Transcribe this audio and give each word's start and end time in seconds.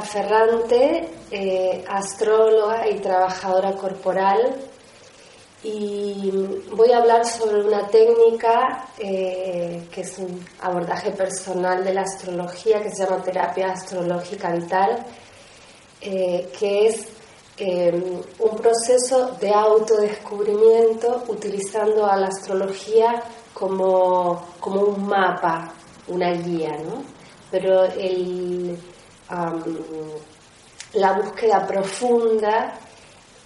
Ferrante, 0.00 1.08
eh, 1.30 1.84
astróloga 1.88 2.88
y 2.88 2.98
trabajadora 3.00 3.72
corporal, 3.72 4.54
y 5.62 6.30
voy 6.72 6.92
a 6.92 6.98
hablar 6.98 7.24
sobre 7.24 7.64
una 7.64 7.86
técnica 7.88 8.88
eh, 8.98 9.88
que 9.90 10.02
es 10.02 10.18
un 10.18 10.44
abordaje 10.60 11.10
personal 11.12 11.82
de 11.82 11.94
la 11.94 12.02
astrología 12.02 12.82
que 12.82 12.90
se 12.90 13.04
llama 13.04 13.22
terapia 13.22 13.72
astrológica 13.72 14.52
vital, 14.52 15.04
eh, 16.00 16.50
que 16.58 16.88
es 16.88 17.08
un 17.56 18.56
proceso 18.56 19.36
de 19.40 19.54
autodescubrimiento 19.54 21.22
utilizando 21.28 22.04
a 22.04 22.16
la 22.16 22.26
astrología 22.26 23.22
como, 23.54 24.44
como 24.58 24.80
un 24.82 25.06
mapa, 25.06 25.72
una 26.08 26.32
guía, 26.32 26.76
¿no? 26.78 27.04
Pero 27.52 27.84
el, 27.84 28.76
la 29.28 31.12
búsqueda 31.12 31.66
profunda 31.66 32.78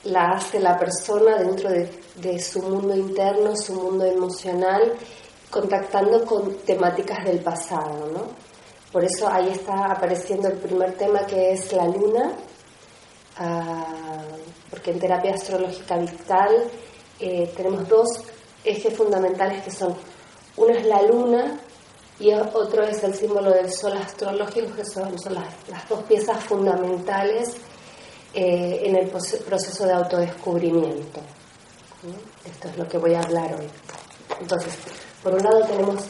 la 0.05 0.33
hace 0.33 0.61
la 0.61 0.79
persona 0.79 1.37
dentro 1.37 1.70
de, 1.70 2.39
su 2.41 2.62
mundo 2.62 2.95
interno, 2.97 3.57
su 3.57 3.75
mundo 3.75 4.05
emocional, 4.05 4.95
contactando 5.51 6.25
con 6.25 6.57
temáticas 6.59 7.25
del 7.25 7.41
pasado, 7.41 8.11
¿no? 8.12 8.27
Por 8.93 9.05
eso 9.05 9.29
ahí 9.29 9.48
está 9.51 9.93
apareciendo 9.93 10.48
el 10.48 10.59
primer 10.59 10.95
tema 10.95 11.20
que 11.27 11.53
es 11.53 11.73
la 11.73 11.87
luna, 11.87 12.33
ah, 13.39 14.25
porque 14.70 14.91
en 14.91 14.98
terapia 14.98 15.35
astrológica 15.35 15.97
vital 15.98 16.65
eh, 17.20 17.53
tenemos 17.57 17.89
dos 17.89 18.09
ejes 18.65 18.97
fundamentales 18.97 19.63
que 19.63 19.70
son, 19.70 19.95
uno 20.57 20.70
es 20.70 20.85
la 20.87 21.03
luna 21.03 21.61
y 22.20 22.33
otro 22.33 22.83
es 22.83 23.02
el 23.05 23.14
símbolo 23.14 23.50
del 23.50 23.72
sol 23.72 23.97
astrológico, 23.97 24.74
que 24.74 24.84
son, 24.84 25.14
las, 25.30 25.88
dos 25.88 26.02
piezas 26.05 26.42
fundamentales 26.44 27.56
eh, 28.34 28.80
en 28.84 28.97
el 28.97 29.08
proceso 29.08 29.86
de 29.86 29.92
autodescubrimiento. 29.92 31.20
Esto 32.44 32.69
es 32.69 32.77
lo 32.77 32.89
que 32.89 32.98
voy 32.98 33.14
a 33.14 33.20
hablar 33.20 33.55
hoy. 33.55 33.69
Entonces, 34.41 34.74
por 35.22 35.34
un 35.34 35.42
lado 35.42 35.61
tenemos 35.66 36.05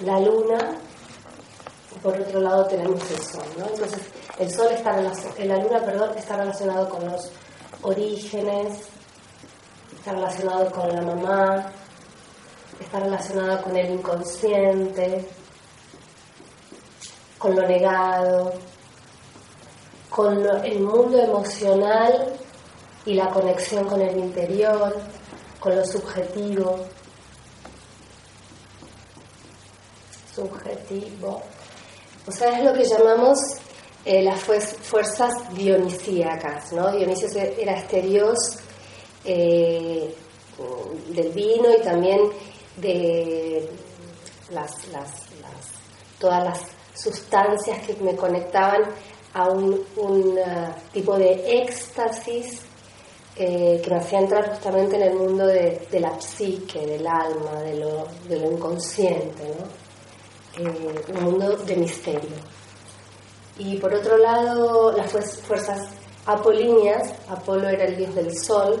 la 0.00 0.20
luna, 0.20 0.78
y 1.94 1.98
por 2.00 2.20
otro 2.20 2.40
lado 2.40 2.66
tenemos 2.66 3.00
el 3.10 3.20
sol. 3.20 3.44
Entonces, 3.56 4.00
el 4.38 4.50
sol 4.52 4.68
está 4.70 4.96
la 5.00 5.56
luna, 5.56 5.80
perdón, 5.84 6.16
está 6.16 6.36
relacionado 6.36 6.88
con 6.88 7.04
los 7.10 7.30
orígenes, 7.82 8.78
está 9.96 10.12
relacionado 10.12 10.70
con 10.70 10.88
la 10.94 11.02
mamá, 11.02 11.72
está 12.80 13.00
relacionado 13.00 13.62
con 13.62 13.76
el 13.76 13.90
inconsciente, 13.90 15.26
con 17.38 17.54
lo 17.54 17.66
negado, 17.66 18.52
con 20.10 20.44
el 20.64 20.80
mundo 20.80 21.18
emocional 21.18 22.34
y 23.06 23.14
la 23.14 23.30
conexión 23.30 23.86
con 23.86 24.00
el 24.00 24.16
interior, 24.18 24.96
con 25.60 25.76
lo 25.76 25.84
subjetivo. 25.84 26.78
Subjetivo. 30.34 31.42
O 32.26 32.32
sea, 32.32 32.58
es 32.58 32.64
lo 32.64 32.74
que 32.74 32.84
llamamos 32.84 33.38
eh, 34.04 34.22
las 34.22 34.40
fuerzas 34.40 35.32
dionisíacas, 35.54 36.72
¿no? 36.72 36.92
Dionisio 36.92 37.28
era 37.58 37.74
este 37.74 38.02
dios 38.02 38.38
eh, 39.24 40.14
del 41.10 41.32
vino 41.32 41.70
y 41.78 41.82
también 41.82 42.20
de 42.76 43.68
las, 44.50 44.72
todas 46.18 46.44
las 46.44 46.77
sustancias 47.00 47.78
que 47.86 47.94
me 48.02 48.16
conectaban 48.16 48.82
a 49.34 49.48
un, 49.48 49.74
uh, 49.96 50.92
tipo 50.92 51.16
de 51.16 51.62
éxtasis 51.62 52.62
eh, 53.36 53.80
que 53.84 53.90
me 53.90 53.96
hacía 53.96 54.18
entrar 54.18 54.50
justamente 54.50 54.96
en 54.96 55.02
el 55.02 55.14
mundo 55.14 55.46
de, 55.46 55.86
la 56.00 56.20
psique, 56.20 56.84
del 56.84 57.06
alma, 57.06 57.60
de 57.62 57.76
lo, 57.76 58.08
de 58.28 58.40
lo 58.40 58.50
inconsciente, 58.50 59.44
¿no? 59.46 59.88
Eh, 60.64 61.04
un 61.14 61.22
mundo 61.22 61.56
de 61.56 61.76
misterio. 61.76 62.36
Y 63.58 63.76
por 63.76 63.94
otro 63.94 64.16
lado, 64.16 64.90
las 64.90 65.12
fuerzas 65.42 65.88
apolíneas, 66.26 67.14
Apolo 67.28 67.68
era 67.68 67.84
el 67.84 67.96
dios 67.96 68.14
del 68.14 68.36
sol, 68.36 68.80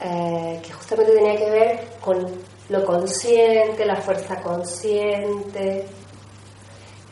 eh, 0.00 0.60
que 0.62 0.72
justamente 0.72 1.12
tenía 1.12 1.36
que 1.36 1.50
ver 1.50 1.88
con 2.00 2.26
lo 2.68 2.84
consciente, 2.84 3.84
la 3.84 3.96
fuerza 3.96 4.40
consciente, 4.40 5.84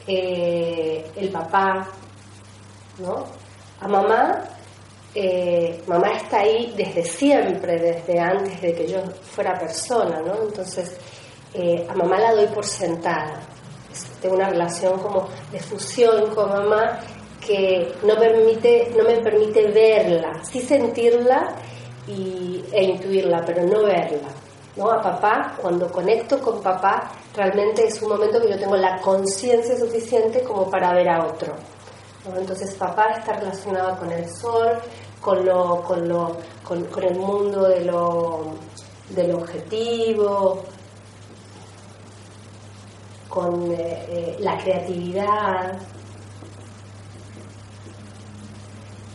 eh, 0.06 1.11
el 1.17 1.31
papá, 1.31 1.89
¿no? 2.99 3.25
A 3.81 3.89
mamá, 3.89 4.43
eh, 5.15 5.83
mamá 5.87 6.12
está 6.12 6.41
ahí 6.41 6.72
desde 6.77 7.05
siempre, 7.05 7.78
desde 7.78 8.21
antes 8.21 8.61
de 8.61 8.75
que 8.75 8.87
yo 8.87 8.99
fuera 9.22 9.59
persona, 9.59 10.21
¿no? 10.21 10.43
Entonces, 10.43 10.97
eh, 11.55 11.87
a 11.89 11.94
mamá 11.94 12.19
la 12.19 12.34
doy 12.34 12.47
por 12.49 12.65
sentada. 12.65 13.41
Tengo 14.21 14.34
una 14.34 14.50
relación 14.50 14.99
como 14.99 15.28
de 15.50 15.59
fusión 15.59 16.34
con 16.34 16.50
mamá 16.50 17.00
que 17.47 17.94
no, 18.05 18.17
permite, 18.17 18.93
no 18.97 19.05
me 19.05 19.17
permite 19.19 19.69
verla, 19.69 20.43
sí 20.44 20.61
sentirla 20.61 21.55
y, 22.06 22.62
e 22.73 22.84
intuirla, 22.84 23.43
pero 23.47 23.62
no 23.65 23.84
verla. 23.84 24.28
¿no? 24.77 24.91
A 24.91 25.00
papá, 25.00 25.56
cuando 25.61 25.91
conecto 25.91 26.38
con 26.41 26.61
papá, 26.61 27.11
realmente 27.37 27.87
es 27.87 28.01
un 28.03 28.09
momento 28.09 28.41
que 28.41 28.49
yo 28.49 28.59
tengo 28.59 28.77
la 28.77 29.01
conciencia 29.01 29.79
suficiente 29.79 30.43
como 30.43 30.71
para 30.71 30.95
ver 30.95 31.09
a 31.09 31.27
otro. 31.27 31.55
Entonces 32.35 32.75
papá 32.75 33.15
está 33.19 33.35
relacionado 33.35 33.99
con 33.99 34.11
el 34.11 34.29
sol, 34.29 34.79
con, 35.21 35.45
lo, 35.45 35.83
con, 35.83 36.09
lo, 36.09 36.37
con, 36.65 37.05
el 37.05 37.17
mundo 37.17 37.69
de 37.69 37.85
lo, 37.85 38.55
del 39.11 39.35
objetivo, 39.35 40.63
con 43.29 43.71
eh, 43.71 44.07
eh, 44.09 44.37
la 44.41 44.59
creatividad. 44.59 45.79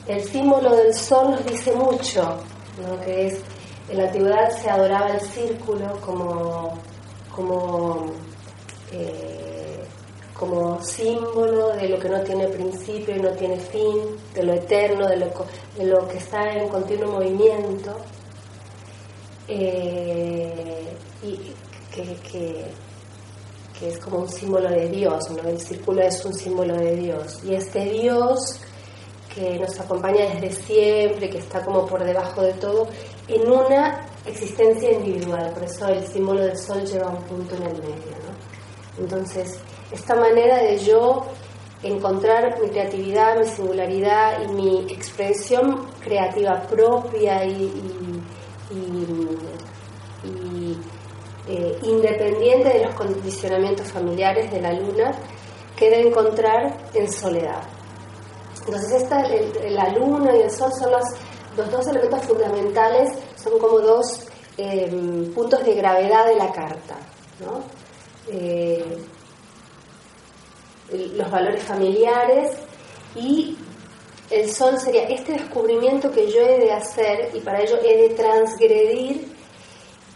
El 0.08 0.24
símbolo 0.24 0.76
del 0.76 0.94
sol 0.94 1.32
nos 1.32 1.46
dice 1.46 1.74
mucho, 1.74 2.38
¿no? 2.82 3.00
que 3.04 3.28
es 3.28 3.42
en 3.90 3.98
la 3.98 4.04
antigüedad 4.06 4.50
se 4.52 4.70
adoraba 4.70 5.10
el 5.10 5.20
círculo 5.20 6.00
como, 6.00 6.78
como, 7.36 8.12
eh, 8.92 9.84
como 10.34 10.82
símbolo 10.84 11.70
de 11.70 11.90
lo 11.90 12.00
que 12.00 12.10
no 12.10 12.22
tiene 12.22 12.48
principio 12.48 13.16
y 13.16 13.20
no 13.20 13.32
tiene 13.32 13.60
fin, 13.60 14.18
de 14.34 14.44
lo 14.44 14.54
eterno, 14.54 15.08
de 15.08 15.18
lo, 15.18 15.28
de 15.78 15.86
lo 15.86 16.08
que 16.08 16.18
está 16.18 16.54
en 16.54 16.68
continuo 16.70 17.14
movimiento. 17.14 17.96
Eh, 19.48 20.96
y 21.24 21.54
que, 21.94 22.16
que, 22.32 22.72
es 23.82 23.98
como 23.98 24.20
un 24.20 24.30
símbolo 24.30 24.70
de 24.70 24.88
Dios, 24.90 25.32
¿no? 25.32 25.50
el 25.50 25.60
círculo 25.60 26.04
es 26.04 26.24
un 26.24 26.34
símbolo 26.36 26.76
de 26.76 26.96
Dios. 26.96 27.40
Y 27.44 27.56
este 27.56 27.84
Dios 27.86 28.62
que 29.34 29.58
nos 29.58 29.80
acompaña 29.80 30.26
desde 30.26 30.52
siempre, 30.52 31.30
que 31.30 31.40
está 31.40 31.64
como 31.64 31.86
por 31.86 32.04
debajo 32.04 32.42
de 32.42 32.54
todo, 32.54 32.88
en 33.28 33.50
una 33.50 34.06
existencia 34.26 34.92
individual. 34.92 35.52
Por 35.54 35.64
eso 35.64 35.88
el 35.88 36.06
símbolo 36.08 36.42
del 36.42 36.58
sol 36.58 36.84
lleva 36.86 37.10
un 37.10 37.24
punto 37.24 37.56
en 37.56 37.64
el 37.64 37.78
medio. 37.78 38.12
¿no? 38.24 39.04
Entonces, 39.04 39.60
esta 39.92 40.16
manera 40.16 40.58
de 40.58 40.78
yo 40.78 41.26
encontrar 41.84 42.60
mi 42.62 42.70
creatividad, 42.70 43.38
mi 43.40 43.46
singularidad 43.46 44.42
y 44.44 44.48
mi 44.54 44.86
expresión 44.92 45.88
creativa 46.00 46.62
propia 46.62 47.44
y, 47.46 47.72
eh, 51.48 51.80
independiente 51.84 52.70
de 52.70 52.86
los 52.86 52.96
condicionamientos 52.96 53.92
familiares 53.92 54.52
de 54.52 54.62
la 54.62 54.74
luna, 54.74 55.12
queda 55.76 55.98
encontrar 55.98 56.78
en 56.94 57.12
soledad. 57.12 57.64
Entonces, 58.66 59.02
esta, 59.02 59.24
la 59.70 59.90
luna 59.90 60.36
y 60.36 60.42
el 60.42 60.52
sol 60.52 60.72
son 60.72 60.92
los, 60.92 61.72
dos 61.72 61.88
elementos 61.88 62.22
fundamentales, 62.22 63.18
son 63.44 63.60
como 63.60 63.80
dos 63.80 64.26
em, 64.58 65.34
puntos 65.34 65.64
de 65.66 65.74
gravedad 65.74 66.28
de 66.28 66.36
la 66.36 66.52
carta. 66.52 66.98
Eh, 68.28 68.98
los 71.16 71.32
valores 71.32 71.64
familiares 71.64 72.52
y 73.16 73.58
el 74.30 74.50
sol 74.50 74.78
sería 74.80 75.04
este 75.04 75.34
descubrimiento 75.34 76.12
que 76.12 76.30
yo 76.30 76.42
he 76.42 76.60
de 76.60 76.72
hacer 76.72 77.32
y 77.34 77.40
para 77.40 77.62
ello 77.62 77.78
he 77.84 78.10
de 78.10 78.10
transgredir 78.10 79.28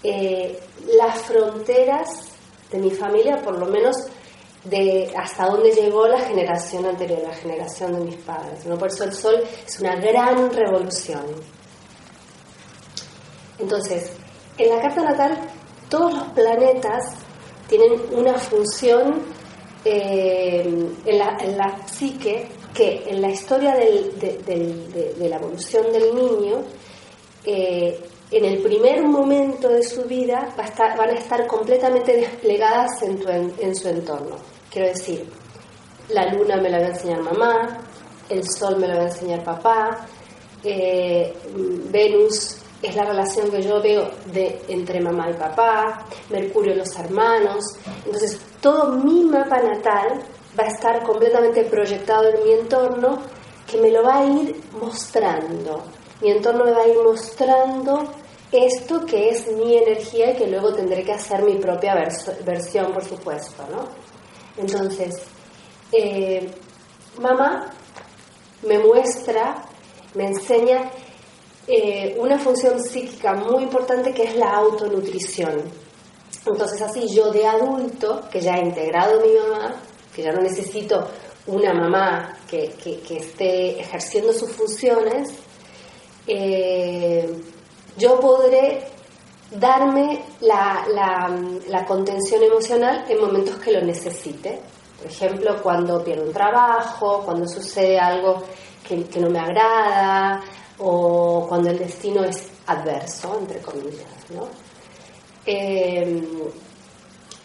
eh, 0.03 0.59
las 0.97 1.21
fronteras 1.23 2.35
de 2.71 2.77
mi 2.77 2.91
familia, 2.91 3.41
por 3.41 3.57
lo 3.57 3.65
menos 3.65 3.95
de 4.63 5.11
hasta 5.15 5.47
dónde 5.47 5.71
llegó 5.71 6.07
la 6.07 6.19
generación 6.19 6.85
anterior, 6.85 7.19
la 7.23 7.33
generación 7.33 7.93
de 7.93 7.99
mis 8.01 8.15
padres. 8.17 8.65
¿no? 8.65 8.77
Por 8.77 8.89
eso 8.89 9.03
el 9.03 9.13
Sol 9.13 9.43
es 9.65 9.79
una 9.79 9.95
gran 9.95 10.51
revolución. 10.51 11.23
Entonces, 13.59 14.11
en 14.57 14.69
la 14.69 14.81
carta 14.81 15.01
natal 15.03 15.37
todos 15.89 16.13
los 16.13 16.27
planetas 16.29 17.13
tienen 17.67 17.93
una 18.11 18.33
función 18.35 19.23
eh, 19.83 20.63
en, 21.05 21.17
la, 21.57 21.77
psique 21.85 22.47
que 22.73 23.03
en 23.07 23.21
la 23.21 23.29
historia 23.29 23.75
de, 23.75 25.13
la 25.19 25.35
evolución 25.37 25.91
del 25.91 26.15
niño, 26.15 26.63
eh, 27.45 27.99
en 28.31 28.45
el 28.45 28.61
primer 28.63 29.03
momento 29.03 29.69
de 29.69 29.83
su 29.83 30.03
vida 30.03 30.53
van 30.57 31.09
a 31.09 31.13
estar 31.13 31.45
completamente 31.47 32.15
desplegadas 32.15 33.01
en, 33.03 33.53
en, 33.59 33.75
su 33.75 33.87
entorno. 33.87 34.37
Quiero 34.71 34.87
decir, 34.87 35.25
la 36.09 36.33
luna 36.33 36.57
me 36.57 36.69
la 36.69 36.79
va 36.79 36.85
a 36.85 36.89
enseñar 36.89 37.21
mamá, 37.21 37.77
el 38.29 38.43
sol 38.49 38.77
me 38.77 38.87
lo 38.87 38.95
va 38.97 39.03
a 39.03 39.07
enseñar 39.07 39.43
papá, 39.43 40.07
eh, 40.63 41.31
Venus 41.91 42.57
es 42.81 42.95
la 42.95 43.05
relación 43.05 43.49
que 43.49 43.61
yo 43.61 43.81
veo 43.81 44.09
de, 44.27 44.61
entre 44.67 44.99
mamá 44.99 45.29
y 45.29 45.33
papá, 45.33 46.05
Mercurio 46.29 46.75
los 46.75 46.95
hermanos. 46.97 47.63
Entonces, 48.05 48.39
todo 48.61 48.91
mi 48.91 49.23
mapa 49.23 49.61
natal 49.61 50.21
va 50.57 50.63
a 50.63 50.67
estar 50.67 51.03
completamente 51.03 51.63
proyectado 51.65 52.29
en 52.29 52.43
mi 52.43 52.51
entorno 52.53 53.19
que 53.67 53.77
me 53.77 53.91
lo 53.91 54.03
va 54.03 54.19
a 54.19 54.25
ir 54.25 54.61
mostrando. 54.79 55.83
Mi 56.21 56.31
entorno 56.31 56.65
me 56.65 56.71
va 56.71 56.81
a 56.81 56.87
ir 56.87 56.97
mostrando 57.03 58.03
esto 58.51 59.05
que 59.05 59.29
es 59.29 59.47
mi 59.51 59.75
energía 59.77 60.31
y 60.31 60.35
que 60.35 60.47
luego 60.47 60.73
tendré 60.73 61.03
que 61.03 61.11
hacer 61.11 61.43
mi 61.43 61.55
propia 61.55 61.95
versión, 62.45 62.93
por 62.93 63.03
supuesto, 63.03 63.65
¿no? 63.69 63.87
Entonces, 64.57 65.15
eh, 65.91 66.49
mamá 67.19 67.71
me 68.63 68.79
muestra, 68.79 69.63
me 70.13 70.27
enseña 70.27 70.89
eh, 71.67 72.15
una 72.19 72.37
función 72.37 72.79
psíquica 72.79 73.33
muy 73.33 73.63
importante 73.63 74.13
que 74.13 74.23
es 74.23 74.35
la 74.35 74.55
autonutrición. 74.55 75.63
Entonces 76.45 76.81
así 76.81 77.07
yo 77.07 77.31
de 77.31 77.47
adulto, 77.47 78.21
que 78.31 78.39
ya 78.39 78.57
he 78.57 78.61
integrado 78.61 79.19
mi 79.21 79.33
mamá, 79.33 79.75
que 80.13 80.21
ya 80.21 80.31
no 80.31 80.41
necesito 80.41 81.07
una 81.47 81.73
mamá 81.73 82.37
que, 82.47 82.75
esté 83.09 83.79
ejerciendo 83.79 84.31
sus 84.31 84.51
funciones, 84.51 85.31
eh, 86.27 87.41
yo 87.97 88.19
podré 88.19 88.87
darme 89.51 90.23
la, 90.41 91.85
contención 91.87 92.43
emocional 92.43 93.05
en 93.09 93.19
momentos 93.21 93.55
que 93.57 93.71
lo 93.71 93.81
necesite. 93.81 94.59
Por 94.97 95.07
ejemplo, 95.07 95.61
cuando 95.61 96.03
pierdo 96.03 96.25
un 96.25 96.33
trabajo, 96.33 97.21
cuando 97.25 97.47
sucede 97.47 97.99
algo 97.99 98.43
que, 98.87 99.03
que 99.05 99.19
no 99.19 99.29
me 99.29 99.39
agrada, 99.39 100.43
o 100.79 101.45
cuando 101.47 101.69
el 101.69 101.79
destino 101.79 102.23
es 102.23 102.47
adverso, 102.67 103.37
entre 103.39 103.59
comillas. 103.61 104.07
¿no? 104.29 104.47
Em, 105.45 106.25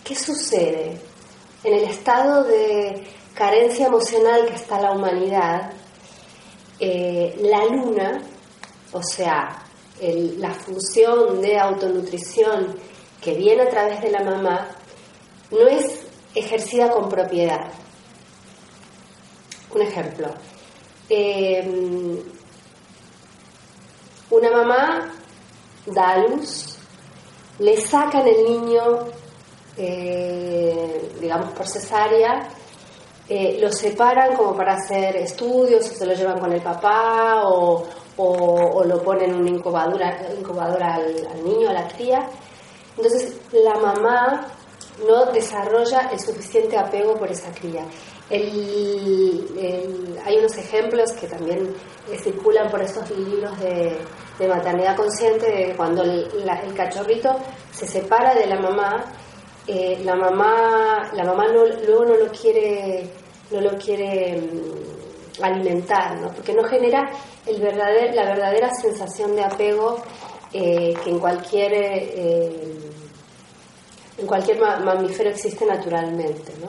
¿Qué 0.04 0.14
sucede? 0.14 1.00
En 1.62 1.74
el 1.74 1.84
estado 1.84 2.44
de 2.44 3.06
carencia 3.34 3.86
emocional 3.86 4.46
que 4.46 4.54
está 4.54 4.80
la 4.80 4.92
humanidad, 4.92 5.72
eh, 6.78 7.36
la 7.42 7.64
luna, 7.66 8.22
o 8.92 9.02
sea, 9.02 9.62
la 10.00 10.50
función 10.54 11.42
de 11.42 11.58
autonutrición 11.58 12.74
que 13.20 13.34
viene 13.34 13.62
a 13.62 13.68
través 13.68 14.00
de 14.00 14.10
la 14.10 14.22
mamá, 14.22 14.68
no 15.50 15.66
es 15.68 16.06
ejercida 16.34 16.90
con 16.90 17.08
propiedad. 17.08 17.70
Un 19.74 19.82
ejemplo. 19.82 20.28
Em, 21.08 22.18
una 24.30 24.50
mamá 24.50 25.12
da 25.86 26.10
a 26.10 26.18
luz, 26.18 26.78
le 27.58 27.80
sacan 27.80 28.26
el 28.26 28.44
niño, 28.44 28.82
eh, 29.76 31.12
digamos, 31.20 31.52
por 31.52 31.66
cesárea, 31.66 32.48
eh, 33.28 33.58
lo 33.60 33.70
separan 33.70 34.36
como 34.36 34.56
para 34.56 34.74
hacer 34.74 35.16
estudios, 35.16 35.88
o 35.88 35.94
se 35.94 36.06
lo 36.06 36.14
llevan 36.14 36.38
con 36.38 36.52
el 36.52 36.60
papá, 36.60 37.42
o, 37.44 37.84
lo 38.84 39.02
ponen 39.02 39.30
en 39.30 39.36
una 39.36 39.50
incubadora, 39.50 40.18
incubadora 40.38 40.94
al, 40.94 41.26
al, 41.26 41.44
niño, 41.44 41.70
a 41.70 41.72
la 41.72 41.88
cría. 41.88 42.28
Entonces, 42.96 43.40
la 43.52 43.74
mamá 43.74 44.46
no 45.06 45.26
desarrolla 45.26 46.10
el 46.12 46.20
suficiente 46.20 46.76
apego 46.76 47.14
por 47.14 47.30
esa 47.30 47.50
cría. 47.52 47.84
Hay 48.30 49.44
unos 50.38 50.56
ejemplos 50.56 51.12
que 51.12 51.26
también 51.26 51.74
circulan 52.22 52.70
por 52.70 52.82
estos 52.82 53.10
libros 53.10 53.58
de, 53.60 53.96
maternidad 54.48 54.96
consciente, 54.96 55.50
de 55.50 55.76
cuando 55.76 56.02
el, 56.02 56.28
cachorrito 56.74 57.36
se 57.72 57.86
separa 57.86 58.34
de 58.34 58.46
la 58.46 58.58
mamá, 58.58 59.04
eh, 59.66 60.00
la 60.04 60.16
mamá, 60.16 61.10
la 61.12 61.24
mamá 61.24 61.46
luego 61.48 62.04
no 62.04 62.16
lo 62.16 62.32
quiere, 62.32 63.10
no 63.50 63.60
lo 63.60 63.76
quiere 63.76 64.40
mm, 64.40 65.42
alimentar, 65.42 66.18
¿no? 66.20 66.32
porque 66.32 66.54
no 66.54 66.64
genera 66.64 67.10
el 67.46 67.60
verdader, 67.60 68.14
la 68.14 68.24
verdadera 68.24 68.70
sensación 68.74 69.36
de 69.36 69.44
apego 69.44 70.02
eh, 70.52 70.94
que 71.04 71.10
en 71.10 71.18
cualquier 71.18 71.72
eh, 71.74 72.50
en 74.18 74.26
cualquier 74.26 74.60
mamífero 74.60 75.30
existe 75.30 75.64
naturalmente. 75.64 76.52
¿no? 76.60 76.68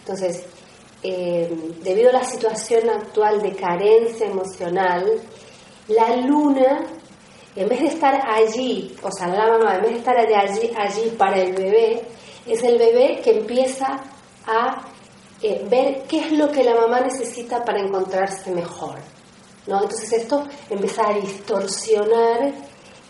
Entonces, 0.00 0.44
eh, 1.02 1.50
debido 1.82 2.10
a 2.10 2.14
la 2.14 2.24
situación 2.24 2.90
actual 2.90 3.40
de 3.40 3.52
carencia 3.52 4.26
emocional, 4.26 5.04
la 5.88 6.16
luna, 6.16 6.86
en 7.56 7.68
vez 7.68 7.80
de 7.80 7.86
estar 7.88 8.20
allí, 8.28 8.94
o 9.02 9.10
sea, 9.10 9.28
la 9.28 9.46
mamá, 9.46 9.76
en 9.76 9.82
vez 9.82 9.92
de 9.92 9.98
estar 9.98 10.16
allí, 10.16 10.70
allí 10.76 11.10
para 11.16 11.38
el 11.38 11.52
bebé, 11.52 12.02
es 12.46 12.62
el 12.62 12.78
bebé 12.78 13.20
que 13.22 13.38
empieza 13.38 14.00
a 14.46 14.82
eh, 15.42 15.64
ver 15.70 16.02
qué 16.08 16.20
es 16.20 16.32
lo 16.32 16.50
que 16.50 16.62
la 16.62 16.74
mamá 16.74 17.00
necesita 17.00 17.64
para 17.64 17.80
encontrarse 17.80 18.50
mejor. 18.50 18.98
¿no? 19.66 19.82
Entonces 19.82 20.12
esto 20.12 20.46
empieza 20.68 21.08
a 21.08 21.14
distorsionar 21.14 22.52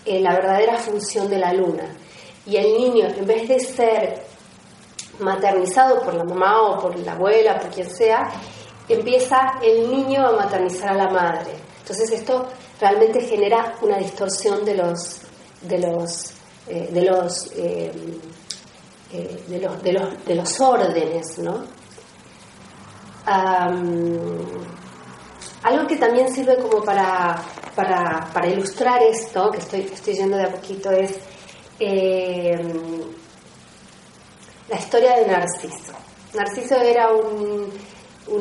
eh, 0.05 0.21
la 0.21 0.35
verdadera 0.35 0.77
función 0.77 1.29
de 1.29 1.39
la 1.39 1.53
luna. 1.53 1.97
Y 2.47 2.57
el 2.57 2.73
niño, 2.73 3.07
en 3.07 3.27
vez 3.27 3.49
de 3.49 3.61
ser 3.61 4.30
maternizado 5.21 6.03
por 6.03 6.15
la 6.15 6.25
mamá 6.25 6.63
o 6.63 6.81
por 6.81 6.99
la 6.99 7.13
abuela, 7.13 7.59
por 7.59 7.71
quien 7.71 7.89
sea, 7.89 8.29
empieza 8.89 9.55
el 9.63 9.91
niño 9.91 10.27
a 10.27 10.33
maternizar 10.33 10.91
a 10.91 10.95
la 10.95 11.11
madre. 11.11 11.53
Entonces 11.81 12.11
esto 12.11 12.47
realmente 12.81 13.21
genera 13.21 13.75
una 13.83 13.99
distorsión 13.99 14.65
de 14.65 14.75
los 14.75 15.21
de 15.63 15.79
los 15.79 16.35
eh, 16.69 16.89
eh, 17.57 17.93
eh, 19.13 19.45
de, 19.49 19.59
los, 19.61 19.83
de, 19.83 19.93
los, 19.93 20.25
de 20.25 20.35
los 20.37 20.61
órdenes, 20.61 21.39
¿no? 21.39 21.65
algo 25.63 25.87
que 25.87 25.97
también 25.97 26.33
sirve 26.33 26.57
como 26.57 26.83
para, 26.83 27.41
para, 27.77 28.29
para, 28.33 28.47
ilustrar 28.49 29.03
esto, 29.03 29.51
que 29.51 29.59
estoy, 29.59 29.81
estoy 29.93 30.15
yendo 30.15 30.37
de 30.37 30.45
a 30.45 30.51
poquito, 30.51 30.91
es 30.91 31.19
la 34.71 34.79
historia 34.79 35.17
de 35.17 35.27
Narciso. 35.27 35.93
Narciso 36.35 36.77
era 36.77 37.13
un, 37.13 37.69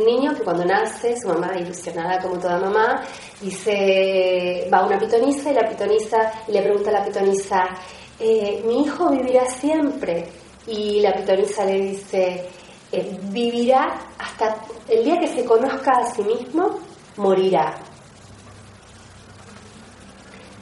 niño 0.05 0.35
que 0.35 0.43
cuando 0.43 0.63
nace, 0.63 1.15
su 1.19 1.27
mamá 1.27 1.57
ilusionada 1.57 2.21
como 2.21 2.37
toda 2.37 2.59
mamá, 2.59 3.03
dice, 3.41 4.69
va 4.71 4.79
a 4.79 4.85
una 4.85 4.99
pitonisa 4.99 5.49
y 5.49 5.55
la 5.55 5.67
pitonisa 5.67 6.31
le 6.47 6.61
pregunta 6.61 6.91
a 6.91 6.93
la 6.93 7.05
pitonisa, 7.05 7.63
eh, 8.19 8.61
mi 8.67 8.83
hijo 8.83 9.09
vivirá 9.09 9.49
siempre. 9.49 10.29
Y 10.67 11.01
la 11.01 11.13
pitonisa 11.13 11.65
le 11.65 11.81
dice, 11.81 12.47
eh, 12.91 13.19
vivirá 13.23 13.99
hasta 14.19 14.55
el 14.87 15.03
día 15.03 15.17
que 15.19 15.27
se 15.27 15.43
conozca 15.43 15.91
a 15.93 16.13
sí 16.13 16.21
mismo, 16.21 16.79
morirá. 17.17 17.79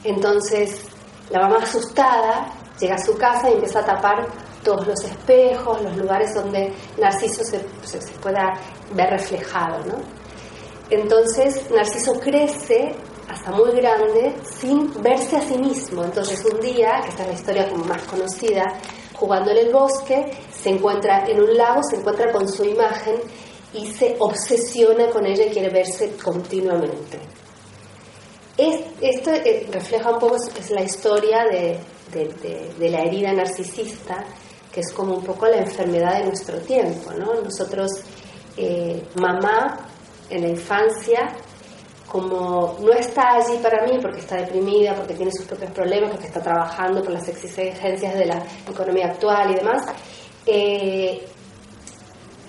Entonces 0.04 0.86
la 1.28 1.40
mamá 1.40 1.58
asustada 1.58 2.46
llega 2.80 2.94
a 2.94 3.04
su 3.04 3.18
casa 3.18 3.50
y 3.50 3.54
empieza 3.54 3.80
a 3.80 3.84
tapar 3.84 4.47
todos 4.62 4.86
los 4.86 5.04
espejos, 5.04 5.82
los 5.82 5.96
lugares 5.96 6.34
donde 6.34 6.72
Narciso 6.98 7.42
se, 7.44 7.58
pueda 8.20 8.54
ver 8.92 9.10
reflejado. 9.10 9.78
¿no? 9.84 9.98
Entonces 10.90 11.70
Narciso 11.70 12.18
crece 12.18 12.94
hasta 13.28 13.50
muy 13.50 13.72
grande 13.72 14.34
sin 14.42 14.90
verse 15.02 15.36
a 15.36 15.40
sí 15.42 15.58
mismo. 15.58 16.04
Entonces 16.04 16.44
un 16.44 16.60
día, 16.60 17.00
que 17.02 17.10
esta 17.10 17.22
es 17.22 17.28
la 17.28 17.34
historia 17.34 17.68
como 17.68 17.84
más 17.84 18.02
conocida, 18.02 18.64
jugando 19.14 19.50
en 19.50 19.58
el 19.58 19.72
bosque, 19.72 20.30
se 20.50 20.70
encuentra 20.70 21.26
en 21.26 21.40
un 21.40 21.56
lago, 21.56 21.82
se 21.82 21.96
encuentra 21.96 22.32
con 22.32 22.48
su 22.48 22.64
imagen 22.64 23.16
y 23.74 23.86
se 23.86 24.16
obsesiona 24.18 25.10
con 25.10 25.26
ella 25.26 25.44
y 25.44 25.50
quiere 25.50 25.68
verse 25.68 26.16
continuamente. 26.22 27.18
esto 28.56 29.30
eh, 29.30 29.68
refleja 29.70 30.10
un 30.10 30.18
poco, 30.18 30.36
la 30.70 30.82
historia 30.82 31.44
de 31.44 32.88
la 32.90 33.02
herida 33.02 33.32
narcisista 33.32 34.24
es 34.78 34.92
como 34.92 35.14
un 35.14 35.24
poco 35.24 35.46
la 35.46 35.58
enfermedad 35.58 36.18
de 36.18 36.26
nuestro 36.26 36.58
tiempo, 36.60 37.12
¿no? 37.12 37.40
Nosotros, 37.42 37.90
eh, 38.56 39.02
mamá 39.16 39.88
en 40.30 40.42
la 40.42 40.48
infancia, 40.48 41.30
como 42.06 42.76
no 42.80 42.92
está 42.92 43.34
allí 43.34 43.58
para 43.62 43.86
mí 43.86 43.98
porque 44.00 44.20
está 44.20 44.36
deprimida, 44.36 44.94
porque 44.94 45.14
tiene 45.14 45.30
sus 45.32 45.46
propios 45.46 45.70
problemas, 45.72 46.10
porque 46.10 46.26
está 46.26 46.42
trabajando 46.42 47.02
por 47.02 47.12
las 47.12 47.28
exigencias 47.28 48.14
de 48.14 48.26
la 48.26 48.42
economía 48.68 49.06
actual 49.06 49.50
y 49.50 49.54
demás, 49.56 49.82
eh, 50.46 51.26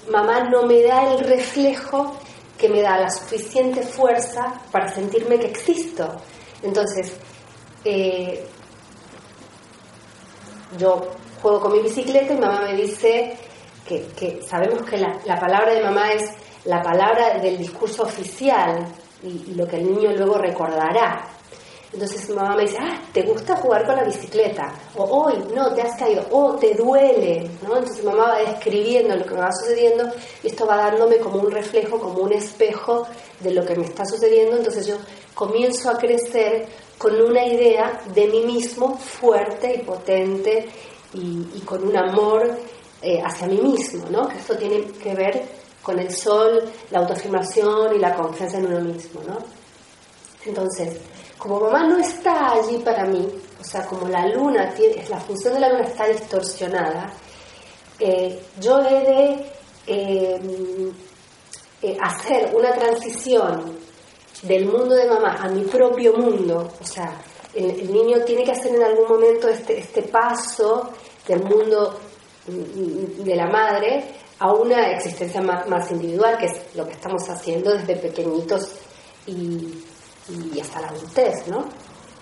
mamá 0.10 0.50
no 0.50 0.64
me 0.64 0.82
da 0.84 1.14
el 1.14 1.20
reflejo 1.20 2.16
que 2.58 2.70
me 2.70 2.82
da 2.82 3.00
la 3.00 3.10
suficiente 3.10 3.82
fuerza 3.82 4.54
para 4.72 4.88
sentirme 4.94 5.40
que 5.40 5.48
existo. 5.48 6.08
Entonces, 6.62 7.14
eh, 7.86 8.46
yo 10.78 11.02
juego 11.42 11.60
con 11.60 11.72
mi 11.74 11.82
bicicleta 11.82 12.34
y 12.34 12.38
mamá 12.38 12.62
me 12.62 12.74
dice 12.76 13.38
que, 14.16 14.42
sabemos 14.48 14.84
que 14.84 14.98
la, 14.98 15.40
palabra 15.40 15.74
de 15.74 15.84
mamá 15.84 16.14
es 16.14 16.32
la 16.66 16.82
palabra 16.82 17.40
del 17.40 17.58
discurso 17.58 18.04
oficial 18.04 18.86
y, 19.24 19.54
lo 19.54 19.68
que 19.68 19.78
el 19.78 19.86
niño 19.86 20.12
luego 20.14 20.38
recordará. 20.38 21.28
Entonces 21.92 22.30
mamá 22.30 22.56
me 22.56 22.64
dice, 22.64 22.78
ah, 22.80 23.02
¿te 23.12 23.24
gusta 23.24 23.56
jugar 23.56 23.84
con 23.88 23.96
la 23.96 24.04
bicicleta? 24.04 24.72
O 24.96 25.04
hoy, 25.06 25.44
no, 25.56 25.74
te 25.74 25.82
has 25.82 25.98
caído, 25.98 26.24
o 26.30 26.56
te 26.56 26.76
duele, 26.76 27.50
¿no? 27.64 27.78
Entonces 27.78 28.04
mamá 28.04 28.28
va 28.28 28.38
describiendo 28.38 29.16
lo 29.16 29.26
que 29.26 29.34
me 29.34 29.40
va 29.40 29.52
sucediendo 29.52 30.08
y 30.44 30.48
esto 30.48 30.68
va 30.68 30.78
dándome 30.78 31.18
como 31.18 31.40
un 31.40 31.50
reflejo, 31.50 32.00
como 32.00 32.20
un 32.20 32.34
espejo 32.34 33.08
de 33.40 33.52
lo 33.52 33.66
que 33.66 33.76
me 33.76 33.86
está 33.86 34.06
sucediendo. 34.06 34.58
Entonces 34.58 34.86
yo 34.86 34.98
comienzo 35.34 35.90
a 35.90 35.98
crecer 35.98 36.68
con 37.00 37.20
una 37.20 37.44
idea 37.44 38.02
de 38.14 38.28
mí 38.28 38.46
mismo 38.46 38.96
fuerte 38.98 39.74
y 39.74 39.80
potente 39.80 40.70
y, 41.14 41.60
con 41.66 41.88
un 41.88 41.98
amor 41.98 42.58
eh, 43.02 43.22
hacia 43.24 43.48
mí 43.48 43.58
mismo, 43.58 44.06
¿no? 44.10 44.28
Que 44.28 44.38
esto 44.38 44.58
tiene 44.58 44.84
que 44.84 45.16
ver 45.16 45.44
con 45.82 45.98
el 46.00 46.14
sol, 46.14 46.64
la 46.92 47.00
autoafirmación 47.00 47.96
y 47.96 48.00
la 48.00 48.16
confianza 48.16 48.58
en 48.58 48.68
uno 48.68 48.82
mismo, 48.82 49.22
¿no? 49.28 49.38
Entonces, 50.46 51.00
como 51.38 51.60
mamá 51.60 51.88
no 51.88 51.98
está 51.98 52.54
allí 52.54 52.78
para 52.78 53.06
mí, 53.06 53.28
o 53.60 53.64
sea, 53.64 53.86
como 53.86 54.08
la 54.08 54.28
luna, 54.28 54.74
tiene, 54.74 55.04
la 55.10 55.20
función 55.20 55.54
de 55.54 55.60
la 55.62 55.70
luna 55.70 55.86
está 55.86 56.08
distorsionada, 56.08 57.12
eh, 58.00 58.42
yo 58.60 58.80
he 58.82 59.04
de 59.04 59.52
eh, 59.88 60.92
hacer 62.02 62.54
una 62.54 62.72
transición 62.74 63.78
del 64.44 64.66
mundo 64.66 64.96
de 64.96 65.08
mamá 65.08 65.38
a 65.42 65.50
mi 65.50 65.64
propio 65.64 66.14
mundo, 66.14 66.72
o 66.80 66.86
sea, 66.86 67.14
el, 67.54 67.92
niño 67.92 68.24
tiene 68.26 68.44
que 68.44 68.52
hacer 68.52 68.76
en 68.76 68.84
algún 68.84 69.08
momento 69.08 69.48
este, 69.48 69.80
este 69.80 70.04
paso 70.04 70.90
del 71.28 71.44
mundo 71.44 72.00
de 72.48 73.36
la 73.36 73.48
madre 73.48 74.04
a 74.40 74.54
una 74.54 74.92
existencia 74.92 75.42
más, 75.42 75.92
individual, 75.92 76.38
que 76.38 76.46
es 76.46 76.76
lo 76.76 76.86
que 76.86 76.94
estamos 76.94 77.30
haciendo 77.30 77.74
desde 77.74 77.96
pequeñitos 77.98 78.72
y, 79.28 79.84
hasta 80.62 80.82
la 80.82 80.88
adultez, 80.90 81.48
¿no? 81.48 81.66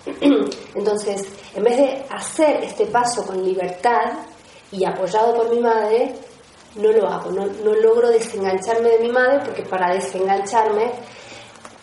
Entonces, 0.74 1.28
en 1.54 1.62
vez 1.62 1.76
de 1.76 2.04
hacer 2.10 2.64
este 2.64 2.86
paso 2.86 3.24
con 3.26 3.44
libertad 3.44 4.12
y 4.72 4.84
apoyado 4.84 5.34
por 5.34 5.50
mi 5.50 5.60
madre, 5.60 6.14
no 6.76 6.90
lo 6.90 7.06
hago, 7.06 7.30
no, 7.30 7.46
no 7.46 7.74
logro 7.74 8.08
desengancharme 8.08 8.88
de 8.90 8.98
mi 9.00 9.08
madre 9.10 9.40
porque 9.44 9.62
para 9.62 9.92
desengancharme 9.94 10.92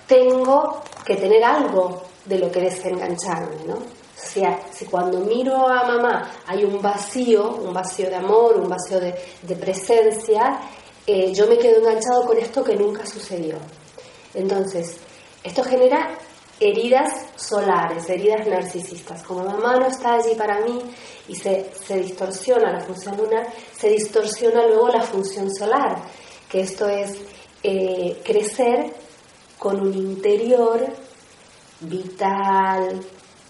tengo 0.08 0.82
que 1.06 1.16
tener 1.16 1.44
algo 1.44 2.02
de 2.26 2.40
lo 2.40 2.52
que 2.52 2.62
desengancharme, 2.62 3.64
¿no? 3.68 3.76
O 3.76 4.28
sea, 4.28 4.60
si 4.72 4.86
cuando 4.86 5.20
miro 5.20 5.68
a 5.68 5.84
mamá 5.84 6.32
hay 6.48 6.64
un 6.64 6.82
vacío, 6.82 7.58
un 7.58 7.74
vacío 7.74 8.10
de 8.10 8.16
amor, 8.16 8.58
un 8.58 8.70
vacío 8.70 9.00
de, 9.00 9.56
presencia, 9.56 10.60
eh, 11.06 11.34
yo 11.34 11.48
me 11.48 11.58
quedo 11.58 11.80
enganchado 11.80 12.26
con 12.26 12.38
esto 12.38 12.64
que 12.64 12.76
nunca 12.76 13.06
sucedió. 13.06 13.58
Entonces, 14.34 14.98
esto 15.44 15.64
genera 15.64 16.18
heridas 16.60 17.28
solares, 17.36 18.10
heridas 18.10 18.48
narcisistas. 18.48 19.22
Como 19.24 19.44
mamá 19.44 19.76
no 19.76 19.88
está 19.88 20.16
allí 20.16 20.36
para 20.36 20.62
mí 20.62 20.82
y 21.28 21.36
se, 21.36 21.70
distorsiona 21.90 22.72
la 22.72 22.80
función 22.80 23.18
lunar, 23.18 23.48
se 23.78 23.90
distorsiona 23.90 24.66
luego 24.66 24.90
la 24.90 25.02
función 25.02 25.54
solar, 25.54 26.02
que 26.50 26.62
esto 26.62 26.88
es 26.88 27.18
eh, 27.64 28.22
crecer 28.24 28.94
con 29.58 29.80
un 29.82 29.94
interior 29.94 30.86
vital, 31.82 33.02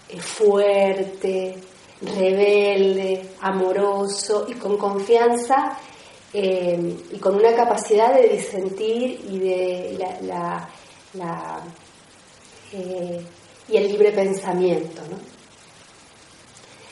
eh, 0.08 0.20
fuerte, 0.20 1.56
rebelde, 2.02 3.30
amoroso 3.40 4.46
y 4.48 4.54
con 4.54 4.76
confianza 4.76 5.78
eh, 6.32 6.96
y 7.12 7.18
con 7.18 7.36
una 7.36 7.54
capacidad 7.54 8.14
de 8.14 8.28
disentir 8.28 9.20
y 9.28 9.38
de 9.38 10.18
la, 10.22 10.68
eh, 12.72 13.24
y 13.68 13.76
el 13.76 13.88
libre 13.88 14.12
pensamiento. 14.12 15.02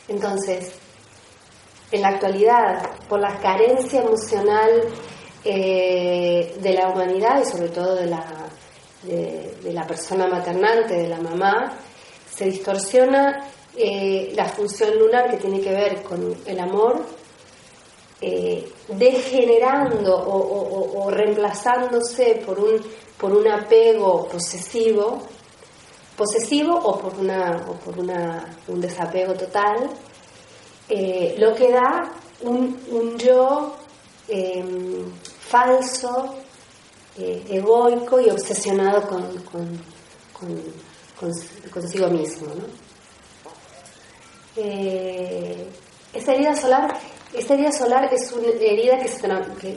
Entonces, 0.08 0.72
en 1.90 2.02
la 2.02 2.08
actualidad, 2.08 2.90
por 3.08 3.20
la 3.20 3.38
carencia 3.38 4.02
emocional 4.02 4.82
de 5.44 6.72
la 6.74 6.88
humanidad 6.88 7.42
y 7.42 7.44
sobre 7.44 7.68
todo 7.68 7.96
de 7.96 8.06
la 8.06 8.43
de, 9.06 9.72
la 9.72 9.86
persona 9.86 10.26
maternante, 10.26 10.94
de 10.94 11.08
la 11.08 11.20
mamá, 11.20 11.72
se 12.34 12.46
distorsiona 12.46 13.48
eh, 13.76 14.32
la 14.34 14.46
función 14.46 14.98
lunar 14.98 15.30
que 15.30 15.36
tiene 15.36 15.60
que 15.60 15.72
ver 15.72 16.02
con 16.02 16.36
el 16.46 16.60
amor, 16.60 17.04
eh, 18.20 18.70
degenerando 18.88 20.16
o, 20.16 21.10
reemplazándose 21.10 22.42
por 22.46 22.58
un, 22.58 22.80
por 23.18 23.32
un 23.32 23.46
apego 23.48 24.26
posesivo, 24.28 25.22
posesivo 26.16 26.74
o 26.74 26.98
por, 26.98 27.18
una, 27.18 27.66
o 27.68 27.74
por 27.74 27.98
una, 27.98 28.56
un 28.68 28.80
desapego 28.80 29.34
total, 29.34 29.90
eh, 30.88 31.34
lo 31.38 31.54
que 31.54 31.70
da 31.70 32.10
un, 32.42 32.80
un 32.90 33.18
yo 33.18 33.76
falso, 35.48 36.34
eh, 37.18 37.44
egoico 37.48 38.20
y 38.20 38.30
obsesionado 38.30 39.02
con, 39.08 39.82
consigo 41.72 42.08
mismo. 42.08 42.48
¿no? 42.48 42.64
Eh, 44.56 45.66
esta 46.12 46.32
herida 46.32 46.54
solar 46.54 46.98
esta 47.34 47.54
herida 47.54 47.72
solar 47.72 48.08
es 48.12 48.30
una 48.32 48.46
herida 48.48 48.98
que 48.98 49.08
se, 49.08 49.20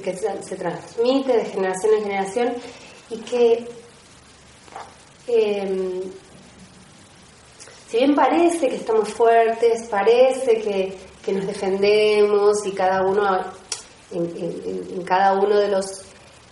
que, 0.01 0.55
transmite 0.55 1.37
de 1.37 1.45
generación 1.45 1.93
en 1.95 2.03
generación 2.03 2.53
y 3.09 3.17
que, 3.17 3.67
em, 5.27 6.01
si 7.89 7.97
bien 7.97 8.13
parece 8.13 8.69
que 8.69 8.75
estamos 8.75 9.09
fuertes, 9.09 9.87
parece 9.89 10.61
que, 10.61 11.07
nos 11.27 11.45
defendemos 11.45 12.65
y 12.65 12.71
cada 12.71 13.05
uno, 13.05 13.43
en, 14.11 15.03
cada 15.03 15.33
uno 15.33 15.57
de 15.57 15.67
los 15.67 16.05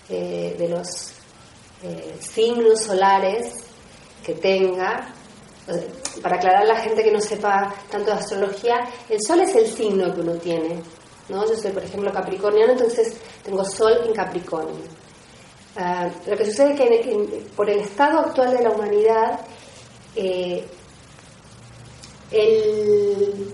eh, 0.10 0.56
de 0.58 0.70
los 0.70 1.12
eh, 1.84 2.16
signos 2.20 2.82
solares 2.82 3.54
que 4.24 4.34
tenga. 4.34 5.14
Para 6.22 6.36
aclarar 6.36 6.62
a 6.62 6.66
la 6.66 6.76
gente 6.76 7.04
que 7.04 7.12
no 7.12 7.20
sepa 7.20 7.74
tanto 7.90 8.12
de 8.12 8.18
astrología, 8.18 8.88
el 9.10 9.20
sol 9.20 9.42
es 9.42 9.56
el 9.56 9.66
signo 9.66 10.14
que 10.14 10.22
uno 10.22 10.34
tiene. 10.34 10.80
¿no? 11.28 11.48
Yo 11.48 11.56
soy, 11.56 11.72
por 11.72 11.84
ejemplo, 11.84 12.12
capricorniano, 12.14 12.74
entonces 12.74 13.18
tengo 13.44 13.66
sol 13.66 13.94
en 14.06 14.14
Capricornio. 14.14 14.84
Ah, 15.76 16.10
lo 16.28 16.38
que 16.38 16.46
sucede 16.46 16.74
es 16.74 16.80
que 16.80 17.46
por 17.56 17.70
el 17.70 17.80
estado 17.80 18.20
actual 18.20 18.56
de 18.56 18.64
la 18.64 18.70
humanidad, 18.70 19.42
eh, 20.16 20.64
el, 22.32 23.54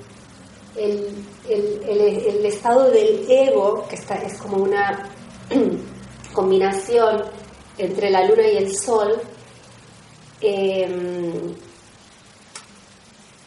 el, 0.75 2.45
estado 2.45 2.91
del 2.91 3.25
ego, 3.29 3.87
que 3.87 3.95
está, 3.95 4.15
es 4.15 4.37
como 4.37 4.57
una 4.57 5.09
combinación 6.33 7.23
entre 7.77 8.09
la 8.09 8.25
luna 8.25 8.47
y 8.47 8.57
el 8.57 8.75
sol, 8.75 9.19
em, 10.41 11.55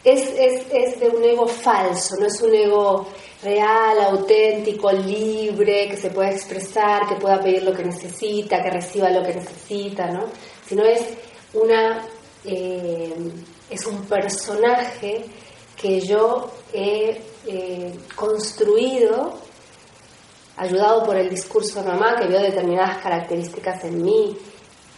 es, 0.05 1.01
de 1.01 1.09
un 1.09 1.25
ego 1.25 1.47
falso, 1.47 2.17
no 2.21 2.27
es 2.27 2.41
un 2.43 2.55
ego 2.55 3.07
real, 3.43 3.99
auténtico, 4.01 4.93
libre, 4.93 5.89
que 5.89 5.97
se 5.97 6.11
pueda 6.11 6.31
expresar, 6.31 7.09
que 7.09 7.17
pueda 7.17 7.41
pedir 7.41 7.63
lo 7.63 7.73
que 7.73 7.85
necesita, 7.85 8.63
que 8.63 8.71
reciba 8.71 9.11
lo 9.11 9.23
que 9.23 9.35
necesita, 9.35 10.11
¿no? 10.11 10.27
Sino 10.67 10.85
es 10.85 11.03
una 11.55 12.07
em, 12.45 13.33
es 13.71 13.87
un 13.87 14.05
personaje 14.05 15.25
que 15.81 16.01
yo 16.01 16.51
he 16.73 17.21
eh, 17.47 17.93
construido 18.15 19.35
ayudado 20.57 21.05
por 21.05 21.17
el 21.17 21.29
discurso 21.29 21.83
de 21.83 21.89
mamá, 21.89 22.17
que 22.17 22.29
vio 22.29 22.41
determinadas 22.41 22.99
características 22.99 23.85
en 23.85 24.03
mí 24.03 24.37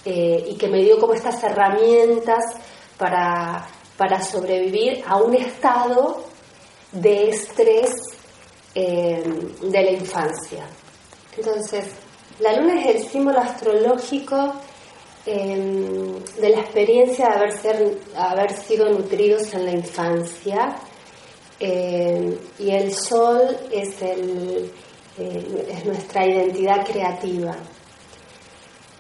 eh, 0.05 0.45
y 0.51 0.57
que 0.57 0.69
me 0.69 0.83
dio 0.83 0.99
como 0.99 1.15
estas 1.15 1.43
herramientas 1.43 2.45
para, 2.99 3.67
para 3.97 4.23
sobrevivir 4.23 5.03
a 5.07 5.17
un 5.17 5.35
estado 5.35 6.25
de 6.93 7.31
estrés 7.31 7.93
eh, 8.75 9.25
de 9.63 9.83
la 9.83 9.91
infancia. 9.91 10.67
Entonces, 11.37 11.87
la 12.41 12.53
luna 12.53 12.81
es 12.81 12.97
el 12.97 13.09
símbolo 13.09 13.41
astrológico 13.41 14.55
eh, 15.25 16.21
de 16.39 16.49
la 16.51 16.61
experiencia 16.61 17.29
de 17.29 17.35
haber, 17.35 17.53
ser, 17.59 17.99
haber 18.15 18.53
sido 18.53 18.91
nutridos 18.91 19.55
en 19.55 19.65
la 19.65 19.73
infancia 19.73 20.77
y 21.59 22.71
el 22.71 22.93
sol 22.95 23.57
es 23.73 24.03
el, 24.03 24.71
eh, 25.19 25.69
es 25.71 25.85
nuestra 25.85 26.27
identidad 26.27 26.87
creativa. 26.87 27.57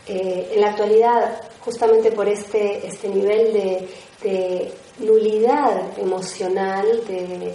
Eh, 0.06 0.52
en 0.54 0.60
la 0.60 0.70
actualidad, 0.70 1.42
justamente 1.60 2.12
por 2.12 2.28
este, 2.28 2.86
este 2.86 3.08
nivel 3.08 3.52
de, 3.52 4.72
nulidad 4.98 5.98
emocional, 5.98 6.86
de, 7.06 7.54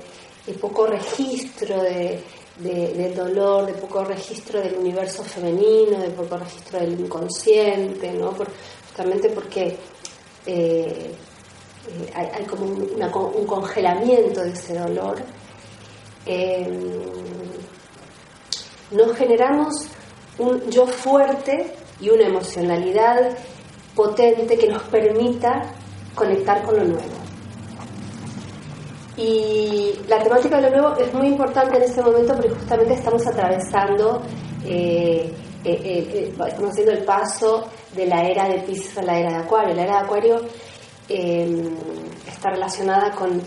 poco 0.59 0.85
registro 0.85 1.81
de, 1.81 2.21
del 2.57 3.15
dolor, 3.15 3.65
de 3.65 3.73
poco 3.73 4.03
registro 4.03 4.59
del 4.59 4.75
universo 4.77 5.23
femenino, 5.23 5.99
de 5.99 6.09
poco 6.09 6.37
registro 6.37 6.79
del 6.79 6.99
inconsciente, 6.99 8.11
¿no? 8.11 8.35
justamente 8.87 9.29
porque 9.29 9.77
eh, 10.45 11.15
hay, 12.13 12.45
como 12.45 12.65
un, 12.65 13.45
congelamiento 13.47 14.43
de 14.43 14.51
ese 14.51 14.77
dolor. 14.77 15.21
Nos 18.91 19.15
generamos 19.15 19.87
un 20.37 20.69
yo 20.69 20.85
fuerte 20.85 21.73
y 21.99 22.09
una 22.09 22.27
emocionalidad 22.27 23.37
potente 23.95 24.57
que 24.57 24.67
nos 24.67 24.83
permita 24.83 25.61
conectar 26.15 26.63
con 26.63 26.77
lo 26.77 26.83
nuevo. 26.85 27.21
Y 29.17 29.93
la 30.07 30.23
temática 30.23 30.59
de 30.59 30.69
lo 30.69 30.77
nuevo 30.77 30.97
es 30.97 31.13
muy 31.13 31.27
importante 31.27 31.77
en 31.77 31.83
este 31.83 32.01
momento 32.01 32.33
porque 32.33 32.49
justamente 32.49 32.93
estamos 32.93 33.27
atravesando, 33.27 34.21
eh, 34.65 35.31
eh, 35.63 35.79
eh, 35.83 36.33
estamos 36.47 36.71
haciendo 36.71 36.93
el 36.93 37.03
paso 37.03 37.67
de 37.93 38.07
la 38.07 38.23
era 38.23 38.47
de 38.47 38.59
Pisces 38.61 38.97
a 38.97 39.03
la 39.03 39.19
era 39.19 39.29
de 39.31 39.37
Acuario. 39.43 39.75
La 39.75 39.83
era 39.83 39.93
de 39.99 40.05
Acuario 40.05 40.41
está 41.07 42.51
relacionada 42.51 43.11
con 43.11 43.41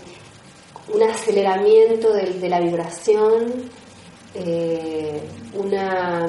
un 0.93 1.03
aceleramiento 1.03 2.13
de 2.13 2.47
la 2.47 2.59
vibración, 2.59 3.69
una 5.53 6.27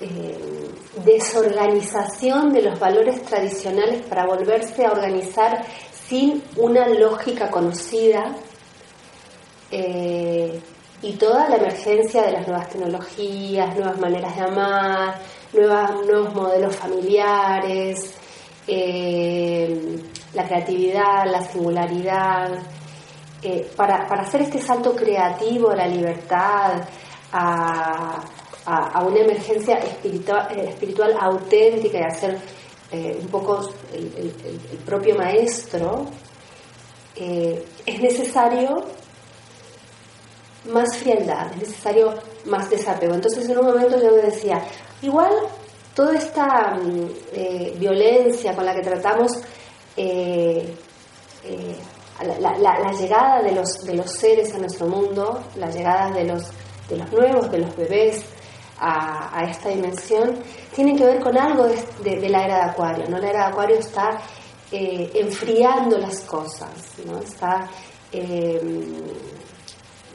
eh, 0.00 0.68
desorganización 1.04 2.52
de 2.52 2.62
los 2.62 2.78
valores 2.78 3.20
tradicionales 3.24 4.02
para 4.02 4.26
volverse 4.26 4.86
a 4.86 4.92
organizar 4.92 5.64
sin 6.08 6.40
una 6.56 6.86
lógica 6.88 7.50
conocida 7.50 8.36
eh, 9.72 10.60
y 11.02 11.12
toda 11.14 11.48
la 11.48 11.56
emergencia 11.56 12.22
de 12.22 12.32
las 12.32 12.46
nuevas 12.46 12.68
tecnologías, 12.68 13.74
nuevas 13.74 13.98
maneras 13.98 14.36
de 14.36 14.42
amar, 14.42 15.20
nuevos 15.52 16.34
modelos 16.34 16.76
familiares, 16.76 18.14
eh, 18.68 20.00
la 20.32 20.46
creatividad, 20.46 21.26
la 21.26 21.42
singularidad, 21.42 22.50
para, 23.76 24.06
para 24.06 24.22
hacer 24.22 24.42
este 24.42 24.60
salto 24.60 24.94
creativo 24.96 25.70
a 25.70 25.76
la 25.76 25.86
libertad, 25.86 26.82
a, 27.32 28.20
a, 28.68 29.02
una 29.02 29.20
emergencia 29.20 29.78
espiritual, 29.78 30.48
eh, 30.50 30.68
espiritual, 30.68 31.16
auténtica 31.18 31.98
y 31.98 32.02
a 32.02 32.10
ser 32.10 32.38
eh, 32.90 33.18
un 33.20 33.28
poco 33.28 33.70
el, 33.92 34.32
propio 34.84 35.16
maestro, 35.16 36.06
eh, 37.16 37.64
es 37.86 38.00
necesario 38.00 38.84
más 40.70 40.96
frialdad, 40.98 41.50
es 41.52 41.68
necesario 41.68 42.14
más 42.46 42.68
desapego. 42.68 43.14
Entonces 43.14 43.48
en 43.48 43.58
un 43.58 43.66
momento 43.66 44.00
yo 44.00 44.10
me 44.10 44.22
decía, 44.22 44.62
igual 45.02 45.32
toda 45.94 46.16
esta 46.16 46.74
mm, 46.74 47.78
violencia 47.78 48.54
con 48.54 48.66
la 48.66 48.74
que 48.74 48.82
tratamos 48.82 49.32
la, 52.24 52.92
llegada 52.92 53.42
de 53.42 53.52
los, 53.52 53.84
de 53.84 53.94
los 53.94 54.10
seres 54.10 54.54
a 54.54 54.58
nuestro 54.58 54.86
mundo, 54.86 55.40
la 55.56 55.70
llegada 55.70 56.10
de 56.10 56.24
los, 56.24 56.50
de 56.88 56.96
los 56.96 57.12
nuevos, 57.12 57.50
de 57.50 57.58
los 57.58 57.76
bebés, 57.76 58.24
a, 58.80 59.44
esta 59.50 59.70
dimensión 59.70 60.38
tiene 60.74 60.96
que 60.96 61.04
ver 61.04 61.20
con 61.20 61.36
algo 61.36 61.66
de, 62.02 62.28
la 62.28 62.44
era 62.44 62.56
de 62.56 62.70
Acuario. 62.70 63.08
¿no? 63.08 63.18
La 63.18 63.28
era 63.28 63.46
de 63.46 63.52
Acuario 63.52 63.78
está 63.78 64.20
eh, 64.70 65.10
enfriando 65.14 65.98
las 65.98 66.20
cosas, 66.20 66.70
¿no? 67.04 67.18
está 67.18 67.68
eh, 68.12 68.60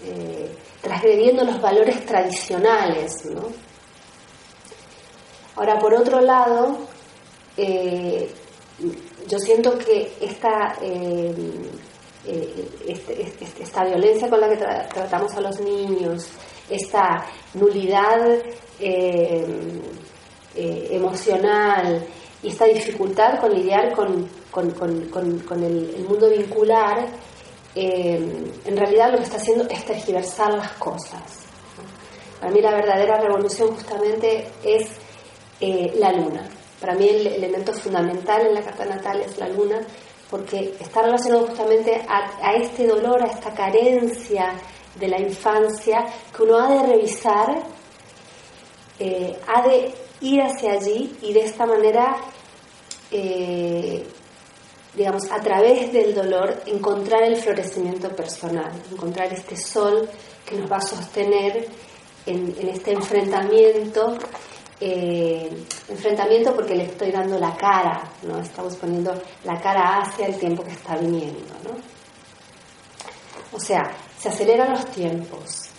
eh, 0.06 0.58
transgrediendo 0.82 1.44
los 1.44 1.62
valores 1.62 2.06
tradicionales. 2.06 3.26
¿no? 3.26 3.44
Ahora, 5.56 5.78
por 5.80 5.94
otro 5.94 6.22
lado, 6.22 6.78
yo 9.28 9.40
siento 9.40 9.78
que 9.78 10.14
esta, 10.20 10.76
este, 12.26 13.22
este, 13.22 13.64
esta 13.64 13.84
violencia 13.84 14.30
con 14.30 14.40
la 14.40 14.50
que 14.50 14.58
tratamos 14.58 15.34
a 15.34 15.42
los 15.42 15.60
niños, 15.60 16.30
esta 16.70 17.26
nulidad 17.54 18.40
eh, 18.80 19.46
eh, 20.56 20.88
emocional 20.92 22.06
y 22.42 22.48
esta 22.48 22.66
dificultad 22.66 23.40
con 23.40 23.54
lidiar 23.54 23.94
con, 23.94 24.30
el, 25.64 26.06
mundo 26.08 26.30
vincular, 26.30 27.08
eh, 27.76 28.54
en 28.66 28.78
realidad 28.78 29.12
lo 29.12 29.18
que 29.18 29.24
está 29.24 29.38
haciendo 29.38 29.68
es 29.70 29.84
tergiversar 29.86 30.54
las 30.54 30.72
cosas. 30.74 31.22
Para 32.40 32.52
mí 32.52 32.62
la 32.62 32.72
verdadera 32.72 33.20
revolución 33.20 33.70
justamente 33.76 34.48
es 34.64 34.90
la 35.98 36.12
luna. 36.12 36.50
Para 36.82 36.96
mí 36.96 37.08
el 37.08 37.26
elemento 37.28 37.74
fundamental 37.74 38.46
en 38.46 38.56
la 38.56 38.62
carta 38.62 38.84
natal 38.84 39.22
es 39.22 39.38
la 39.38 39.48
luna, 39.48 39.80
porque 40.34 40.74
está 40.80 41.04
relacionado 41.04 41.46
justamente 41.46 42.04
a 42.08 42.54
este 42.56 42.88
dolor, 42.88 43.22
a 43.22 43.28
esta 43.28 43.54
carencia 43.54 44.56
de 44.96 45.08
la 45.08 45.20
infancia 45.20 46.08
que 46.36 46.42
uno 46.42 46.58
ha 46.58 46.70
de 46.70 46.88
revisar, 46.92 47.62
eh, 48.98 49.38
ha 49.46 49.62
de 49.62 49.94
ir 50.22 50.42
hacia 50.42 50.72
allí 50.72 51.16
y 51.22 51.34
de 51.34 51.44
esta 51.44 51.68
manera, 51.68 52.16
eh, 53.12 54.08
digamos, 54.96 55.32
a 55.32 55.40
través 55.40 55.94
del 55.94 56.16
dolor, 56.16 56.64
encontrar 56.66 57.22
el 57.22 57.36
florecimiento 57.36 58.10
personal, 58.10 58.72
encontrar 58.92 59.32
este 59.32 59.56
sol 59.56 60.10
que 60.44 60.56
nos 60.56 60.72
va 60.72 60.78
a 60.78 60.82
sostener 60.82 61.68
en, 62.26 62.56
este 62.70 62.94
enfrentamiento. 62.94 64.18
Eh, 64.86 65.50
enfrentamiento 65.88 66.54
porque 66.54 66.76
le 66.76 66.84
estoy 66.84 67.10
dando 67.10 67.40
la 67.40 67.56
cara, 67.56 68.04
¿no? 68.24 68.38
Estamos 68.40 68.76
poniendo 68.76 69.14
la 69.46 69.58
cara 69.62 70.02
hacia 70.02 70.28
el 70.28 70.38
tiempo 70.38 70.62
que 70.62 70.72
está 70.72 70.98
viniendo, 70.98 71.54
¿no? 71.64 71.78
O 73.54 73.60
sea, 73.62 73.90
se 74.20 74.28
aceleran 74.28 74.72
los 74.72 74.86
tiempos, 74.88 75.70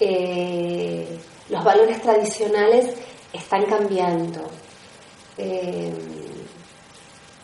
eh, 0.00 1.18
los 1.50 1.62
valores 1.62 2.00
tradicionales 2.00 2.94
están 3.30 3.66
cambiando, 3.66 4.48
eh, 5.36 5.92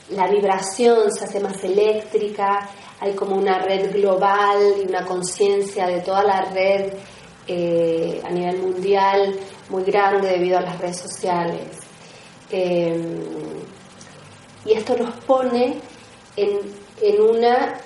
la 0.08 0.28
vibración 0.28 1.12
se 1.12 1.26
hace 1.26 1.40
más 1.40 1.62
eléctrica, 1.62 2.70
hay 3.00 3.12
como 3.12 3.36
una 3.36 3.58
red 3.58 3.92
global 3.92 4.76
y 4.82 4.88
una 4.88 5.04
conciencia 5.04 5.86
de 5.86 6.00
toda 6.00 6.24
la 6.24 6.40
red 6.40 6.94
a 8.24 8.30
nivel 8.30 8.62
mundial 8.62 9.38
muy 9.72 9.84
grande 9.84 10.28
debido 10.28 10.58
a 10.58 10.60
las 10.60 10.78
redes 10.78 10.98
sociales. 10.98 11.78
y 14.64 14.72
esto 14.72 14.96
nos 14.96 15.16
pone 15.24 15.80
en, 16.36 16.60
en 17.00 17.20
una 17.20 17.80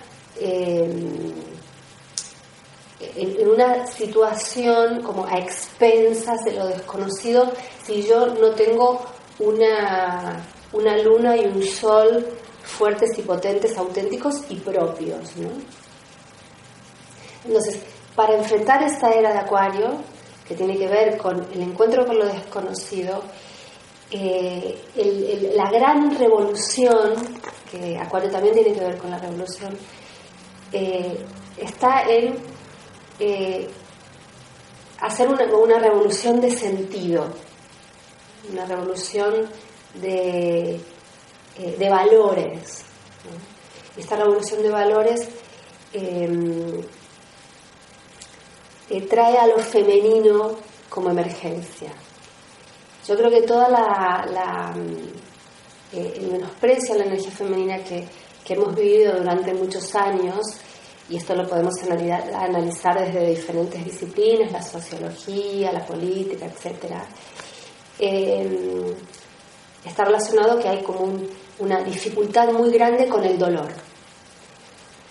en, 3.16 3.49
una 3.49 3.87
situación 3.87 5.03
como 5.03 5.27
a 5.27 5.38
expensas 5.38 6.44
de 6.44 6.53
lo 6.53 6.66
desconocido 6.66 7.53
si 7.85 8.03
yo 8.03 8.27
no 8.27 8.51
tengo 8.51 9.07
una, 9.38 10.44
una 10.72 10.99
luna 10.99 11.37
y 11.37 11.46
un 11.46 11.62
sol 11.62 12.27
fuertes 12.62 13.16
y 13.18 13.22
potentes, 13.22 13.77
auténticos 13.79 14.42
y 14.49 14.57
propios. 14.57 15.31
Entonces, 17.44 17.81
para 18.14 18.37
enfrentar 18.37 18.83
esta 18.83 19.11
era 19.11 19.33
de 19.33 19.38
Acuario, 19.38 20.01
que 20.47 20.55
tiene 20.55 20.79
que 20.79 20.87
ver 20.87 21.17
con 21.17 21.47
el 21.53 21.63
encuentro 21.63 22.07
con 22.07 22.19
lo 22.19 22.27
desconocido, 22.27 23.23
eh, 24.11 25.53
la 25.55 25.69
gran 25.71 26.17
revolución, 26.17 27.15
que 27.71 27.99
Acuario 27.99 28.31
también 28.31 28.55
tiene 28.55 28.73
que 28.73 28.85
ver 28.85 28.99
con 28.99 29.11
la 29.11 29.19
revolución, 29.19 29.77
eh, 30.73 31.25
está 31.57 32.03
en 32.09 32.37
eh, 33.19 33.69
hacer 35.01 35.29
una, 35.29 35.79
revolución 35.79 36.41
de 36.41 36.51
sentido, 36.51 37.29
una 38.53 38.65
revolución 38.65 39.49
de, 39.95 40.81
valores. 41.91 42.85
Esta 43.97 44.17
revolución 44.17 44.63
de 44.63 44.71
valores 44.71 45.29
em, 48.90 48.99
eh, 48.99 49.03
trae 49.03 49.38
a 49.38 49.46
lo 49.46 49.59
femenino 49.59 50.57
como 50.88 51.11
emergencia. 51.11 51.92
Yo 53.07 53.16
creo 53.16 53.31
que 53.31 53.42
toda 53.42 53.68
la, 53.68 54.27
la 54.33 54.75
el 55.92 56.31
menosprecio 56.31 56.94
a 56.94 56.99
la 56.99 57.05
energía 57.05 57.31
femenina 57.31 57.79
que, 57.79 58.07
que 58.44 58.55
hemos 58.55 58.75
vivido 58.75 59.16
durante 59.18 59.55
muchos 59.55 59.94
años 59.94 60.44
y 61.09 61.16
esto 61.16 61.35
lo 61.35 61.46
podemos 61.46 61.75
analizar 61.85 62.99
desde 62.99 63.29
diferentes 63.29 63.85
disciplinas, 63.85 64.51
la 64.51 64.62
sociología, 64.62 65.72
la 65.72 65.87
política, 65.87 66.46
etc. 66.46 66.94
eh, 68.01 68.94
está 69.85 70.05
relacionado 70.05 70.59
que 70.59 70.68
hay 70.68 70.83
como 70.83 71.12
una 71.61 71.83
dificultad 71.85 72.51
muy 72.51 72.70
grande 72.72 73.09
con 73.09 73.22
el 73.25 73.38
dolor. 73.38 73.68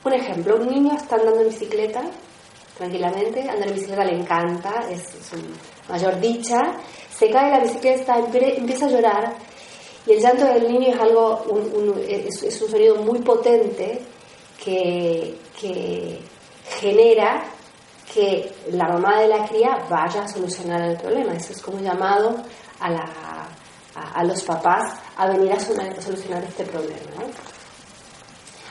Un 0.04 0.14
ejemplo, 0.14 0.58
un 0.58 0.68
niño 0.68 0.96
está 0.96 1.16
andando 1.16 1.42
en 1.42 1.48
bicicleta 1.48 2.04
tranquilamente, 2.78 3.42
andar 3.42 3.68
en 3.68 3.76
bicicleta 3.76 4.04
le 4.04 4.20
encanta, 4.20 4.86
es, 4.90 5.04
su 5.04 5.38
mayor 5.92 6.20
dicha, 6.20 6.74
se 7.18 7.30
cae 7.30 7.52
la 7.52 7.60
bicicleta, 7.60 8.18
empieza 8.18 8.86
a 8.86 8.90
llorar 8.90 9.36
y 10.06 10.14
el 10.14 10.22
llanto 10.22 10.46
del 10.46 10.72
niño 10.72 10.94
es 10.94 11.00
algo, 11.00 11.46
es, 12.08 12.62
un 12.62 12.70
sonido 12.70 12.96
muy 12.98 13.20
potente 13.20 14.02
que, 14.64 15.36
que 15.60 16.20
genera 16.80 17.44
que 18.14 18.52
la 18.72 18.88
mamá 18.88 19.20
de 19.20 19.28
la 19.28 19.46
cría 19.46 19.86
vaya 19.90 20.24
a 20.24 20.28
solucionar 20.28 20.82
el 20.82 20.98
problema. 20.98 21.34
Eso 21.34 21.54
es 21.54 21.62
como 21.62 21.78
un 21.78 21.84
llamado 21.84 22.36
a, 22.80 22.90
la, 22.90 23.50
a, 24.14 24.24
los 24.24 24.42
papás 24.44 24.94
a 25.18 25.28
venir 25.28 25.52
a 25.52 25.60
solucionar 25.60 26.44
este 26.44 26.66
problema. 26.66 27.24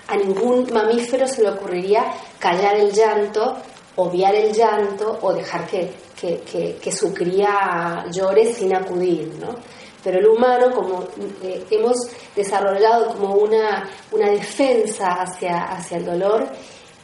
A 0.08 0.16
ningún 0.16 0.72
mamífero 0.72 1.26
se 1.26 1.42
le 1.42 1.50
ocurriría 1.50 2.04
callar 2.38 2.76
el 2.76 2.92
llanto, 2.92 3.56
obviar 3.96 4.34
el 4.34 4.52
llanto 4.52 5.18
o 5.22 5.32
dejar 5.32 5.66
que, 5.66 5.90
que, 6.20 6.92
su 6.92 7.12
cría 7.12 8.04
llore 8.10 8.52
sin 8.52 8.74
acudir. 8.74 9.34
¿no? 9.38 9.54
Pero 10.02 10.18
el 10.18 10.26
humano, 10.26 10.72
como 10.74 11.04
eh, 11.42 11.64
hemos 11.70 11.96
desarrollado 12.34 13.14
como 13.14 13.34
una, 13.34 13.88
una 14.12 14.30
defensa 14.30 15.22
hacia, 15.22 15.64
hacia 15.64 15.98
el 15.98 16.04
dolor, 16.04 16.48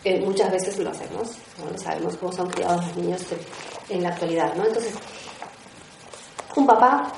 eh, 0.04 0.20
muchas 0.20 0.50
veces 0.50 0.78
lo 0.78 0.90
hacemos, 0.90 1.36
¿no? 1.58 1.78
sabemos 1.78 2.16
cómo 2.16 2.32
son 2.32 2.48
criados 2.48 2.86
los 2.86 2.96
niños 2.96 3.22
en 3.88 4.02
la 4.02 4.10
actualidad. 4.10 4.54
¿no? 4.54 4.66
Entonces, 4.66 4.94
un 6.56 6.66
papá 6.66 7.12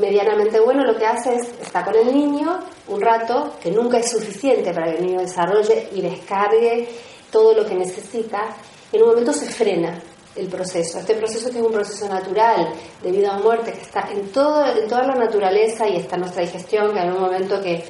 medianamente 0.00 0.60
bueno 0.60 0.84
lo 0.84 0.96
que 0.98 1.06
hace 1.06 1.34
es 1.36 1.48
está 1.60 1.84
con 1.84 1.94
el 1.94 2.12
niño 2.12 2.60
un 2.88 3.00
rato, 3.00 3.54
que 3.62 3.70
nunca 3.70 3.98
es 3.98 4.10
suficiente 4.10 4.72
para 4.72 4.90
que 4.90 4.98
el 4.98 5.06
niño 5.06 5.20
desarrolle 5.20 5.88
y 5.92 6.02
descargue 6.02 6.88
todo 7.30 7.54
lo 7.54 7.64
que 7.64 7.74
necesita, 7.74 8.54
en 8.92 9.02
un 9.02 9.08
momento 9.08 9.32
se 9.32 9.46
frena 9.46 10.00
el 10.34 10.48
proceso. 10.48 10.98
Este 10.98 11.14
proceso 11.14 11.48
es 11.48 11.56
un 11.56 11.72
proceso 11.72 12.08
natural 12.08 12.72
de 13.02 13.10
vida 13.10 13.36
o 13.36 13.42
muerte, 13.42 13.72
que 13.72 13.82
está 13.82 14.08
en, 14.10 14.30
todo, 14.30 14.66
en 14.66 14.88
toda 14.88 15.06
la 15.06 15.14
naturaleza 15.14 15.88
y 15.88 15.96
está 15.96 16.16
en 16.16 16.22
nuestra 16.22 16.42
digestión, 16.42 16.92
que 16.92 17.00
en 17.00 17.12
un 17.12 17.20
momento 17.20 17.60
que 17.60 17.84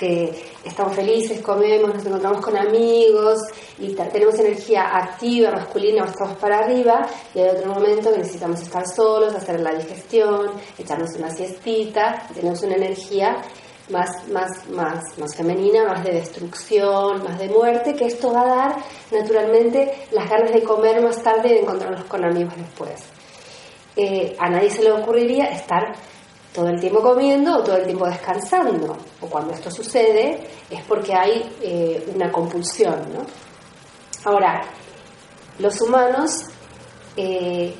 que 0.00 0.34
estamos 0.64 0.96
felices, 0.96 1.42
comemos, 1.42 1.94
nos 1.94 2.06
encontramos 2.06 2.40
con 2.40 2.56
amigos 2.56 3.38
y 3.78 3.94
tenemos 3.94 4.34
energía 4.38 4.96
activa, 4.96 5.50
masculina, 5.50 6.06
estamos 6.06 6.38
para 6.38 6.60
arriba, 6.60 7.06
y 7.34 7.40
hay 7.40 7.50
otro 7.50 7.74
momento 7.74 8.10
que 8.10 8.18
necesitamos 8.18 8.62
estar 8.62 8.86
solos, 8.88 9.34
hacer 9.34 9.60
la 9.60 9.74
digestión, 9.74 10.52
echarnos 10.78 11.10
una 11.18 11.28
siestita, 11.28 12.26
tenemos 12.34 12.62
una 12.62 12.76
energía 12.76 13.36
más, 13.90 14.28
más, 14.28 14.68
más, 14.70 15.18
más 15.18 15.36
femenina, 15.36 15.84
más 15.84 16.04
de 16.04 16.12
destrucción, 16.12 17.22
más 17.24 17.38
de 17.38 17.48
muerte, 17.48 17.94
que 17.94 18.06
esto 18.06 18.32
va 18.32 18.42
a 18.42 18.56
dar 18.56 18.76
naturalmente 19.10 20.06
las 20.12 20.28
ganas 20.28 20.52
de 20.52 20.62
comer 20.62 21.02
más 21.02 21.22
tarde 21.22 21.48
y 21.48 21.52
de 21.54 21.60
encontrarnos 21.60 22.04
con 22.04 22.24
amigos 22.24 22.54
después. 22.56 23.04
Eh, 23.96 24.36
a 24.38 24.48
nadie 24.48 24.70
se 24.70 24.82
le 24.82 24.92
ocurriría 24.92 25.46
estar 25.46 25.94
todo 26.54 26.68
el 26.68 26.80
tiempo 26.80 27.00
comiendo 27.00 27.58
o 27.58 27.62
todo 27.62 27.76
el 27.76 27.84
tiempo 27.84 28.06
descansando. 28.06 28.96
O 29.20 29.26
cuando 29.26 29.52
esto 29.52 29.70
sucede 29.70 30.40
es 30.70 30.82
porque 30.84 31.14
hay 31.14 31.56
eh, 31.62 32.10
una 32.14 32.30
compulsión. 32.30 32.96
¿no? 33.12 33.22
Ahora, 34.24 34.62
los 35.58 35.80
humanos 35.80 36.44
eh, 37.16 37.74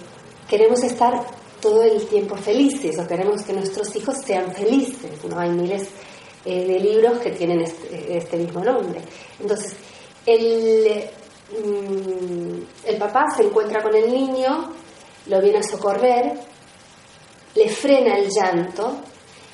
queremos 0.48 0.82
estar 0.82 1.20
todo 1.60 1.82
el 1.82 2.06
tiempo 2.06 2.36
felices 2.36 2.98
o 2.98 3.06
queremos 3.06 3.42
que 3.42 3.52
nuestros 3.52 3.94
hijos 3.96 4.16
sean 4.24 4.52
felices. 4.52 5.24
¿no? 5.28 5.38
Hay 5.38 5.50
miles 5.50 5.88
eh, 6.44 6.66
de 6.66 6.80
libros 6.80 7.18
que 7.18 7.30
tienen 7.30 7.60
este, 7.60 8.16
este, 8.16 8.36
mismo 8.36 8.64
nombre. 8.64 9.00
Entonces, 9.38 9.74
el, 10.26 11.04
mm, 11.64 12.88
el 12.88 12.96
papá 12.96 13.26
se 13.36 13.42
encuentra 13.42 13.82
con 13.82 13.94
el 13.94 14.10
niño, 14.10 14.72
lo 15.26 15.40
viene 15.40 15.58
a 15.58 15.62
socorrer 15.62 16.50
le 17.54 17.68
frena 17.68 18.16
el 18.16 18.28
llanto, 18.30 18.96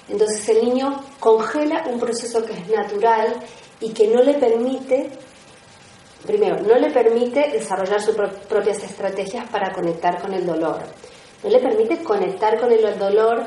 entonces 0.09 0.49
el 0.51 0.65
niño 0.65 1.03
congela 1.19 1.85
un 1.89 1.99
proceso 1.99 2.45
que 2.45 2.53
es 2.53 2.69
natural 2.69 3.37
y 3.81 3.93
que 3.93 4.09
no 4.09 4.23
le 4.23 4.35
permite, 4.35 5.11
primero, 6.25 6.61
no 6.61 6.77
le 6.77 6.91
permite 6.91 7.51
desarrollar 7.51 8.01
sus 8.01 8.15
propias 8.49 8.83
estrategias 8.83 9.49
para 9.49 9.73
conectar 9.73 10.21
con 10.21 10.33
el 10.35 10.45
dolor. 10.45 10.81
No 11.47 11.53
le 11.53 11.61
permite 11.61 12.03
conectar 12.03 12.59
con 12.59 12.73
el 12.73 12.99
dolor, 12.99 13.47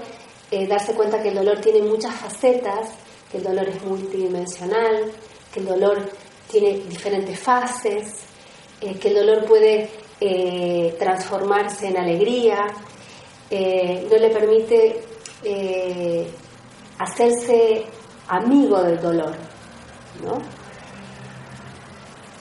eh, 0.51 0.65
darse 0.67 0.93
cuenta 0.93 1.21
que 1.21 1.27
el 1.27 1.35
dolor 1.35 1.59
tiene 1.59 1.81
muchas 1.81 2.15
facetas, 2.15 2.91
que 3.29 3.39
el 3.39 3.43
dolor 3.43 3.67
es 3.67 3.83
multidimensional, 3.83 5.11
que 5.53 5.59
el 5.59 5.65
dolor 5.65 6.09
tiene 6.49 6.77
diferentes 6.87 7.37
fases, 7.37 8.21
eh, 8.79 8.97
que 8.97 9.09
el 9.09 9.15
dolor 9.15 9.43
puede 9.43 9.89
eh, 10.21 10.95
transformarse 10.97 11.87
en 11.87 11.97
alegría, 11.97 12.67
no 13.51 14.17
le 14.17 14.29
permite 14.29 15.01
hacerse 16.99 17.83
amigo 18.29 18.81
del 18.81 19.01
dolor. 19.01 19.35
¿no? 20.23 20.37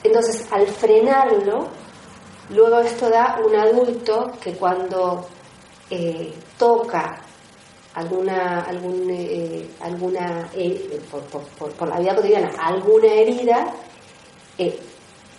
Entonces, 0.05 0.47
al 0.51 0.67
frenarlo, 0.67 1.67
luego 2.49 2.79
esto 2.79 3.09
da 3.09 3.41
un 3.45 3.53
adulto 3.57 4.31
que 4.39 4.53
cuando 4.53 5.27
eh, 5.89 6.33
toca 6.57 7.21
alguna, 7.95 8.61
algún, 8.61 9.67
alguna 9.81 10.49
por, 11.77 11.87
la 11.87 11.99
vida 11.99 12.15
cotidiana, 12.15 12.51
alguna 12.59 13.07
herida, 13.07 13.73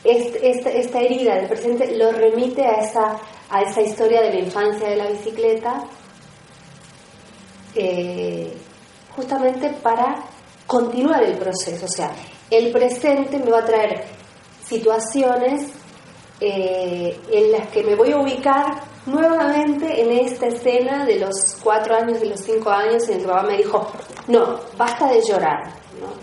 esta, 0.02 0.70
esta 0.70 1.00
herida 1.00 1.36
del 1.36 1.46
presente 1.46 1.96
lo 1.96 2.10
remite 2.12 2.64
a 2.64 2.80
esa 2.80 3.20
a 3.50 3.62
esa 3.62 3.82
historia 3.82 4.22
de 4.22 4.32
la 4.32 4.38
infancia 4.38 4.88
de 4.88 4.96
la 4.96 5.08
bicicleta, 5.08 5.84
eh, 7.74 8.52
justamente 9.14 9.70
para 9.82 10.24
continuar 10.66 11.22
el 11.24 11.36
proceso. 11.36 11.86
O 11.86 11.88
sea, 11.88 12.12
el 12.48 12.70
presente 12.70 13.38
me 13.38 13.50
va 13.50 13.58
a 13.58 13.64
traer 13.64 14.04
situaciones 14.64 15.72
eh, 16.40 17.18
en 17.32 17.52
las 17.52 17.68
que 17.68 17.82
me 17.82 17.96
voy 17.96 18.12
a 18.12 18.18
ubicar 18.18 18.82
nuevamente 19.06 20.02
en 20.02 20.12
esta 20.12 20.46
escena 20.46 21.04
de 21.04 21.18
los 21.18 21.56
cuatro 21.62 21.96
años, 21.96 22.20
de 22.20 22.26
los 22.26 22.40
cinco 22.40 22.70
años, 22.70 23.08
en 23.08 23.14
el 23.14 23.20
que 23.22 23.26
papá 23.26 23.42
me 23.42 23.56
dijo, 23.56 23.86
no, 24.28 24.60
basta 24.76 25.08
de 25.08 25.22
llorar, 25.22 25.72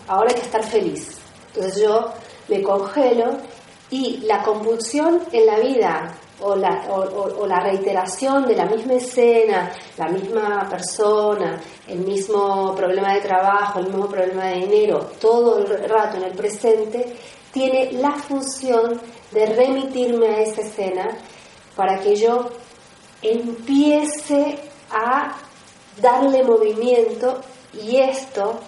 ahora 0.07 0.29
hay 0.29 0.35
que 0.35 0.45
estar 0.45 0.63
feliz. 0.63 1.17
Entonces 1.53 1.81
yo 1.81 2.11
me 2.47 2.61
congelo 2.61 3.37
y 3.89 4.17
la 4.25 4.43
compulsión 4.43 5.21
en 5.31 5.45
la 5.45 5.59
vida 5.59 6.15
o 6.39 6.55
la, 6.55 6.85
o, 6.91 7.47
la 7.47 7.59
reiteración 7.61 8.45
de 8.45 8.55
la 8.55 8.65
misma 8.65 8.93
escena, 8.93 9.71
la 9.97 10.07
misma 10.07 10.67
persona, 10.69 11.59
el 11.87 11.99
mismo 11.99 12.75
problema 12.75 13.13
de 13.15 13.21
trabajo, 13.21 13.79
el 13.79 13.87
mismo 13.87 14.07
problema 14.07 14.45
de 14.45 14.59
dinero, 14.59 14.99
todo 15.19 15.57
el 15.57 15.89
rato 15.89 16.17
en 16.17 16.23
el 16.23 16.33
presente, 16.33 17.15
tiene 17.51 17.93
la 17.93 18.11
función 18.11 19.01
de 19.31 19.45
remitirme 19.47 20.27
a 20.27 20.41
esa 20.41 20.61
escena 20.61 21.07
para 21.75 21.99
que 21.99 22.15
yo 22.15 22.49
empiece 23.21 24.60
a 24.91 25.38
darle 26.01 26.43
movimiento 26.43 27.41
y 27.73 27.97
esto 27.97 28.60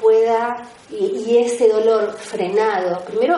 pueda, 0.00 0.68
y, 0.90 1.38
ese 1.38 1.68
dolor 1.68 2.12
frenado, 2.12 3.00
primero 3.04 3.36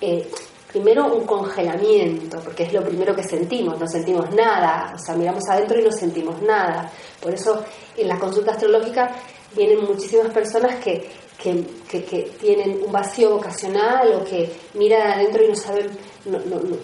eh, 0.00 0.30
primero 0.68 1.12
un 1.12 1.26
congelamiento, 1.26 2.38
porque 2.40 2.64
es 2.64 2.72
lo 2.72 2.82
primero 2.82 3.14
que 3.14 3.22
sentimos, 3.22 3.78
no 3.80 3.88
sentimos 3.88 4.30
nada, 4.34 4.92
o 4.94 4.98
sea, 4.98 5.14
miramos 5.14 5.42
adentro 5.48 5.80
y 5.80 5.82
no 5.82 5.90
sentimos 5.90 6.40
nada. 6.42 6.90
Por 7.20 7.34
eso 7.34 7.64
en 7.96 8.08
la 8.08 8.18
consulta 8.18 8.52
astrológica 8.52 9.10
vienen 9.56 9.84
muchísimas 9.84 10.32
personas 10.32 10.76
que, 10.76 11.10
que, 11.42 12.30
tienen 12.40 12.82
un 12.84 12.92
vacío 12.92 13.30
vocacional 13.30 14.12
o 14.14 14.24
que 14.24 14.52
miran 14.74 15.12
adentro 15.12 15.44
y 15.44 15.48
no 15.48 15.54
saben, 15.54 15.86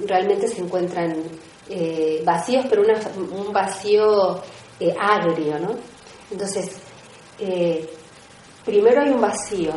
realmente 0.07 0.49
se 0.49 0.63
encuentran 0.63 1.15
eh, 1.69 2.23
vacíos, 2.25 2.67
pero 2.69 2.83
un 2.83 3.53
vacío 3.53 4.41
eh, 4.81 4.95
agrio, 4.99 5.59
¿no? 5.59 5.75
Entonces, 6.31 6.77
eh, 7.39 7.89
primero 8.65 9.03
hay 9.03 9.11
un 9.11 9.21
vacío, 9.21 9.73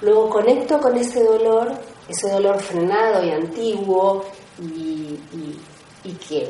luego 0.00 0.28
conecto 0.28 0.80
con 0.80 0.96
ese 0.96 1.22
dolor 1.22 1.72
ese 2.08 2.30
dolor 2.30 2.58
frenado 2.60 3.24
y 3.24 3.30
antiguo 3.30 4.24
y, 4.60 5.18
que 6.28 6.48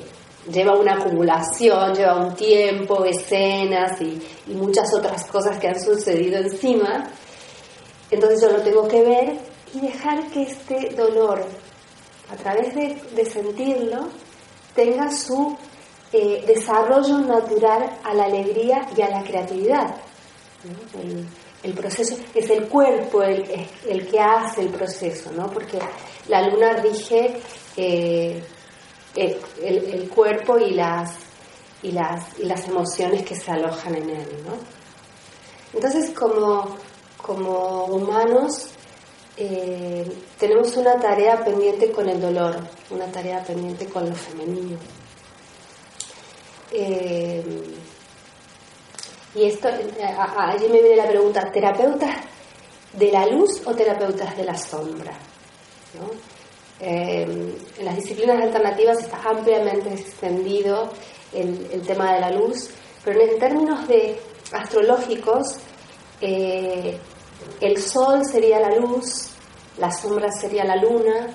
lleva 0.50 0.76
una 0.76 0.94
acumulación, 0.94 1.94
lleva 1.94 2.16
un 2.16 2.34
tiempo, 2.34 3.04
escenas 3.04 4.00
y, 4.00 4.20
muchas 4.54 4.92
otras 4.94 5.24
cosas 5.26 5.58
que 5.58 5.68
han 5.68 5.80
sucedido 5.80 6.38
encima. 6.38 7.10
Entonces 8.10 8.40
yo 8.42 8.50
lo 8.50 8.62
tengo 8.62 8.88
que 8.88 9.02
ver 9.02 9.38
y 9.74 9.80
dejar 9.80 10.26
que 10.30 10.42
este 10.42 10.94
dolor, 10.94 11.44
a 12.30 12.36
través 12.36 12.74
de, 12.74 13.24
sentirlo, 13.24 14.08
tenga 14.74 15.10
su 15.10 15.56
eh, 16.12 16.44
desarrollo 16.46 17.18
natural 17.18 17.98
a 18.04 18.14
la 18.14 18.24
alegría 18.24 18.86
y 18.96 19.02
a 19.02 19.08
la 19.08 19.22
creatividad. 19.22 19.96
El, 21.62 21.72
proceso 21.74 22.16
es 22.34 22.50
el 22.50 22.68
cuerpo 22.68 23.22
el, 23.22 23.44
el, 23.88 24.06
que 24.06 24.20
hace 24.20 24.62
el 24.62 24.68
proceso, 24.68 25.32
¿no? 25.32 25.48
porque 25.48 25.78
la 26.28 26.48
luna 26.48 26.74
rige 26.74 27.40
eh, 27.76 28.42
el, 29.14 30.08
cuerpo 30.10 30.58
y 30.58 30.72
las, 30.74 31.16
y, 31.82 31.92
las, 31.92 32.38
y 32.38 32.44
las 32.44 32.68
emociones 32.68 33.24
que 33.24 33.34
se 33.34 33.50
alojan 33.50 33.94
en 33.96 34.10
él. 34.10 34.28
¿no? 34.44 34.52
Entonces, 35.72 36.10
como, 36.10 36.76
como 37.16 37.86
humanos, 37.86 38.71
eh, 39.36 40.04
tenemos 40.38 40.76
una 40.76 40.98
tarea 41.00 41.42
pendiente 41.42 41.90
con 41.90 42.08
el 42.08 42.20
dolor, 42.20 42.56
una 42.90 43.06
tarea 43.06 43.42
pendiente 43.42 43.86
con 43.86 44.08
lo 44.08 44.14
femenino. 44.14 44.78
Eh, 46.70 47.42
y 49.34 49.44
esto, 49.44 49.68
allí 49.68 50.68
me 50.68 50.82
viene 50.82 50.96
la 50.96 51.08
pregunta, 51.08 51.50
¿terapeutas 51.50 52.16
de 52.92 53.10
la 53.10 53.26
luz 53.26 53.62
o 53.66 53.74
terapeutas 53.74 54.36
de 54.36 54.44
la 54.44 54.54
sombra? 54.54 55.12
Eh, 56.80 57.22
en 57.78 57.84
las 57.84 57.96
disciplinas 57.96 58.42
alternativas 58.42 58.98
está 58.98 59.22
ampliamente 59.24 59.94
extendido 59.94 60.90
el, 61.32 61.82
tema 61.86 62.12
de 62.12 62.20
la 62.20 62.30
luz, 62.30 62.70
pero 63.02 63.20
en 63.22 63.38
términos 63.38 63.88
de 63.88 64.18
astrológicos, 64.52 65.56
el 67.60 67.80
sol 67.80 68.24
sería 68.24 68.60
la 68.60 68.76
luz, 68.76 69.28
la 69.78 69.90
sombra 69.90 70.30
sería 70.30 70.64
la 70.64 70.76
luna, 70.76 71.28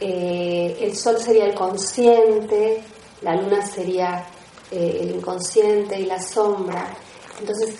eh, 0.00 0.76
el 0.80 0.96
sol 0.96 1.18
sería 1.18 1.46
el 1.46 1.54
consciente, 1.54 2.82
la 3.22 3.36
luna 3.36 3.64
sería 3.64 4.26
eh, 4.70 4.98
el 5.02 5.16
inconsciente 5.16 5.98
y 5.98 6.06
la 6.06 6.20
sombra. 6.20 6.92
Entonces, 7.40 7.76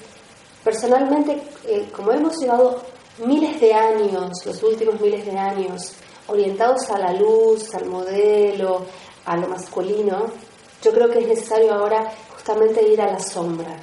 personalmente, 0.62 1.42
eh, 1.66 1.88
como 1.94 2.12
hemos 2.12 2.38
llevado 2.38 2.82
miles 3.18 3.60
de 3.60 3.74
años, 3.74 4.46
los 4.46 4.62
últimos 4.62 5.00
miles 5.00 5.26
de 5.26 5.36
años, 5.36 5.94
orientados 6.28 6.88
a 6.90 6.98
la 6.98 7.12
luz, 7.12 7.74
al 7.74 7.86
modelo, 7.86 8.86
a 9.26 9.36
lo 9.36 9.48
masculino, 9.48 10.26
yo 10.82 10.92
creo 10.92 11.10
que 11.10 11.18
es 11.18 11.28
necesario 11.28 11.74
ahora 11.74 12.12
justamente 12.34 12.88
ir 12.88 13.00
a 13.00 13.12
la 13.12 13.20
sombra. 13.20 13.76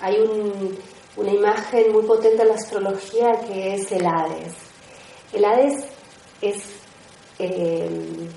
hay 0.00 0.18
un, 0.18 0.76
una 1.16 1.32
imagen 1.32 1.92
muy 1.92 2.02
potente 2.02 2.42
en 2.42 2.48
la 2.48 2.54
astrología 2.54 3.32
que 3.46 3.74
es 3.74 3.92
el 3.92 4.06
Hades. 4.06 4.54
El 5.32 5.44
Hades 5.44 5.84
es... 6.40 6.64
Eh, 7.38 8.28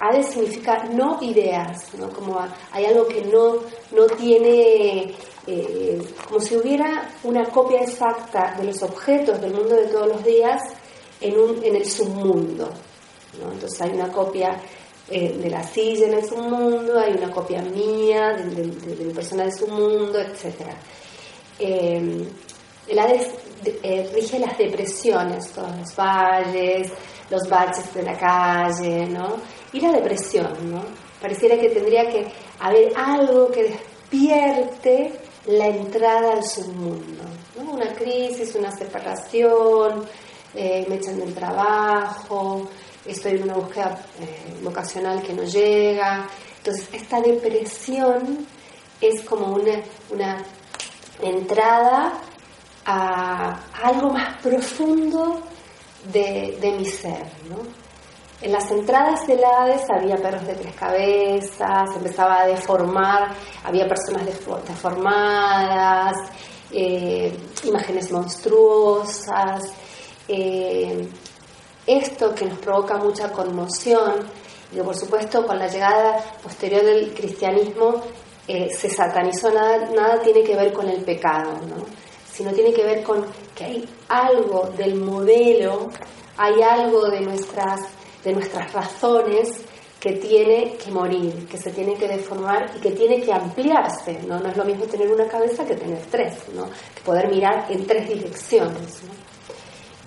Hades 0.00 0.26
significa 0.26 0.84
no 0.84 1.18
ideas, 1.22 1.94
¿no? 1.94 2.10
como 2.10 2.36
hay 2.72 2.86
algo 2.86 3.06
que 3.06 3.22
no, 3.22 3.54
no 3.92 4.06
tiene, 4.16 5.14
eh, 5.46 6.02
como 6.26 6.40
si 6.40 6.56
hubiera 6.56 7.08
una 7.22 7.44
copia 7.44 7.82
exacta 7.82 8.56
de 8.58 8.64
los 8.64 8.82
objetos 8.82 9.40
del 9.40 9.54
mundo 9.54 9.76
de 9.76 9.86
todos 9.86 10.08
los 10.08 10.24
días 10.24 10.60
en, 11.20 11.38
un, 11.38 11.64
en 11.64 11.76
el 11.76 11.88
submundo. 11.88 12.68
¿no? 13.40 13.52
Entonces 13.52 13.80
hay 13.80 13.90
una 13.90 14.10
copia 14.10 14.60
eh, 15.08 15.38
de 15.38 15.48
la 15.48 15.62
silla 15.62 16.08
en 16.08 16.14
el 16.14 16.24
submundo, 16.24 16.98
hay 16.98 17.12
una 17.12 17.30
copia 17.30 17.62
mía 17.62 18.32
de, 18.32 18.50
de, 18.56 18.96
de 18.96 19.04
mi 19.04 19.12
persona 19.12 19.44
del 19.44 19.52
submundo, 19.52 20.18
etcétera 20.18 20.74
eh, 21.58 22.28
el 22.88 22.98
Hades 22.98 23.28
rige 24.12 24.38
las 24.38 24.58
depresiones, 24.58 25.50
todos 25.52 25.76
los 25.76 25.94
valles, 25.96 26.92
los 27.30 27.48
baches 27.48 27.94
de 27.94 28.02
la 28.02 28.18
calle, 28.18 29.06
¿no? 29.06 29.36
Y 29.72 29.80
la 29.80 29.92
depresión, 29.92 30.52
¿no? 30.70 30.82
Pareciera 31.20 31.58
que 31.58 31.70
tendría 31.70 32.08
que 32.08 32.26
haber 32.60 32.92
algo 32.96 33.50
que 33.50 33.62
despierte 33.62 35.12
la 35.46 35.68
entrada 35.68 36.34
al 36.34 36.44
submundo, 36.44 37.24
¿no? 37.56 37.72
Una 37.72 37.94
crisis, 37.94 38.54
una 38.54 38.70
separación, 38.70 40.04
eh, 40.54 40.84
me 40.88 40.96
echan 40.96 41.18
del 41.18 41.34
trabajo, 41.34 42.68
estoy 43.06 43.32
en 43.32 43.44
una 43.44 43.54
búsqueda 43.54 44.04
eh, 44.20 44.54
vocacional 44.62 45.22
que 45.22 45.32
no 45.32 45.44
llega. 45.44 46.28
Entonces, 46.58 46.88
esta 46.92 47.20
depresión 47.20 48.46
es 49.00 49.22
como 49.22 49.56
una 50.10 50.44
entrada 51.22 52.12
a 52.84 53.60
algo 53.82 54.10
más 54.10 54.38
profundo 54.42 55.40
de, 56.12 56.74
mi 56.78 56.84
ser. 56.84 57.26
En 58.40 58.52
las 58.52 58.70
entradas 58.72 59.26
del 59.26 59.44
Hades 59.44 59.82
había 59.88 60.16
perros 60.16 60.46
de 60.46 60.54
tres 60.54 60.74
cabezas, 60.74 61.90
empezaba 61.94 62.40
a 62.40 62.46
deformar, 62.46 63.34
había 63.64 63.86
personas 63.86 64.26
deformadas, 64.26 66.16
eh, 66.72 67.36
imágenes 67.64 68.10
monstruosas. 68.10 69.72
Eh, 70.26 71.08
esto 71.86 72.34
que 72.34 72.46
nos 72.46 72.58
provoca 72.58 72.96
mucha 72.96 73.30
conmoción, 73.30 74.26
y 74.72 74.80
por 74.80 74.96
supuesto 74.96 75.46
con 75.46 75.58
la 75.58 75.68
llegada 75.68 76.18
posterior 76.42 76.82
del 76.82 77.12
cristianismo 77.14 78.02
eh, 78.48 78.70
se 78.70 78.90
satanizó, 78.90 79.50
nada, 79.50 79.90
nada 79.94 80.20
tiene 80.20 80.42
que 80.42 80.56
ver 80.56 80.72
con 80.72 80.88
el 80.88 81.02
pecado, 81.04 81.52
¿no? 81.68 81.84
sino 82.32 82.52
tiene 82.52 82.72
que 82.72 82.84
ver 82.84 83.02
con 83.02 83.26
que 83.54 83.64
hay 83.64 83.88
algo 84.08 84.70
del 84.76 84.94
modelo, 84.96 85.90
hay 86.36 86.62
algo 86.62 87.08
de 87.10 87.20
nuestras, 87.20 87.80
de 88.24 88.32
nuestras 88.32 88.72
razones 88.72 89.64
que 90.00 90.12
tiene 90.14 90.76
que 90.76 90.90
morir, 90.90 91.46
que 91.46 91.58
se 91.58 91.70
tiene 91.70 91.94
que 91.94 92.08
deformar 92.08 92.72
y 92.76 92.80
que 92.80 92.90
tiene 92.90 93.20
que 93.20 93.32
ampliarse. 93.32 94.18
No, 94.26 94.40
no 94.40 94.48
es 94.48 94.56
lo 94.56 94.64
mismo 94.64 94.86
tener 94.86 95.12
una 95.12 95.28
cabeza 95.28 95.64
que 95.64 95.76
tener 95.76 96.00
tres, 96.10 96.34
¿no? 96.54 96.64
que 96.94 97.02
poder 97.04 97.28
mirar 97.28 97.66
en 97.70 97.86
tres 97.86 98.08
direcciones. 98.08 99.02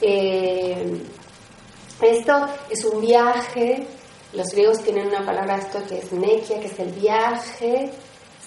Eh, 0.02 1.02
esto 2.02 2.48
es 2.70 2.84
un 2.84 3.00
viaje, 3.00 3.88
los 4.34 4.48
griegos 4.48 4.84
tienen 4.84 5.08
una 5.08 5.26
palabra 5.26 5.58
esto 5.58 5.80
que 5.88 6.00
es 6.00 6.12
nekia, 6.12 6.60
que 6.60 6.68
es 6.68 6.80
el 6.80 6.92
viaje 6.92 7.94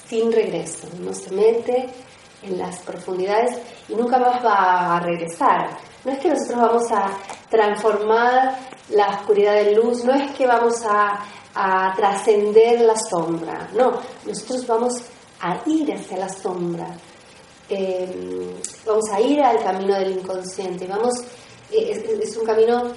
sin 0.09 0.33
regreso. 0.33 0.88
Uno 0.99 1.12
se 1.12 1.31
mete 1.31 1.88
en 2.42 2.59
las 2.59 2.81
profundidades 2.81 3.59
y 3.88 3.94
nunca 3.94 4.18
más 4.18 4.44
va 4.44 4.97
a 4.97 5.01
regresar. 5.01 5.77
No 6.05 6.12
es 6.12 6.18
que 6.21 6.29
nosotros 6.29 6.61
vamos 6.61 6.92
a 6.92 7.11
transformar 7.51 8.59
la 8.90 9.09
oscuridad 9.09 9.61
en 9.61 9.77
luz, 9.77 10.05
no 10.05 10.14
es 10.14 10.31
que 10.33 10.47
vamos 10.47 10.83
a, 10.85 11.25
trascender 11.97 12.83
la 12.83 12.94
sombra, 12.94 13.68
no, 13.75 13.99
nosotros 14.25 14.64
vamos 14.64 15.03
a 15.40 15.61
ir 15.66 15.92
hacia 15.92 16.18
la 16.18 16.29
sombra, 16.29 16.87
em, 17.68 18.53
vamos 18.87 19.11
a 19.11 19.21
ir 19.21 19.42
al 19.42 19.61
camino 19.64 19.99
del 19.99 20.12
inconsciente, 20.12 20.87
vamos, 20.87 21.14
eh, 21.73 22.21
es, 22.23 22.37
un 22.37 22.47
camino 22.47 22.92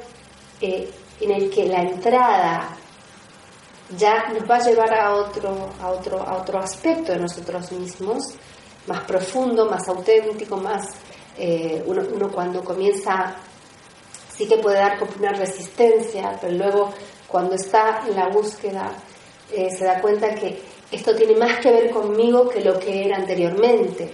eh, 0.62 0.92
en 1.22 1.32
el 1.32 1.50
que 1.50 1.66
la 1.66 1.82
entrada 1.82 2.78
ya 3.98 4.30
nos 4.30 4.50
va 4.50 4.58
a 4.58 4.64
llevar 4.64 4.94
a 4.94 5.16
otro, 5.16 5.70
a 5.82 5.90
otro, 5.90 6.22
a 6.22 6.38
otro 6.38 6.60
aspecto 6.60 7.12
de 7.12 7.20
nosotros 7.20 7.72
mismos, 7.72 8.34
más 8.88 9.04
profundo, 9.06 9.70
más 9.70 9.88
auténtico, 9.88 10.58
más 10.58 10.90
eh, 11.38 11.84
uno, 11.86 12.30
cuando 12.32 12.64
comienza 12.64 13.36
sí 14.36 14.48
que 14.48 14.58
puede 14.58 14.78
dar 14.78 14.98
como 15.00 15.12
una 15.20 15.34
resistencia, 15.34 16.38
pero 16.40 16.54
luego 16.54 16.94
cuando 17.28 17.56
está 17.56 18.02
en 18.08 18.16
la 18.16 18.30
búsqueda 18.30 18.92
eh, 19.52 19.70
se 19.70 19.86
da 19.86 20.02
cuenta 20.02 20.34
que 20.36 20.62
esto 20.92 21.16
tiene 21.16 21.36
más 21.36 21.60
que 21.60 21.72
ver 21.72 21.92
conmigo 21.92 22.50
que 22.50 22.62
lo 22.62 22.78
que 22.80 23.06
era 23.06 23.18
anteriormente. 23.18 24.12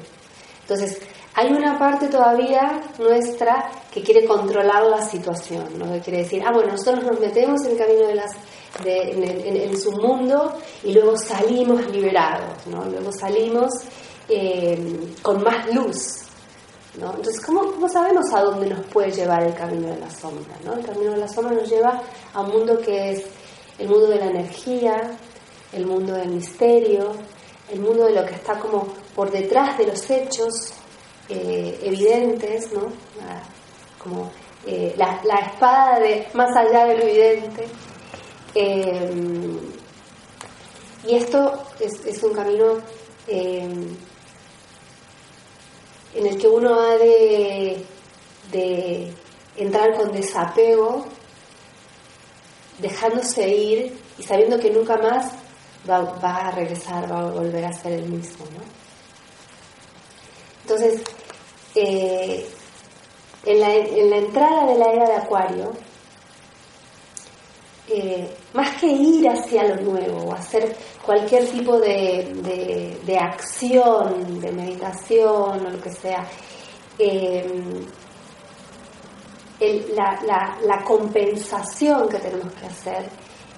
Entonces, 0.62 1.00
hay 1.34 1.52
una 1.52 1.78
parte 1.78 2.08
todavía 2.08 2.82
nuestra 2.98 3.70
que 3.94 4.02
quiere 4.02 4.26
controlar 4.26 4.84
la 4.84 5.02
situación, 5.02 5.78
¿no? 5.78 5.94
que 5.94 6.02
quiere 6.02 6.20
decir, 6.24 6.44
ah, 6.46 6.52
bueno, 6.52 6.72
nosotros 6.72 7.04
nos 7.04 7.20
metemos 7.20 7.64
en 7.66 7.72
el 7.72 7.78
camino 7.78 8.08
de 8.08 8.16
las 8.16 8.32
en, 8.86 9.78
su 9.78 9.92
mundo 9.92 10.54
y 10.84 10.94
luego 10.94 11.18
salimos 11.18 11.86
liberados, 11.92 12.66
¿no? 12.68 12.86
luego 12.86 13.12
salimos 13.12 13.72
eh, 14.30 15.16
con 15.22 15.44
más 15.44 15.74
luz. 15.74 16.24
¿no? 17.00 17.14
Entonces, 17.14 17.46
¿cómo, 17.46 17.62
¿cómo, 17.74 17.88
sabemos 17.88 18.34
a 18.34 18.42
dónde 18.42 18.68
nos 18.68 18.86
puede 18.88 19.12
llevar 19.12 19.44
el 19.44 19.54
camino 19.54 19.88
de 19.88 20.00
la 20.00 20.10
sombra? 20.10 20.56
¿no? 20.64 20.74
El 20.74 20.86
camino 20.86 21.12
de 21.12 21.18
la 21.18 21.28
sombra 21.28 21.54
nos 21.54 21.70
lleva 21.70 22.02
a 22.34 22.42
un 22.42 22.52
mundo 22.52 22.80
que 22.80 23.12
es 23.12 23.24
el 23.78 23.88
mundo 23.88 24.08
de 24.08 24.18
la 24.18 24.26
energía, 24.28 25.18
el 25.74 25.86
mundo 25.86 26.14
del 26.14 26.30
misterio, 26.30 27.12
el 27.70 27.80
mundo 27.80 28.06
de 28.06 28.14
lo 28.14 28.26
que 28.26 28.36
está 28.36 28.58
como 28.60 28.88
por 29.16 29.30
detrás 29.30 29.78
de 29.78 29.88
los 29.88 30.10
hechos 30.10 30.74
eh, 31.30 31.80
evidentes, 31.84 32.72
¿no? 32.72 32.88
como 34.02 34.32
eh, 34.66 34.94
la, 34.98 35.20
la, 35.24 35.40
espada 35.40 36.00
de 36.00 36.28
más 36.34 36.56
allá 36.56 36.86
de 36.86 36.98
lo 36.98 37.04
evidente. 37.04 37.68
Em, 38.56 39.60
y 41.06 41.16
esto 41.16 41.64
es, 41.80 42.24
un 42.24 42.34
camino 42.34 42.80
em, 43.28 43.96
en 46.16 46.26
el 46.26 46.38
que 46.38 46.48
uno 46.48 46.80
ha 46.80 46.98
de, 46.98 47.86
entrar 49.56 49.96
con 49.96 50.12
desapego 50.12 51.06
dejándose 52.80 53.48
ir 53.50 54.00
y 54.18 54.24
sabiendo 54.24 54.60
que 54.60 54.70
nunca 54.70 54.98
más 54.98 55.32
va, 55.90 56.48
a 56.48 56.52
regresar, 56.52 57.12
va 57.12 57.22
a 57.22 57.32
volver 57.32 57.66
a 57.66 57.74
ser 57.74 57.94
el 57.94 58.10
mismo. 58.10 58.46
¿no? 58.46 58.62
Entonces, 60.64 61.02
eh, 61.76 62.48
en, 63.46 63.60
la, 63.60 63.74
en, 63.74 64.10
la, 64.10 64.18
entrada 64.18 64.66
de 64.66 64.78
la 64.78 64.92
era 64.92 65.08
de 65.08 65.16
Acuario, 65.16 65.74
más 68.54 68.76
que 68.82 68.88
ir 68.88 69.28
hacia 69.30 69.64
lo 69.64 69.76
nuevo 69.78 70.26
o 70.26 70.34
hacer 70.34 70.76
cualquier 71.06 71.48
tipo 71.48 71.80
de, 71.80 72.98
de, 73.06 73.18
acción, 73.18 74.42
de 74.42 74.52
meditación 74.52 75.66
o 75.66 75.70
lo 75.70 75.80
que 75.82 75.92
sea, 75.92 76.28
la, 79.96 80.20
la, 80.26 80.58
la, 80.64 80.84
compensación 80.84 82.10
que 82.10 82.20
tenemos 82.20 82.54
que 82.54 82.66
hacer 82.66 83.10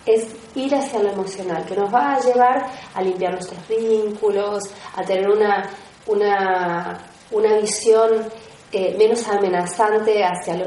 es 0.05 0.27
ir 0.55 0.73
hacia 0.75 1.01
lo 1.01 1.11
emocional, 1.11 1.65
que 1.65 1.75
nos 1.75 1.93
va 1.93 2.15
a 2.15 2.19
llevar 2.19 2.65
a 2.93 3.01
limpiar 3.01 3.33
nuestros 3.33 3.67
vínculos, 3.67 4.63
a 4.95 5.03
tener 5.03 5.29
una, 5.29 5.69
una, 6.07 6.99
una 7.31 7.57
visión 7.57 8.27
eh, 8.71 8.95
menos 8.97 9.27
amenazante 9.27 10.23
hacia 10.23 10.55
lo, 10.55 10.65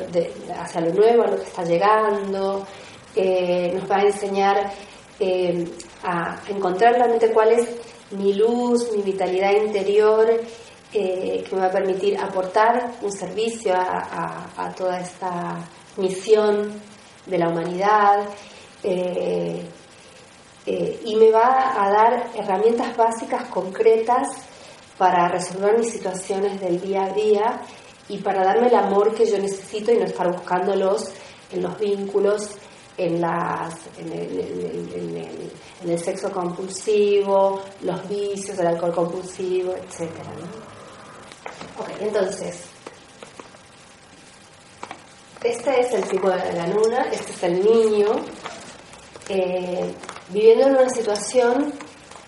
hacia 0.60 0.80
lo 0.80 0.92
nuevo, 0.92 1.22
a 1.22 1.28
lo 1.28 1.36
que 1.36 1.44
está 1.44 1.64
llegando, 1.64 2.66
eh, 3.16 3.72
nos 3.74 3.90
va 3.90 3.96
a 3.98 4.02
enseñar 4.02 4.72
eh, 5.20 5.64
a 6.02 6.40
encontrar 6.48 6.94
realmente 6.94 7.30
cuál 7.32 7.52
es 7.52 7.68
mi 8.10 8.34
luz, 8.34 8.90
mi 8.94 9.02
vitalidad 9.02 9.52
interior, 9.52 10.40
que 10.92 11.48
me 11.52 11.58
va 11.58 11.68
a 11.68 11.70
permitir 11.70 12.18
aportar 12.18 12.96
un 13.00 13.10
servicio 13.10 13.72
a 13.74 14.74
toda 14.76 15.00
esta 15.00 15.56
misión 15.96 16.70
de 17.26 17.38
la 17.38 17.48
humanidad 17.48 18.28
eh, 18.82 19.64
eh, 20.66 21.00
y 21.04 21.16
me 21.16 21.30
va 21.30 21.82
a 21.84 21.90
dar 21.90 22.30
herramientas 22.34 22.96
básicas 22.96 23.48
concretas 23.48 24.28
para 24.98 25.28
resolver 25.28 25.78
mis 25.78 25.92
situaciones 25.92 26.60
del 26.60 26.80
día 26.80 27.04
a 27.04 27.10
día 27.10 27.60
y 28.08 28.18
para 28.18 28.44
darme 28.44 28.68
el 28.68 28.74
amor 28.74 29.14
que 29.14 29.26
yo 29.26 29.38
necesito 29.38 29.92
y 29.92 29.98
no 29.98 30.04
estar 30.04 30.30
buscándolos 30.30 31.10
en 31.50 31.62
los 31.62 31.78
vínculos, 31.78 32.56
en, 32.96 33.20
las, 33.20 33.74
en, 33.98 34.12
el, 35.88 35.98
sexo 35.98 36.30
compulsivo, 36.30 37.62
los 37.82 38.08
vicios, 38.08 38.58
el 38.58 38.66
alcohol 38.66 38.94
compulsivo, 38.94 39.72
etc. 39.74 40.10
Ok, 41.78 41.88
entonces, 42.00 42.64
este 45.42 45.80
es 45.80 45.92
el 45.92 46.04
tipo 46.04 46.30
de 46.30 46.52
la 46.52 46.66
luna, 46.68 47.08
este 47.10 47.32
es 47.32 47.42
el 47.42 47.64
niño, 47.64 48.16
eh, 49.28 49.94
viviendo 50.28 50.66
en 50.66 50.76
una 50.76 50.90
situación 50.90 51.72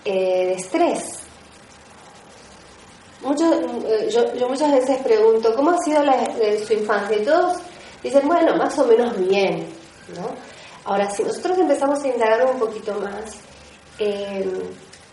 eh, 0.03 0.47
de 0.47 0.53
estrés. 0.53 1.25
Eh, 3.25 4.09
yo, 4.11 4.49
muchas 4.49 4.71
veces 4.71 5.01
pregunto, 5.01 5.55
¿cómo 5.55 5.71
ha 5.71 5.77
sido 5.79 6.03
su 6.65 6.73
infancia? 6.73 7.17
Y 7.17 7.25
todos 7.25 7.57
dicen, 8.03 8.27
bueno, 8.27 8.55
más 8.55 8.77
o 8.77 8.85
menos 8.85 9.17
bien. 9.27 9.67
Ahora, 10.85 11.09
si 11.09 11.23
nosotros 11.23 11.57
empezamos 11.57 12.03
a 12.03 12.07
indagar 12.07 12.45
un 12.45 12.59
poquito 12.59 12.93
más, 12.99 13.35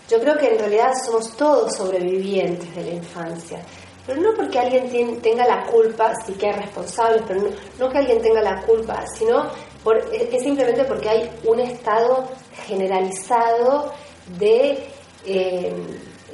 yo 0.09 0.21
creo 0.21 0.37
que 0.37 0.53
en 0.53 0.59
realidad 0.59 0.93
somos 1.05 1.35
todos 1.37 1.75
sobrevivientes 1.77 2.75
de 2.75 2.85
la 2.85 2.91
infancia. 2.91 3.63
Pero 4.07 4.21
no 4.21 4.35
porque 4.35 4.59
alguien 4.59 5.21
tenga 5.21 5.47
la 5.47 5.65
culpa, 5.67 6.13
sí 6.27 6.33
que 6.35 6.49
hay 6.49 6.61
responsables, 6.61 7.23
pero 7.27 7.43
no 7.79 7.89
que 7.89 7.99
alguien 7.99 8.21
tenga 8.21 8.43
la 8.43 8.61
culpa, 8.63 9.05
sino 9.07 9.49
es 10.13 10.43
simplemente 10.43 10.85
porque 10.85 11.09
hay 11.09 11.31
un 11.45 11.61
estado 11.61 12.29
generalizado 12.67 13.93
de 14.39 14.87
eh, 15.25 15.73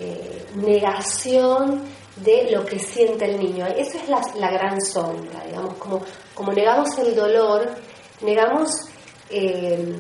eh, 0.01 0.47
negación 0.57 1.83
de 2.17 2.51
lo 2.51 2.65
que 2.65 2.79
siente 2.79 3.27
el 3.27 3.39
niño. 3.39 3.67
Esa 3.67 3.99
es 3.99 4.09
la, 4.09 4.51
gran 4.51 4.81
sombra, 4.81 5.45
digamos, 5.47 5.75
como, 5.75 6.01
como 6.35 6.53
negamos 6.53 6.97
el 6.99 7.15
dolor, 7.15 7.69
negamos, 8.23 8.71
eh, 9.31 9.95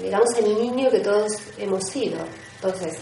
negamos 0.00 0.34
el 0.38 0.60
niño 0.60 0.90
que 0.90 1.00
todos 1.00 1.32
hemos 1.58 1.84
sido. 1.84 2.18
Entonces, 2.56 2.98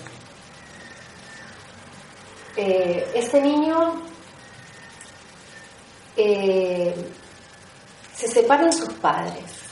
este 2.57 3.40
niño 3.40 4.03
se 8.14 8.29
separan 8.29 8.73
sus 8.73 8.92
padres. 8.94 9.64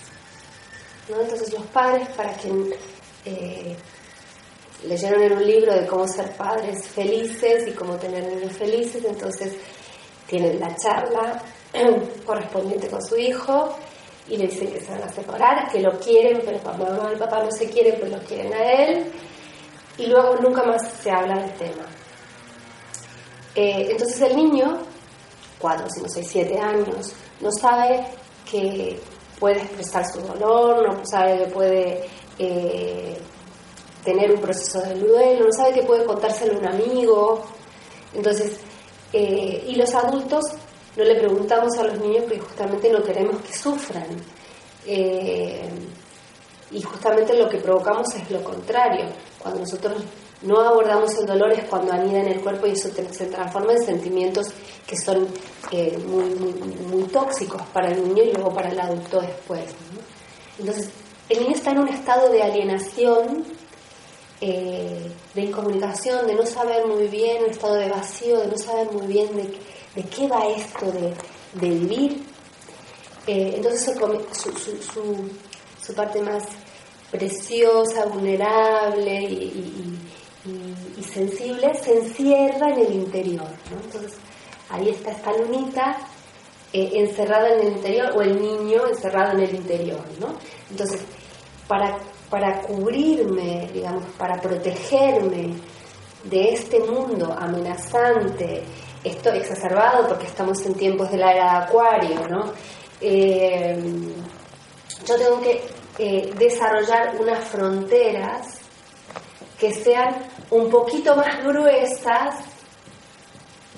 Entonces 1.08 1.52
los 1.52 1.66
padres, 1.66 2.08
para 2.16 2.32
quien 2.34 2.70
eh, 3.24 3.76
leyeron 4.84 5.22
en 5.22 5.32
un 5.32 5.46
libro 5.46 5.74
de 5.74 5.86
cómo 5.86 6.06
ser 6.06 6.36
padres 6.36 6.86
felices 6.88 7.66
y 7.68 7.72
cómo 7.72 7.96
tener 7.96 8.24
niños 8.26 8.52
felices, 8.52 9.04
entonces 9.04 9.54
tienen 10.26 10.58
la 10.60 10.74
charla 10.76 11.42
correspondiente 12.26 12.88
con 12.88 13.02
su 13.02 13.16
hijo 13.16 13.76
y 14.32 14.38
le 14.38 14.46
dicen 14.46 14.72
que 14.72 14.80
se 14.80 14.90
van 14.90 15.02
a 15.02 15.12
separar, 15.12 15.70
que 15.70 15.78
lo 15.78 15.92
quieren, 15.98 16.40
pero 16.42 16.58
mamá 16.64 17.12
y 17.14 17.18
papá 17.18 17.42
no 17.44 17.50
se 17.50 17.68
quieren, 17.68 17.96
pues 18.00 18.10
lo 18.10 18.18
quieren 18.20 18.50
a 18.54 18.72
él, 18.72 19.12
y 19.98 20.06
luego 20.06 20.36
nunca 20.36 20.62
más 20.62 20.90
se 21.02 21.10
habla 21.10 21.34
del 21.34 21.52
tema. 21.52 21.84
Eh, 23.54 23.88
entonces 23.90 24.18
el 24.22 24.34
niño, 24.34 24.78
cuatro, 25.58 25.86
cinco, 25.90 26.08
seis, 26.08 26.28
siete 26.30 26.58
años, 26.58 27.12
no 27.42 27.52
sabe 27.52 28.06
que 28.50 28.98
puede 29.38 29.58
expresar 29.58 30.02
su 30.10 30.22
dolor, 30.22 30.98
no 30.98 31.04
sabe 31.04 31.44
que 31.44 31.50
puede 31.50 32.04
eh, 32.38 33.18
tener 34.02 34.32
un 34.32 34.40
proceso 34.40 34.80
de 34.80 34.94
duelo, 34.94 35.44
no 35.44 35.52
sabe 35.52 35.74
que 35.74 35.82
puede 35.82 36.06
contárselo 36.06 36.54
a 36.54 36.58
un 36.58 36.66
amigo. 36.68 37.44
Entonces, 38.14 38.60
eh, 39.12 39.62
y 39.68 39.74
los 39.74 39.94
adultos 39.94 40.42
no 40.96 41.04
le 41.04 41.14
preguntamos 41.16 41.76
a 41.78 41.84
los 41.84 41.98
niños 42.00 42.24
porque 42.24 42.40
justamente 42.40 42.90
no 42.90 43.02
queremos 43.02 43.40
que 43.42 43.52
sufran. 43.52 44.08
Eh, 44.86 45.68
y 46.70 46.82
justamente 46.82 47.36
lo 47.36 47.48
que 47.48 47.58
provocamos 47.58 48.14
es 48.14 48.30
lo 48.30 48.42
contrario. 48.42 49.06
Cuando 49.38 49.60
nosotros 49.60 50.02
no 50.42 50.60
abordamos 50.60 51.14
el 51.18 51.26
dolor 51.26 51.52
es 51.52 51.64
cuando 51.64 51.92
anida 51.92 52.20
en 52.20 52.28
el 52.28 52.40
cuerpo 52.40 52.66
y 52.66 52.72
eso 52.72 52.88
se 53.10 53.26
transforma 53.26 53.72
en 53.72 53.84
sentimientos 53.84 54.48
que 54.86 54.96
son 54.96 55.28
eh, 55.70 55.96
muy, 55.98 57.04
tóxicos 57.04 57.62
para 57.72 57.90
el 57.90 58.02
niño 58.02 58.24
y 58.24 58.32
luego 58.32 58.52
para 58.52 58.70
el 58.70 58.80
adulto 58.80 59.20
después. 59.20 59.64
Entonces, 60.58 60.90
el 61.28 61.40
niño 61.40 61.54
está 61.54 61.70
en 61.70 61.78
un 61.78 61.88
estado 61.88 62.30
de 62.30 62.42
alienación, 62.42 63.44
eh, 64.40 65.10
de 65.34 65.40
incomunicación, 65.40 66.26
de 66.26 66.34
no 66.34 66.44
saber 66.44 66.86
muy 66.86 67.06
bien, 67.06 67.44
un 67.44 67.50
estado 67.50 67.74
de 67.74 67.88
vacío, 67.88 68.40
de 68.40 68.48
no 68.48 68.58
saber 68.58 68.90
muy 68.90 69.06
bien 69.06 69.28
de, 69.36 69.42
qué 69.42 69.58
va 70.30 70.46
esto 70.46 70.90
de, 70.92 71.68
vivir. 71.68 72.22
Eh, 73.26 73.54
entonces, 73.56 73.96
su, 74.32 74.52
su, 75.80 75.94
parte 75.94 76.20
más 76.22 76.44
preciosa, 77.10 78.06
vulnerable 78.06 79.22
y 79.22 79.98
y, 80.44 81.02
sensible 81.02 81.74
se 81.74 81.98
encierra 81.98 82.70
en 82.70 82.80
el 82.80 82.94
interior. 82.94 83.48
Entonces, 83.70 84.14
ahí 84.70 84.88
está 84.88 85.12
esta 85.12 85.32
lunita 85.36 85.98
eh, 86.72 86.90
encerrada 86.94 87.54
en 87.54 87.66
el 87.66 87.72
interior 87.74 88.12
o 88.14 88.22
el 88.22 88.40
niño 88.40 88.86
encerrado 88.88 89.32
en 89.32 89.40
el 89.40 89.54
interior. 89.54 90.04
¿no? 90.18 90.34
Entonces, 90.70 91.02
para, 91.68 91.98
para 92.30 92.62
cubrirme, 92.62 93.68
digamos, 93.72 94.04
para 94.18 94.40
protegerme 94.40 95.54
de 96.24 96.52
este 96.54 96.80
mundo 96.80 97.34
amenazante, 97.38 98.62
esto 99.04 99.30
exacerbado 99.30 100.08
porque 100.08 100.26
estamos 100.26 100.64
en 100.64 100.74
tiempos 100.74 101.10
de 101.10 101.18
la 101.18 101.32
era 101.32 101.44
de 101.44 101.64
Acuario, 101.64 102.28
¿no? 102.28 102.52
Eh, 103.00 103.78
yo 105.06 105.16
tengo 105.16 105.40
que 105.40 105.64
eh, 105.98 106.32
desarrollar 106.38 107.16
unas 107.18 107.44
fronteras 107.48 108.60
que 109.58 109.72
sean 109.72 110.14
un 110.50 110.70
poquito 110.70 111.16
más 111.16 111.44
gruesas, 111.44 112.36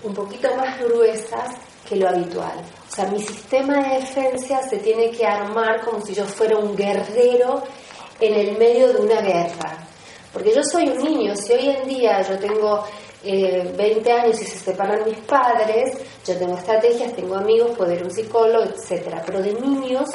un 0.02 0.14
poquito 0.14 0.54
más 0.56 0.78
gruesas 0.80 1.54
que 1.88 1.96
lo 1.96 2.08
habitual. 2.08 2.58
O 2.90 2.94
sea, 2.94 3.06
mi 3.06 3.20
sistema 3.20 3.82
de 3.82 4.00
defensa 4.00 4.62
se 4.68 4.78
tiene 4.78 5.10
que 5.10 5.26
armar 5.26 5.80
como 5.84 6.04
si 6.04 6.14
yo 6.14 6.24
fuera 6.24 6.56
un 6.56 6.76
guerrero 6.76 7.62
en 8.20 8.34
el 8.34 8.58
medio 8.58 8.92
de 8.92 9.00
una 9.00 9.20
guerra. 9.20 9.78
Porque 10.32 10.54
yo 10.54 10.62
soy 10.64 10.88
un 10.88 10.98
niño, 10.98 11.34
si 11.36 11.52
hoy 11.52 11.70
en 11.70 11.88
día 11.88 12.22
yo 12.22 12.38
tengo 12.38 12.84
20 13.24 14.08
eh, 14.08 14.12
años 14.12 14.40
y 14.40 14.44
se 14.44 14.58
separan 14.58 15.04
mis 15.04 15.18
padres, 15.20 15.98
yo 16.26 16.36
tengo 16.36 16.56
estrategias, 16.56 17.14
tengo 17.14 17.36
amigos, 17.36 17.72
a 17.78 17.84
un 17.84 18.10
psicólogo, 18.10 18.64
etc. 18.64 19.22
Pero 19.24 19.42
de 19.42 19.54
niños 19.54 20.10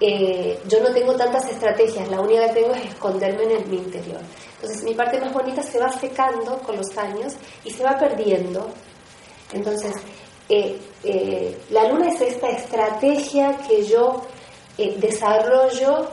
eh, 0.00 0.60
yo 0.68 0.80
no 0.80 0.92
tengo 0.92 1.14
tantas 1.16 1.48
estrategias, 1.50 2.08
la 2.08 2.20
única 2.20 2.46
que 2.48 2.60
tengo 2.60 2.74
es 2.74 2.84
esconderme 2.86 3.44
en 3.44 3.70
mi 3.70 3.78
interior. 3.78 4.20
Entonces 4.54 4.82
mi 4.84 4.94
parte 4.94 5.20
más 5.20 5.32
bonita 5.32 5.62
se 5.62 5.78
va 5.78 5.90
secando 5.90 6.58
con 6.58 6.76
los 6.76 6.96
años 6.96 7.34
y 7.64 7.70
se 7.70 7.82
va 7.82 7.98
perdiendo. 7.98 8.68
Entonces, 9.52 9.94
eh, 10.48 10.78
la 11.70 11.88
luna 11.88 12.08
es 12.08 12.20
esta 12.20 12.48
estrategia 12.50 13.56
que 13.68 13.84
yo 13.84 14.22
desarrollo 14.76 16.08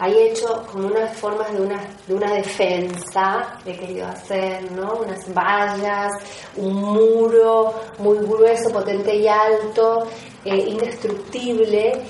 eh, 0.00 0.02
hay 0.02 0.18
hecho 0.28 0.66
como 0.70 0.88
unas 0.88 1.16
formas 1.16 1.52
de 1.52 1.60
una, 1.60 1.80
de 2.06 2.14
una 2.14 2.32
defensa, 2.34 3.58
he 3.64 3.76
querido 3.76 4.06
hacer, 4.06 4.70
¿no? 4.72 4.94
Unas 4.94 5.32
vallas, 5.32 6.10
un 6.56 6.74
muro 6.74 7.74
muy 7.98 8.18
grueso, 8.18 8.70
potente 8.70 9.14
y 9.14 9.28
alto, 9.28 10.06
eh, 10.44 10.56
indestructible, 10.56 12.02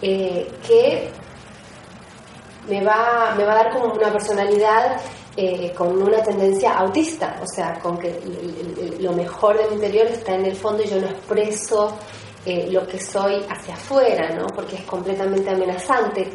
eh, 0.00 0.50
que 0.66 1.10
me 2.68 2.82
va, 2.82 3.34
me 3.36 3.44
va 3.44 3.52
a 3.52 3.64
dar 3.64 3.72
como 3.72 3.92
una 3.94 4.10
personalidad 4.10 5.00
con 5.76 6.00
una 6.00 6.22
tendencia 6.22 6.78
autista, 6.78 7.40
o 7.42 7.46
sea, 7.46 7.80
con 7.80 7.98
que 7.98 8.20
lo 9.00 9.12
mejor 9.14 9.58
de 9.58 9.66
mi 9.66 9.74
interior 9.74 10.06
está 10.06 10.36
en 10.36 10.46
el 10.46 10.54
fondo 10.54 10.84
y 10.84 10.86
yo 10.86 11.00
lo 11.00 11.08
expreso 11.08 11.98
eh, 12.46 12.68
lo 12.70 12.86
que 12.86 13.00
soy 13.00 13.44
hacia 13.48 13.74
afuera, 13.74 14.30
¿no? 14.36 14.46
Porque 14.48 14.76
es 14.76 14.82
completamente 14.82 15.50
amenazante 15.50 16.30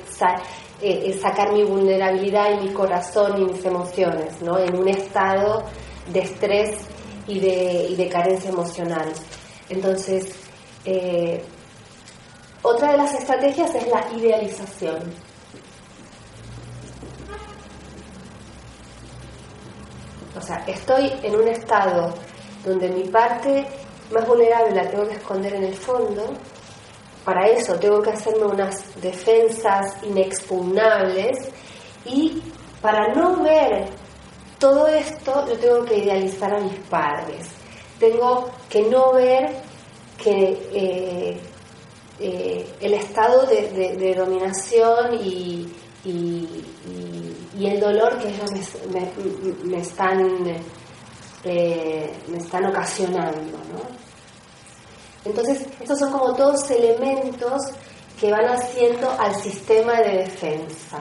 eh, 0.81 1.19
sacar 1.21 1.53
mi 1.53 1.63
vulnerabilidad 1.63 2.59
y 2.59 2.67
mi 2.67 2.73
corazón 2.73 3.41
y 3.41 3.45
mis 3.45 3.63
emociones, 3.63 4.41
¿no? 4.41 4.57
En 4.57 4.75
un 4.75 4.87
estado 4.87 5.63
de 6.11 6.21
estrés 6.21 6.77
y 7.27 7.39
de, 7.39 7.95
de 7.95 8.09
carencia 8.09 8.49
emocional. 8.49 9.11
Entonces, 9.69 10.33
eh, 10.85 11.43
otra 12.63 12.93
de 12.93 12.97
las 12.97 13.13
estrategias 13.13 13.73
es 13.75 13.87
la 13.87 14.11
idealización. 14.17 15.13
O 20.35 20.41
sea, 20.41 20.63
estoy 20.67 21.11
en 21.21 21.35
un 21.35 21.47
estado 21.47 22.13
donde 22.65 22.89
mi 22.89 23.03
parte 23.03 23.67
más 24.11 24.27
vulnerable 24.27 24.75
la 24.75 24.89
tengo 24.89 25.07
que 25.07 25.15
esconder 25.15 25.53
en 25.55 25.63
el 25.65 25.75
fondo. 25.75 26.33
Para 27.23 27.47
eso 27.47 27.75
tengo 27.79 28.01
que 28.01 28.11
hacerme 28.11 28.45
unas 28.45 29.01
defensas 29.01 29.97
inexpugnables 30.03 31.49
y 32.05 32.41
para 32.81 33.13
no 33.13 33.43
ver 33.43 33.89
todo 34.57 34.87
esto 34.87 35.45
yo 35.47 35.57
tengo 35.57 35.85
que 35.85 35.97
idealizar 35.97 36.53
a 36.53 36.59
mis 36.59 36.75
padres. 36.89 37.47
Tengo 37.99 38.49
que 38.69 38.83
no 38.83 39.13
ver 39.13 39.49
que 40.21 40.69
eh, 40.73 41.39
eh, 42.19 42.67
el 42.81 42.93
estado 42.93 43.45
de, 43.45 44.13
dominación 44.15 45.15
y, 45.15 45.73
el 46.05 47.79
dolor 47.79 48.17
que 48.19 48.29
ellos 48.29 48.51
me, 49.63 49.77
están 49.77 50.45
eh, 51.43 52.11
me 52.27 52.37
están 52.37 52.65
ocasionando. 52.65 53.57
Entonces, 55.25 55.65
estos 55.79 55.99
son 55.99 56.11
como 56.11 56.33
todos 56.35 56.69
elementos 56.71 57.61
que 58.19 58.31
van 58.31 58.45
haciendo 58.45 59.09
al 59.19 59.35
sistema 59.35 59.93
de 60.01 60.19
defensa. 60.19 60.99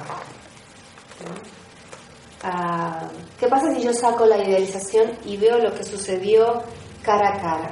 Ah, 2.42 3.08
¿Qué 3.38 3.48
pasa 3.48 3.74
si 3.74 3.82
yo 3.82 3.92
saco 3.92 4.24
la 4.24 4.38
idealización 4.38 5.10
y 5.24 5.36
veo 5.36 5.58
lo 5.58 5.74
que 5.74 5.82
sucedió 5.82 6.62
cara 7.02 7.30
a 7.30 7.40
cara? 7.40 7.70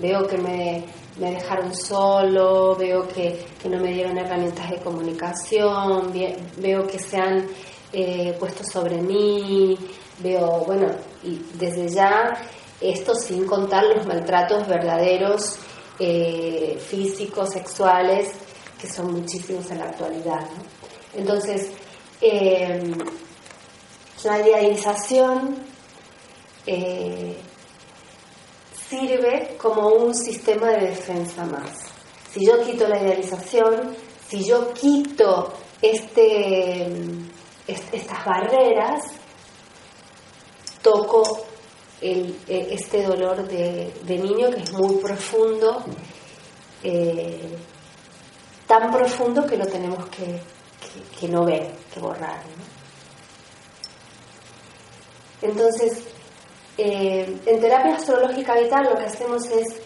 Veo 0.00 0.26
que 0.26 0.38
me, 0.38 0.84
dejaron 1.16 1.74
solo, 1.74 2.74
veo 2.74 3.06
que, 3.08 3.46
no 3.68 3.78
me 3.78 3.92
dieron 3.92 4.18
herramientas 4.18 4.70
de 4.70 4.78
comunicación, 4.78 6.12
veo 6.56 6.86
que 6.86 6.98
se 6.98 7.16
han 7.18 7.46
eh, 7.92 8.36
puesto 8.38 8.64
sobre 8.64 9.00
mí, 9.00 9.76
veo, 10.22 10.64
bueno, 10.66 10.88
y 11.22 11.40
desde 11.54 11.88
ya 11.88 12.34
esto 12.80 13.14
sin 13.14 13.46
contar 13.46 13.84
los 13.84 14.06
maltratos 14.06 14.66
verdaderos 14.66 15.56
eh, 15.98 16.78
físicos, 16.80 17.50
sexuales, 17.50 18.30
que 18.80 18.88
son 18.88 19.12
muchísimos 19.12 19.70
en 19.70 19.78
la 19.80 19.86
actualidad. 19.86 20.46
Entonces, 21.14 21.70
la 24.24 24.40
idealización 24.40 25.56
eh, 26.66 27.36
sirve 28.88 29.56
como 29.60 29.88
un 29.88 30.14
sistema 30.14 30.68
de 30.70 30.88
defensa 30.88 31.44
más. 31.44 31.70
Si 32.30 32.46
yo 32.46 32.62
quito 32.64 32.86
la 32.88 33.00
idealización, 33.00 33.96
si 34.28 34.44
yo 34.44 34.72
quito 34.72 35.52
este, 35.82 36.86
estas 37.66 38.24
barreras, 38.24 39.02
toco 40.82 41.46
e, 42.00 42.34
este 42.48 43.02
dolor 43.02 43.46
de, 43.46 43.92
niño 44.06 44.50
que 44.50 44.62
es 44.62 44.72
muy 44.72 44.96
profundo, 44.96 45.84
eh, 46.82 47.56
tan 48.66 48.90
profundo 48.90 49.46
que 49.46 49.56
lo 49.56 49.66
tenemos 49.66 50.06
que, 50.08 50.40
que, 51.18 51.28
no 51.28 51.44
ver, 51.44 51.72
que 51.92 52.00
borrar. 52.00 52.42
Entonces, 55.42 56.04
eh, 56.78 57.38
en 57.44 57.60
terapia 57.60 57.96
astrológica 57.96 58.54
vital 58.54 58.84
lo 58.84 58.96
que 58.96 59.04
hacemos 59.04 59.44
es 59.46 59.80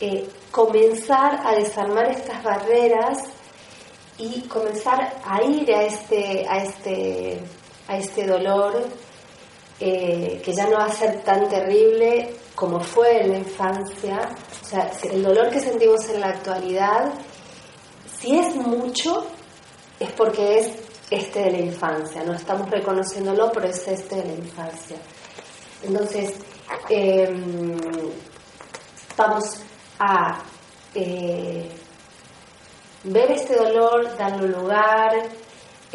eh, 0.00 0.28
comenzar 0.50 1.40
a 1.44 1.54
desarmar 1.54 2.10
estas 2.10 2.42
barreras 2.42 3.18
y 4.18 4.42
comenzar 4.42 5.20
a 5.24 5.42
ir 5.42 5.70
a 5.74 5.82
este, 5.84 6.46
a 6.48 6.62
este, 6.62 7.40
a 7.88 7.96
este 7.96 8.26
dolor 8.26 8.88
eh, 9.80 10.40
que 10.44 10.52
ya 10.52 10.66
no 10.66 10.78
va 10.78 10.84
a 10.86 10.92
ser 10.92 11.22
tan 11.22 11.48
terrible 11.48 12.34
como 12.54 12.80
fue 12.80 13.22
en 13.22 13.32
la 13.32 13.38
infancia. 13.38 14.28
O 14.62 14.66
sea, 14.66 14.90
el 15.10 15.22
dolor 15.22 15.50
que 15.50 15.60
sentimos 15.60 16.08
en 16.08 16.20
la 16.20 16.28
actualidad, 16.28 17.12
si 18.20 18.38
es 18.38 18.54
mucho, 18.54 19.26
es 19.98 20.10
porque 20.12 20.58
es 20.58 20.68
este 21.10 21.40
de 21.40 21.50
la 21.52 21.58
infancia. 21.58 22.22
No 22.24 22.34
estamos 22.34 22.70
reconociéndolo, 22.70 23.50
pero 23.52 23.68
es 23.68 23.86
este 23.88 24.16
de 24.16 24.24
la 24.24 24.34
infancia. 24.34 24.96
Entonces, 25.82 26.34
em, 26.88 27.76
vamos 29.16 29.44
a 29.98 30.42
eh, 30.94 31.68
ver 33.04 33.32
este 33.32 33.56
dolor, 33.56 34.16
darle 34.16 34.48
lugar, 34.48 35.12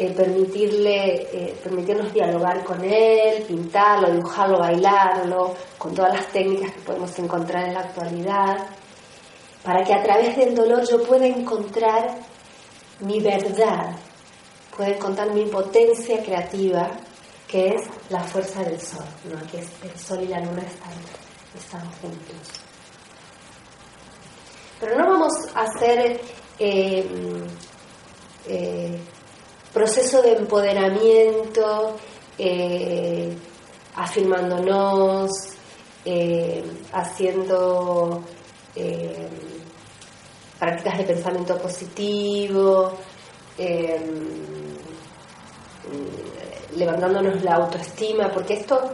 eh, 0.00 0.12
permitirle, 0.12 1.22
eh, 1.32 1.58
permitirnos 1.60 2.12
dialogar 2.12 2.62
con 2.62 2.84
él, 2.84 3.42
pintarlo, 3.48 4.12
dibujarlo, 4.12 4.60
bailarlo, 4.60 5.56
con 5.76 5.92
todas 5.92 6.14
las 6.14 6.28
técnicas 6.28 6.72
que 6.72 6.80
podemos 6.82 7.18
encontrar 7.18 7.66
en 7.66 7.74
la 7.74 7.80
actualidad, 7.80 8.68
para 9.64 9.82
que 9.82 9.92
a 9.92 10.00
través 10.00 10.36
del 10.36 10.54
dolor 10.54 10.88
yo 10.88 11.02
pueda 11.02 11.26
encontrar 11.26 12.16
mi 13.00 13.18
verdad, 13.18 13.96
pueda 14.76 14.90
encontrar 14.90 15.34
mi 15.34 15.46
potencia 15.46 16.22
creativa, 16.22 16.92
que 17.48 17.70
es 17.70 17.82
la 18.08 18.20
fuerza 18.20 18.62
del 18.62 18.80
sol, 18.80 19.04
¿no? 19.24 19.44
que 19.50 19.58
es 19.58 19.68
el 19.82 19.98
sol 19.98 20.22
y 20.22 20.28
la 20.28 20.38
luna 20.38 20.62
están, 20.62 20.92
están 21.58 21.90
juntos. 22.00 22.36
Pero 24.78 24.96
no 24.96 25.10
vamos 25.10 25.32
a 25.56 25.62
hacer 25.62 26.20
eh, 26.60 27.04
proceso 29.78 30.20
de 30.22 30.32
empoderamiento, 30.32 31.94
eh, 32.36 33.32
afirmándonos, 33.94 35.30
eh, 36.04 36.64
haciendo 36.92 38.24
eh, 38.74 39.28
prácticas 40.58 40.98
de 40.98 41.04
pensamiento 41.04 41.56
positivo, 41.58 42.92
levantándonos 46.76 47.40
la 47.44 47.54
autoestima, 47.54 48.32
porque 48.32 48.54
esto, 48.54 48.90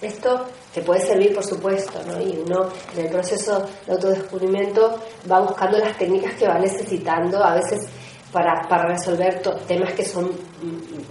esto 0.00 0.46
te 0.72 0.80
puede 0.80 1.02
servir, 1.02 1.34
por 1.34 1.44
supuesto, 1.44 2.00
¿no? 2.06 2.18
y 2.22 2.38
uno 2.38 2.70
en 2.94 3.04
el 3.04 3.10
proceso 3.12 3.66
de 3.86 3.92
autodescubrimiento 3.92 4.98
va 5.30 5.40
buscando 5.40 5.76
las 5.76 5.98
técnicas 5.98 6.34
que 6.36 6.48
va 6.48 6.58
necesitando, 6.58 7.44
a 7.44 7.54
veces 7.54 7.86
para, 8.32 8.62
para 8.68 8.86
resolver 8.86 9.42
temas 9.66 9.92
que 9.92 10.04
son 10.04 10.30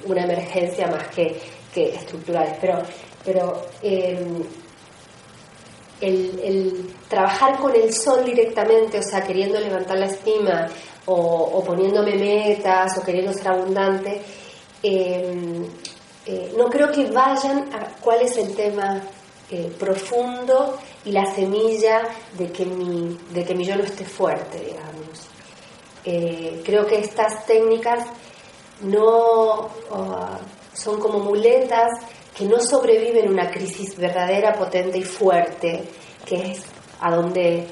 una 0.05 0.23
emergencia 0.23 0.87
más 0.87 1.07
que, 1.09 1.39
que 1.73 1.95
estructurales. 1.95 2.57
Pero, 2.61 2.81
pero 3.25 3.61
em, 3.81 4.43
el, 6.01 6.93
trabajar 7.07 7.57
con 7.59 7.75
el 7.75 7.93
sol 7.93 8.23
directamente, 8.23 8.99
o 8.99 9.03
sea, 9.03 9.21
queriendo 9.21 9.59
levantar 9.59 9.97
la 9.97 10.05
estima 10.05 10.67
o, 11.05 11.15
o 11.15 11.63
poniéndome 11.63 12.15
metas 12.15 12.97
o 12.97 13.01
queriendo 13.03 13.33
ser 13.33 13.49
abundante, 13.49 14.21
em, 14.83 15.65
eh, 16.25 16.53
no 16.57 16.69
creo 16.69 16.91
que 16.91 17.05
vayan 17.05 17.73
a 17.73 17.95
cuál 18.01 18.21
es 18.21 18.37
el 18.37 18.55
tema 18.55 19.01
eh, 19.49 19.73
profundo 19.79 20.77
y 21.03 21.11
la 21.11 21.25
semilla 21.33 22.03
de 22.37 22.51
que 22.51 22.65
mi, 22.65 23.17
de 23.31 23.43
que 23.43 23.55
mi 23.55 23.65
yo 23.65 23.75
no 23.75 23.83
esté 23.83 24.05
fuerte, 24.05 24.59
digamos. 24.59 25.28
Eh, 26.05 26.61
creo 26.65 26.85
que 26.85 26.99
estas 26.99 27.45
técnicas 27.45 28.05
no 28.81 29.69
son 30.73 30.99
como 30.99 31.19
muletas 31.19 31.89
que 32.35 32.45
no 32.45 32.59
sobreviven 32.59 33.29
una 33.29 33.51
crisis 33.51 33.97
verdadera, 33.97 34.53
potente 34.53 34.97
y 34.97 35.03
fuerte, 35.03 35.83
que 36.25 36.51
es 36.51 36.63
a 37.01 37.13
donde 37.13 37.67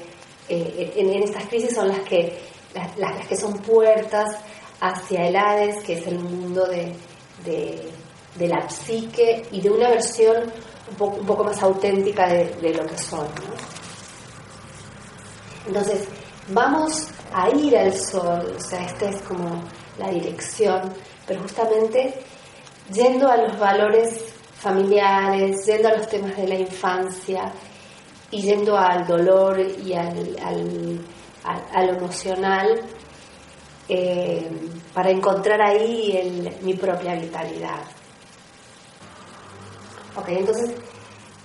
eh, 0.48 0.92
en, 0.96 1.22
estas 1.22 1.46
crisis 1.46 1.74
son 1.74 1.88
las 1.88 2.00
que, 2.00 2.38
las, 2.96 3.26
que 3.26 3.36
son 3.36 3.54
puertas 3.58 4.36
hacia 4.80 5.26
el 5.26 5.36
Hades, 5.36 5.82
que 5.84 5.94
es 5.94 6.06
el 6.06 6.18
mundo 6.18 6.66
de, 6.66 6.94
la 8.46 8.68
psique 8.68 9.46
y 9.50 9.60
de 9.60 9.70
una 9.70 9.88
versión 9.88 10.52
un 10.90 11.26
poco, 11.26 11.44
más 11.44 11.62
auténtica 11.62 12.28
de, 12.28 12.74
lo 12.74 12.86
que 12.86 12.98
son. 12.98 13.26
Entonces, 15.66 16.08
vamos 16.48 17.08
a 17.32 17.50
ir 17.50 17.76
al 17.76 17.92
sol, 17.92 18.54
o 18.56 18.60
sea, 18.60 18.84
esta 18.84 19.10
es 19.10 19.20
como 19.22 19.62
la 19.98 20.10
dirección, 20.10 20.94
pero 21.26 21.42
justamente 21.42 22.14
yendo 22.92 23.28
a 23.28 23.36
los 23.36 23.58
valores 23.58 24.20
familiares, 24.58 25.64
yendo 25.66 25.88
a 25.88 25.96
los 25.96 26.08
temas 26.08 26.36
de 26.36 26.48
la 26.48 26.56
infancia 26.56 27.52
y 28.30 28.42
yendo 28.42 28.76
al 28.76 29.06
dolor 29.06 29.60
y 29.60 29.94
al, 29.94 30.36
al, 30.42 31.86
lo 31.86 31.94
emocional 31.94 32.80
eh, 33.88 34.48
para 34.92 35.10
encontrar 35.10 35.62
ahí 35.62 36.48
mi 36.62 36.74
propia 36.74 37.14
vitalidad. 37.14 37.80
Ok, 40.16 40.28
entonces 40.30 40.74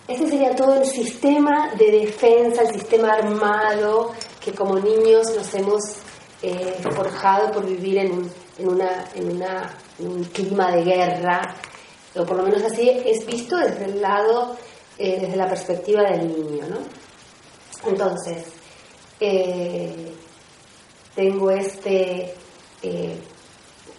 ese 0.07 0.27
sería 0.27 0.55
todo 0.55 0.75
el 0.75 0.85
sistema 0.85 1.71
de 1.77 1.91
defensa, 1.91 2.63
el 2.63 2.73
sistema 2.73 3.13
armado 3.13 4.11
que 4.43 4.53
como 4.53 4.77
niños 4.77 5.27
nos 5.35 5.53
hemos 5.53 5.81
eh, 6.41 6.75
forjado 6.93 7.51
por 7.51 7.65
vivir 7.65 7.99
en, 7.99 8.29
en, 8.57 8.67
una, 8.67 9.05
en, 9.15 9.35
una, 9.37 9.77
un 9.99 10.23
clima 10.25 10.71
de 10.71 10.83
guerra, 10.83 11.55
o 12.15 12.25
por 12.25 12.37
lo 12.37 12.43
menos 12.43 12.61
así 12.63 12.89
es 12.89 13.25
visto 13.25 13.55
desde 13.55 13.85
el 13.85 14.01
lado, 14.01 14.57
eh, 14.97 15.19
desde 15.21 15.37
la 15.37 15.47
perspectiva 15.47 16.03
del 16.03 16.27
niño. 16.27 16.67
¿no? 16.67 17.89
Entonces, 17.89 18.47
eh, 19.19 20.11
tengo 21.15 21.49
este 21.51 22.35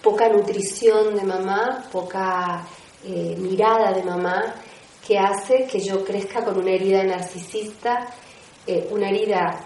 poca 0.02 0.28
nutrición 0.28 1.16
de 1.16 1.22
mamá, 1.22 1.88
poca 1.90 2.66
mirada 3.38 3.92
de 3.94 4.02
mamá, 4.02 4.54
que 5.06 5.18
hace 5.18 5.64
que 5.64 5.80
yo 5.80 6.04
crezca 6.04 6.44
con 6.44 6.58
una 6.58 6.72
herida 6.72 7.02
narcisista, 7.02 8.06
una 8.90 9.08
herida 9.08 9.64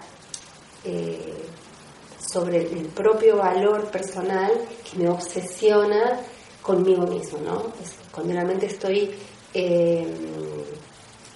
sobre 2.31 2.57
el 2.57 2.87
propio 2.87 3.37
valor 3.37 3.85
personal 3.85 4.51
que 4.89 4.99
me 4.99 5.09
obsesiona 5.09 6.19
conmigo 6.61 7.07
mismo, 7.07 7.39
¿no? 7.39 7.63
continuamente 8.11 8.67
estoy 8.67 9.11
eh, 9.53 10.05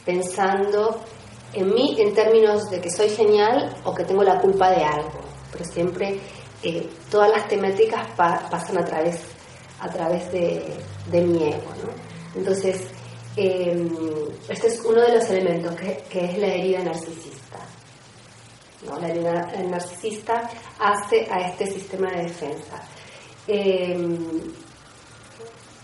pensando 0.05 0.99
en 1.53 1.73
mí 1.73 1.95
en 1.99 2.13
términos 2.13 2.69
de 2.69 2.81
que 2.81 2.89
soy 2.89 3.09
genial 3.09 3.75
o 3.85 3.93
que 3.93 4.03
tengo 4.03 4.23
la 4.23 4.39
culpa 4.39 4.69
de 4.71 4.83
algo, 4.83 5.21
pero 5.51 5.65
siempre 5.65 6.19
eh, 6.61 6.87
todas 7.09 7.31
las 7.31 7.47
temáticas 7.47 8.07
pasan 8.15 8.77
a 8.77 8.85
través, 8.85 9.19
a 9.79 9.89
través 9.89 10.31
de, 10.31 10.63
mi 11.11 11.43
ego, 11.43 11.71
¿no? 11.83 12.39
Entonces, 12.39 12.81
eh, 13.37 13.87
este 14.49 14.67
es 14.67 14.81
uno 14.81 15.01
de 15.01 15.15
los 15.15 15.29
elementos 15.29 15.75
que 16.09 16.25
es 16.25 16.37
la 16.37 16.47
herida 16.47 16.79
narcisista. 16.83 17.42
La 18.86 19.07
herida 19.07 19.51
narcisista 19.69 20.49
hace 20.79 21.27
a 21.31 21.49
este 21.49 21.67
sistema 21.67 22.09
de 22.11 22.23
defensa. 22.23 22.81
Em, 23.47 24.53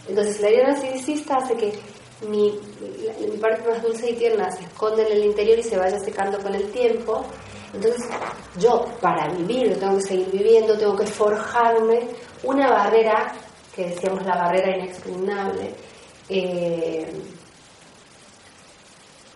entonces, 0.07 0.41
la 0.41 0.47
herida 0.49 0.67
narcisista 0.69 1.37
hace 1.37 1.55
que 1.55 1.73
mi, 2.27 2.59
parte 3.39 3.69
más 3.69 3.81
dulce 3.81 4.11
y 4.11 4.15
tierna 4.15 4.51
se 4.51 4.63
esconde 4.63 5.05
en 5.07 5.17
el 5.17 5.25
interior 5.25 5.59
y 5.59 5.63
se 5.63 5.77
vaya 5.77 5.99
secando 5.99 6.39
con 6.39 6.53
el 6.53 6.69
tiempo. 6.71 7.25
Entonces, 7.73 8.05
yo 8.57 8.85
para 8.99 9.27
vivir, 9.29 9.79
tengo 9.79 9.97
que 9.97 10.03
seguir 10.03 10.31
viviendo, 10.31 10.77
tengo 10.77 10.95
que 10.95 11.05
forjarme 11.05 12.07
una 12.43 12.69
barrera, 12.69 13.33
que 13.75 13.89
decíamos 13.89 14.25
la 14.25 14.35
barrera 14.35 14.77
inexpugnable, 14.77 15.75
eh, 16.27 17.11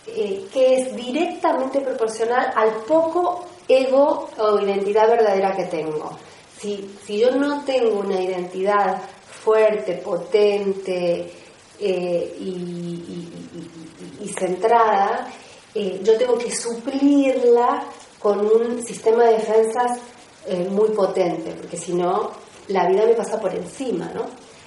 eh, 0.07 0.45
que 0.51 0.76
es 0.76 0.95
directamente 0.95 1.80
proporcional 1.80 2.51
al 2.55 2.72
poco 2.88 3.45
ego 3.68 4.30
o 4.38 4.59
identidad 4.59 5.07
verdadera 5.07 5.55
que 5.55 5.66
tengo. 5.66 6.18
Si, 6.59 6.97
si 7.05 7.20
yo 7.20 7.32
no 7.32 7.64
tengo 7.66 7.99
una 7.99 8.22
identidad 8.22 9.01
fuerte, 9.43 9.95
potente 9.95 11.32
eh, 11.80 12.38
y, 12.39 14.30
centrada, 14.38 15.28
eh, 15.76 15.99
yo 16.03 16.18
tengo 16.18 16.38
que 16.38 16.49
suplirla 16.49 17.86
con 18.20 18.39
un 18.39 18.84
sistema 18.84 19.26
de 19.26 19.34
defensas 19.34 19.99
eh, 20.45 20.68
muy 20.70 20.89
potente, 20.89 21.51
porque 21.51 21.78
si 21.78 21.93
no, 21.93 22.32
la 22.70 22.88
vida 22.88 23.05
me 23.05 23.14
pasa 23.14 23.39
por 23.39 23.53
encima, 23.53 24.09
¿no? 24.14 24.26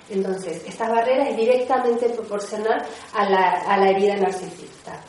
Entonces, 0.08 0.62
esta 0.66 0.88
barrera 0.88 1.28
es 1.30 1.36
directamente 1.36 2.08
proporcional 2.10 2.86
a 3.14 3.28
la, 3.28 3.50
a 3.66 3.76
la 3.78 3.90
herida 3.90 4.16
narcisista. 4.16 5.02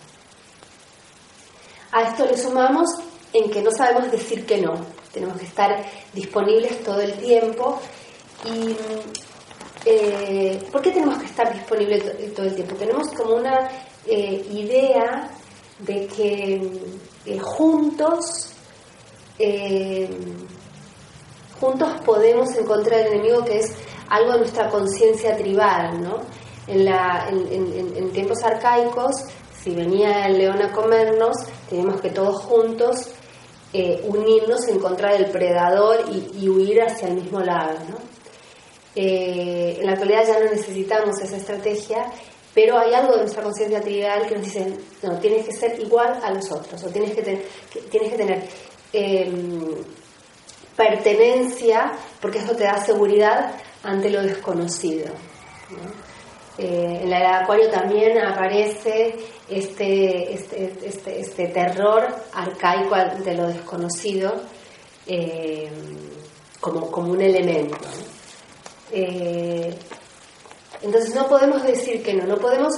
A 1.92 2.04
esto 2.04 2.26
le 2.26 2.38
sumamos 2.38 2.90
en 3.38 3.50
que 3.50 3.62
no 3.62 3.72
sabemos 3.72 4.12
decir 4.12 4.46
que 4.46 4.62
no. 4.62 4.74
Tenemos 5.14 5.38
que 5.38 5.46
estar 5.46 5.84
disponibles 6.14 6.84
todo 6.84 7.02
el 7.02 7.14
tiempo. 7.14 7.80
¿Y 8.46 8.76
eh, 9.86 10.60
por 10.72 10.82
qué 10.82 10.92
tenemos 10.92 11.18
que 11.20 11.26
estar 11.26 11.54
disponibles 11.54 12.34
todo 12.34 12.46
el 12.46 12.56
tiempo? 12.56 12.76
Tenemos 12.76 13.08
como 13.10 13.36
una 13.36 13.70
eh, 14.06 14.46
idea 14.52 15.30
de 15.80 16.08
que 16.08 16.72
eh, 17.26 17.40
juntos, 17.40 18.54
juntos 21.60 21.90
podemos 22.04 22.50
encontrar 22.56 23.02
el 23.02 23.14
enemigo 23.14 23.46
que 23.46 23.60
es 23.60 23.76
algo 24.10 24.34
de 24.34 24.40
nuestra 24.40 24.70
conciencia 24.70 25.38
tribal, 25.38 26.02
¿no? 26.02 26.22
En, 26.68 26.86
en 27.96 28.12
tiempos 28.12 28.44
arcaicos 28.44 29.24
si 29.68 29.76
venía 29.76 30.28
el 30.28 30.38
león 30.38 30.62
a 30.62 30.72
comernos, 30.72 31.36
tenemos 31.70 32.00
que 32.00 32.10
todos 32.10 32.42
juntos 32.44 33.10
eh, 33.80 34.02
unirnos 34.06 34.68
en 34.70 34.80
contra 34.80 35.14
del 35.14 35.28
predador 35.28 36.06
y, 36.12 36.50
huir 36.50 36.82
hacia 36.82 37.10
el 37.10 37.14
mismo 37.14 37.40
lado. 37.42 37.78
Eh, 38.96 39.78
en 39.80 39.86
la 39.86 39.92
actualidad 39.92 40.26
ya 40.26 40.40
no 40.40 40.50
necesitamos 40.50 41.22
esa 41.22 41.38
estrategia, 41.38 42.12
pero 42.56 42.80
hay 42.80 42.96
algo 42.96 43.14
de 43.14 43.20
nuestra 43.20 43.44
conciencia 43.44 43.80
tribal 43.80 44.26
que 44.28 44.34
nos 44.34 44.46
dice, 44.46 44.74
no, 45.04 45.20
tienes 45.20 45.46
que 45.46 45.54
ser 45.54 45.80
igual 45.80 46.20
a 46.24 46.32
los 46.32 46.52
otros, 46.52 46.84
o 46.84 46.90
tienes 46.90 47.14
que, 47.14 47.22
tener 47.22 48.50
em, 48.94 49.76
pertenencia, 50.76 51.92
porque 52.20 52.40
eso 52.40 52.56
te 52.56 52.64
da 52.64 52.84
seguridad 52.84 53.52
ante 53.84 54.10
lo 54.10 54.24
desconocido. 54.24 55.14
Eh, 56.58 57.02
en 57.04 57.10
la 57.12 57.20
era 57.20 57.30
de 57.30 57.44
Acuario 57.44 57.70
también 57.70 58.18
aparece 58.18 59.16
este, 59.50 60.34
este, 60.34 60.74
este, 60.84 61.20
este 61.20 61.48
terror 61.48 62.08
arcaico 62.34 62.96
de 63.24 63.34
lo 63.36 63.48
desconocido 63.48 64.34
eh, 65.06 65.70
como, 66.60 66.92
como, 66.92 67.12
un 67.12 67.22
elemento. 67.22 67.78
Eh, 68.92 69.74
entonces 70.82 71.16
no 71.16 71.28
podemos 71.28 71.64
decir 71.64 72.04
que 72.04 72.14
no, 72.14 72.26
no 72.26 72.38
podemos, 72.38 72.76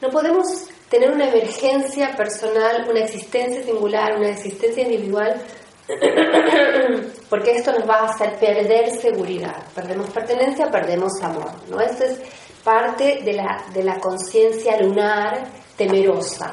no 0.00 0.08
podemos 0.10 0.46
tener 0.88 1.10
una 1.10 1.28
emergencia 1.28 2.16
personal, 2.16 2.86
una 2.88 3.00
existencia 3.00 3.62
singular, 3.62 4.16
una 4.16 4.30
existencia 4.30 4.84
individual, 4.84 5.40
porque 7.28 7.52
esto 7.52 7.72
nos 7.72 7.88
va 7.88 8.00
a 8.00 8.04
hacer 8.06 8.38
perder 8.38 8.90
seguridad. 8.98 9.66
Perdemos 9.74 10.10
pertenencia, 10.10 10.70
perdemos 10.70 11.12
amor. 11.22 11.50
¿no? 11.68 11.80
Esto 11.80 12.04
es 12.04 12.18
parte 12.64 13.20
de 13.22 13.32
la, 13.34 13.64
de 13.72 13.84
la 13.84 14.00
conciencia 14.00 14.80
lunar 14.80 15.65
temerosa 15.76 16.52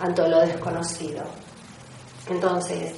ante 0.00 0.28
lo 0.28 0.40
desconocido. 0.40 1.24
Entonces, 2.28 2.94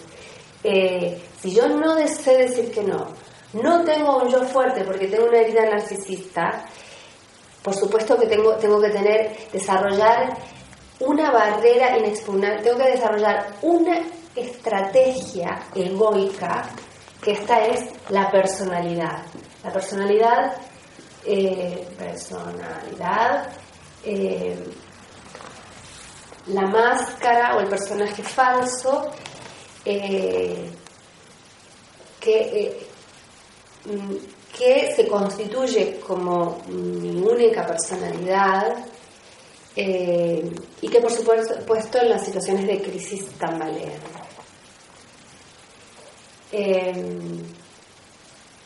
eh, 0.63 1.23
si 1.41 1.55
yo 1.55 1.69
no 1.69 1.95
deseo 1.95 2.39
decir 2.39 2.73
que 2.73 2.83
no, 2.83 3.09
no 3.55 3.85
tengo 3.85 4.19
un 4.19 4.31
yo 4.31 4.43
fuerte 4.45 4.85
porque 4.85 5.07
tengo 5.07 5.27
una 5.27 5.39
herida 5.39 5.69
narcisista, 5.71 6.65
por 7.63 7.75
supuesto 7.75 8.19
que 8.19 8.27
tengo, 8.27 8.55
tengo 8.57 8.81
que 8.81 8.91
tener, 8.91 9.37
desarrollar 9.53 10.37
una 11.01 11.31
barrera 11.31 11.97
inexpugnable, 11.99 12.63
tengo 12.63 12.79
que 12.79 12.91
desarrollar 12.91 13.47
una 13.63 14.03
estrategia 14.35 15.63
egoica, 15.75 16.63
que 17.23 17.33
esta 17.33 17.67
es 17.67 17.91
la 18.09 18.31
personalidad. 18.31 19.23
La 19.63 19.73
personalidad 19.73 20.57
eh, 21.25 21.87
personalidad, 21.99 23.51
eh, 24.05 24.57
la 26.53 26.63
máscara 26.63 27.57
o 27.57 27.61
el 27.61 27.69
personaje 27.69 28.23
falso, 28.23 29.11
eh, 29.85 30.71
que, 32.21 32.87
mm, 33.87 34.15
que 34.59 34.93
se 34.95 35.07
constituye 35.09 36.01
como 36.01 36.63
mi 36.69 37.17
única 37.23 37.67
personalidad 37.67 38.85
y 39.77 40.89
que 40.89 41.01
por 41.01 41.11
supuesto 41.11 41.99
en 42.03 42.11
las 42.11 42.25
situaciones 42.25 42.67
de 42.67 42.83
crisis 42.83 43.27
tambalean. 43.39 44.01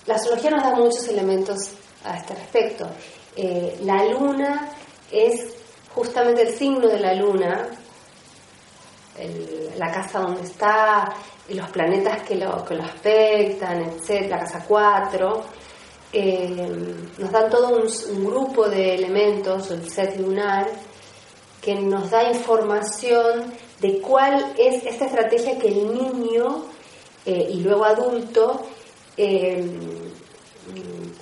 la 0.06 0.14
astrología 0.14 0.50
nos 0.50 0.62
da 0.62 0.74
muchos 0.74 1.06
elementos 1.08 1.70
a 2.04 2.18
este 2.18 2.34
respecto. 2.34 2.88
Eh, 3.36 3.78
la 3.82 4.04
luna 4.04 4.70
es 5.10 5.54
justamente 5.94 6.42
el 6.42 6.54
signo 6.54 6.88
de 6.88 7.00
la 7.00 7.14
luna, 7.14 7.68
la 9.76 9.92
casa 9.92 10.20
donde 10.20 10.42
está, 10.42 11.14
los 11.48 11.68
planetas 11.70 12.22
que 12.22 12.36
lo, 12.36 12.64
que 12.64 12.74
lo 12.74 12.84
aspectan, 12.84 13.82
etc., 13.82 14.28
la 14.30 14.40
casa 14.40 14.64
4, 14.66 15.44
eh, 16.12 16.68
nos 17.18 17.32
dan 17.32 17.50
todo 17.50 17.76
un, 17.76 18.24
grupo 18.24 18.68
de 18.68 18.94
elementos, 18.94 19.70
el 19.70 19.90
set 19.90 20.16
lunar, 20.18 20.66
que 21.60 21.74
nos 21.74 22.10
da 22.10 22.30
información 22.30 23.52
de 23.80 24.00
cuál 24.00 24.54
es 24.56 24.84
esta 24.86 25.06
estrategia 25.06 25.58
que 25.58 25.68
el 25.68 25.92
niño 25.92 26.66
eh, 27.26 27.48
y 27.50 27.60
luego 27.60 27.84
adulto 27.84 28.62
eh, 29.16 29.66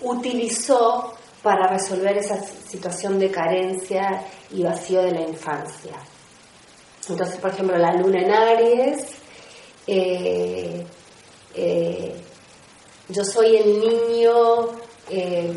utilizó 0.02 1.14
para 1.42 1.68
resolver 1.68 2.18
esa 2.18 2.40
situación 2.42 3.18
de 3.18 3.30
carencia 3.30 4.24
y 4.52 4.62
vacío 4.62 5.02
de 5.02 5.12
la 5.12 5.22
infancia. 5.22 5.94
Entonces, 7.08 7.36
por 7.38 7.50
ejemplo, 7.50 7.76
la 7.78 7.94
luna 7.94 8.20
en 8.20 8.30
Aries, 8.30 9.06
eh, 9.86 10.86
eh, 11.54 12.14
yo 13.08 13.24
soy 13.24 13.56
el 13.56 13.80
niño 13.80 14.68
eh, 15.10 15.52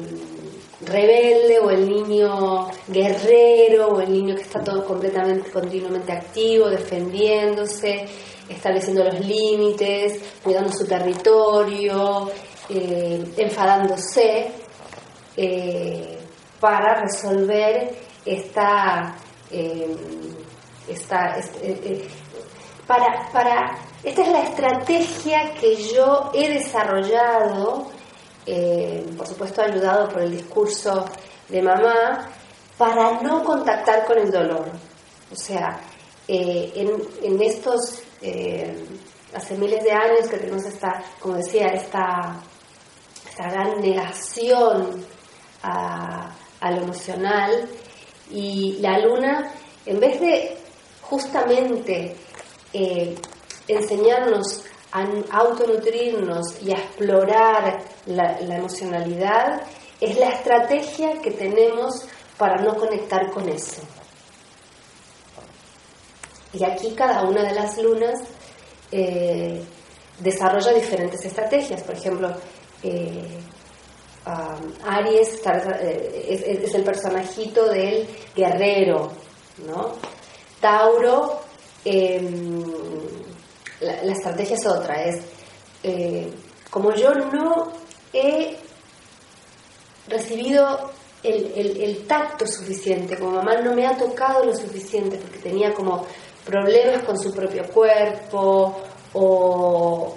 rebelde 0.82 1.60
o 1.60 1.70
el 1.70 1.88
niño 1.88 2.68
guerrero 2.88 3.90
o 3.90 4.02
el 4.02 4.12
niño 4.12 4.36
que 4.36 4.42
está 4.42 4.64
todo 4.64 4.84
completamente, 4.86 5.52
continuamente 5.52 6.12
activo, 6.12 6.68
defendiéndose, 6.68 8.06
estableciendo 8.50 9.04
los 9.04 9.20
límites, 9.20 10.20
cuidando 10.44 10.72
su 10.72 10.86
territorio, 10.86 12.30
enfadándose 12.68 14.52
para 16.60 17.02
resolver 17.02 17.96
esta 18.26 19.16
esta, 20.88 21.38
este, 21.38 21.72
eh, 21.72 21.82
eh, 21.84 22.08
para, 22.88 23.30
para, 23.32 23.78
esta 24.04 24.22
es 24.22 24.28
la 24.28 24.44
estrategia 24.44 25.54
que 25.60 25.76
yo 25.76 26.32
he 26.34 26.50
desarrollado, 26.50 27.88
eh, 28.46 29.06
por 29.18 29.28
supuesto 29.28 29.62
ayudado 29.62 30.10
por 30.10 30.22
el 30.22 30.32
discurso 30.32 31.06
de 31.50 31.62
mamá, 31.62 32.30
para 32.78 33.22
no 33.22 33.44
contactar 33.44 34.06
con 34.06 34.20
el 34.20 34.32
dolor. 34.32 34.70
O 35.32 35.36
sea, 35.36 35.80
en, 36.28 37.02
en, 37.24 37.42
estos, 37.42 38.02
hace 39.34 39.58
miles 39.58 39.84
de 39.84 39.92
años 39.92 40.28
que 40.30 40.38
tenemos 40.38 40.66
esta, 40.66 41.04
como 41.20 41.36
decía, 41.36 41.68
esta, 41.68 42.40
esta 43.28 43.50
gran 43.50 43.80
negación 43.82 45.04
a, 45.64 46.32
a 46.60 46.72
lo 46.72 46.84
emocional, 46.84 47.68
y 48.32 48.78
la 48.80 49.00
luna, 49.00 49.52
en 49.86 50.00
vez 50.00 50.20
de 50.20 50.58
justamente 51.02 52.16
eh, 52.74 53.16
enseñarnos 53.68 54.64
a 54.92 55.06
autonutrirnos 55.32 56.62
y 56.62 56.72
a 56.72 56.78
explorar 56.78 57.84
la, 58.06 58.40
emocionalidad 58.40 59.62
es 60.00 60.18
la 60.18 60.30
estrategia 60.30 61.22
que 61.22 61.32
tenemos 61.32 62.06
para 62.38 62.62
no 62.62 62.76
conectar 62.76 63.30
con 63.32 63.48
eso. 63.50 63.82
Y 66.54 66.64
aquí 66.64 66.94
cada 66.96 67.24
una 67.24 67.44
de 67.44 67.54
las 67.54 67.78
lunas 67.78 68.22
eh, 68.92 69.62
desarrolla 70.20 70.72
diferentes 70.72 71.26
estrategias. 71.26 71.84
Por 71.84 71.96
ejemplo, 71.96 72.30
eh, 72.84 73.40
Aries 74.26 75.40
es, 75.46 76.42
es, 76.42 76.74
el 76.74 76.84
personajito 76.84 77.70
del 77.70 78.08
guerrero, 78.36 79.12
¿no? 79.66 79.94
Tauro, 80.60 81.42
em, 81.84 82.64
la, 83.82 84.12
estrategia 84.12 84.56
es 84.56 84.66
otra, 84.66 85.04
es 85.04 85.22
eh, 85.84 86.32
como 86.72 86.94
yo 86.96 87.14
no 87.14 87.72
he 88.12 88.58
recibido 90.08 90.92
el, 91.22 92.06
tacto 92.08 92.46
suficiente, 92.48 93.18
como 93.18 93.32
mamá 93.32 93.62
no 93.62 93.74
me 93.74 93.86
ha 93.86 93.98
tocado 93.98 94.46
lo 94.46 94.56
suficiente 94.56 95.18
porque 95.18 95.40
tenía 95.40 95.74
como 95.74 96.06
problemas 96.46 97.04
con 97.04 97.18
su 97.18 97.32
propio 97.34 97.64
cuerpo 97.68 98.76
o, 99.18 100.14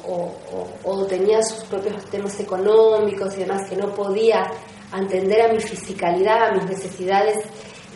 tenía 1.08 1.42
sus 1.42 1.64
propios 1.64 2.04
temas 2.06 2.38
económicos 2.40 3.34
y 3.36 3.40
demás 3.40 3.68
que 3.68 3.76
no 3.76 3.94
podía 3.94 4.50
atender 4.92 5.42
a 5.42 5.52
mi 5.52 5.60
fisicalidad, 5.60 6.48
a 6.48 6.52
mis 6.52 6.64
necesidades 6.64 7.38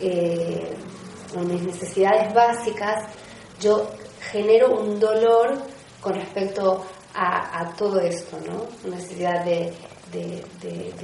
eh, 0.01 0.73
mis 1.41 1.63
necesidades 1.63 2.33
básicas, 2.33 3.09
yo 3.59 3.87
genero 4.31 4.79
un 4.79 4.99
dolor 4.99 5.57
con 6.01 6.13
respecto 6.13 6.85
a, 7.15 7.73
todo 7.77 7.99
esto, 7.99 8.37
¿no? 8.45 8.65
Una 8.85 8.97
necesidad 8.97 9.45
de, 9.45 9.71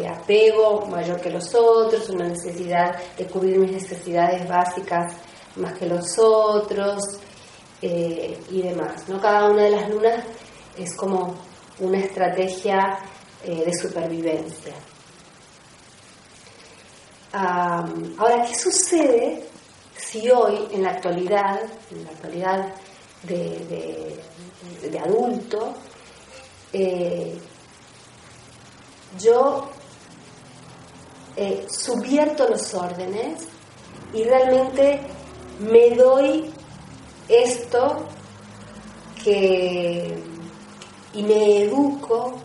apego 0.07 0.85
mayor 0.87 1.19
que 1.21 1.29
los 1.29 1.53
otros, 1.55 2.09
una 2.09 2.27
necesidad 2.27 2.95
de 3.17 3.25
cubrir 3.25 3.59
mis 3.59 3.71
necesidades 3.71 4.47
básicas 4.47 5.15
más 5.55 5.73
que 5.77 5.85
los 5.85 6.17
otros 6.17 6.99
eh, 7.81 8.39
y 8.49 8.61
demás, 8.61 9.07
¿no? 9.07 9.19
Cada 9.21 9.49
una 9.49 9.63
de 9.63 9.71
las 9.71 9.89
lunas 9.89 10.25
es 10.77 10.95
como 10.95 11.35
una 11.79 11.99
estrategia 11.99 12.99
eh, 13.43 13.63
de 13.65 13.73
supervivencia. 13.73 14.73
ahora, 17.31 18.45
¿qué 18.47 18.55
sucede 18.55 19.49
si 19.95 20.29
hoy, 20.29 20.67
en 20.71 20.83
la 20.83 20.91
actualidad, 20.91 21.61
en 21.91 22.03
la 22.03 22.09
actualidad 22.09 22.73
de, 23.23 24.99
adulto, 24.99 25.73
eh, 26.73 27.37
yo 29.19 29.69
eh, 31.35 31.65
subierto 31.69 32.47
los 32.47 32.73
órdenes 32.73 33.47
y 34.13 34.23
realmente 34.23 35.01
me 35.59 35.95
doy 35.95 36.51
esto 37.29 38.05
que 39.23 40.17
y 41.13 41.23
me 41.23 41.63
educo 41.63 42.35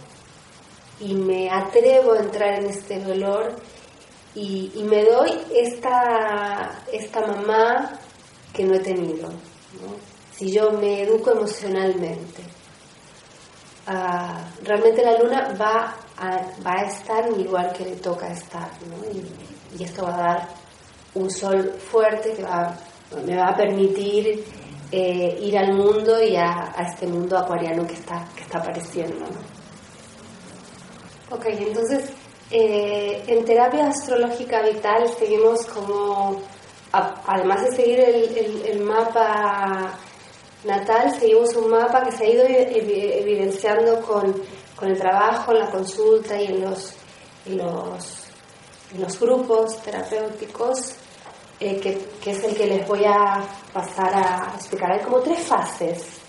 y 1.01 1.15
me 1.15 1.51
atrevo 1.51 2.13
a 2.13 2.21
entrar 2.21 2.61
en 2.61 2.71
este 2.71 3.01
dolor 3.01 3.55
y, 4.35 4.71
me 4.89 5.05
doy 5.05 5.31
esta, 5.55 6.83
esta 6.93 7.21
mamá 7.25 8.01
que 8.53 8.65
no 8.65 8.75
he 8.75 8.81
tenido, 8.81 9.31
si 10.33 10.51
yo 10.51 10.73
me 10.73 11.03
educo 11.03 11.31
emocionalmente. 11.31 12.43
Ah, 13.87 14.45
realmente 14.65 15.05
la 15.05 15.19
luna 15.19 15.55
va 15.61 15.95
a, 16.17 16.37
va 16.67 16.81
a 16.81 16.85
estar 16.85 17.31
lugar 17.31 17.73
que 17.75 17.85
le 17.85 17.97
toca 17.97 18.33
estar, 18.33 18.69
y, 19.79 19.85
esto 19.85 20.03
va 20.05 20.15
a 20.15 20.19
dar 20.19 20.49
un 21.15 21.31
sol 21.31 21.73
fuerte 21.79 22.33
que 22.33 22.43
va, 22.43 22.77
me 23.25 23.37
va 23.37 23.51
a 23.51 23.57
permitir 23.57 24.45
eh, 24.93 25.39
ir 25.41 25.59
al 25.59 25.75
mundo 25.75 26.23
y 26.23 26.37
a, 26.37 26.75
este 26.87 27.07
mundo 27.07 27.39
acuariano 27.39 27.87
que 27.87 27.95
está, 27.95 28.29
que 28.35 28.43
está 28.43 28.59
apareciendo. 28.59 29.25
Ok, 31.31 31.47
entonces 31.47 32.11
eh, 32.51 33.25
en 33.27 33.45
terapia 33.45 33.89
astrológica 33.89 34.63
vital 34.63 35.09
seguimos 35.19 35.65
como, 35.67 36.41
además 36.93 37.65
de 37.65 37.77
seguir 37.77 38.01
el, 38.01 38.81
mapa 38.81 39.99
natal, 40.65 41.19
seguimos 41.19 41.55
un 41.57 41.71
mapa 41.71 42.05
que 42.05 42.13
se 42.13 42.25
ha 42.25 42.29
ido 42.29 42.45
evidenciando 42.47 44.01
con, 44.03 44.35
el 44.83 44.99
trabajo, 44.99 45.53
en 45.53 45.61
la 45.61 45.71
consulta 45.71 46.39
y 46.39 46.47
en 46.47 46.61
los, 46.61 46.93
los, 47.47 48.27
los 48.99 49.19
grupos 49.19 49.79
terapéuticos, 49.79 50.95
eh, 51.61 51.81
que, 51.81 52.31
es 52.31 52.45
el 52.45 52.57
que 52.57 52.67
les 52.67 52.87
voy 52.87 53.05
a 53.05 53.45
pasar 53.73 54.15
a 54.15 54.53
explicar. 54.57 54.93
Hay 54.93 55.01
como 55.01 55.21
tres 55.21 55.41
fases. 55.41 56.21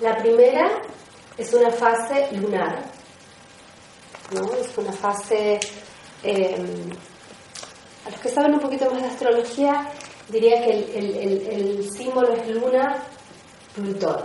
La 0.00 0.16
primera 0.18 0.82
es 1.36 1.52
una 1.54 1.70
fase 1.70 2.28
lunar, 2.32 2.84
es 4.60 4.78
una 4.78 4.92
fase... 4.92 5.60
Em, 6.22 6.90
a 8.04 8.10
los 8.10 8.20
que 8.20 8.28
saben 8.28 8.54
un 8.54 8.60
poquito 8.60 8.90
más 8.90 9.02
de 9.02 9.08
astrología, 9.08 9.90
diría 10.28 10.62
que 10.62 10.70
el, 10.70 11.90
símbolo 11.90 12.32
es 12.34 12.48
Luna, 12.48 13.02
Plutón. 13.74 14.22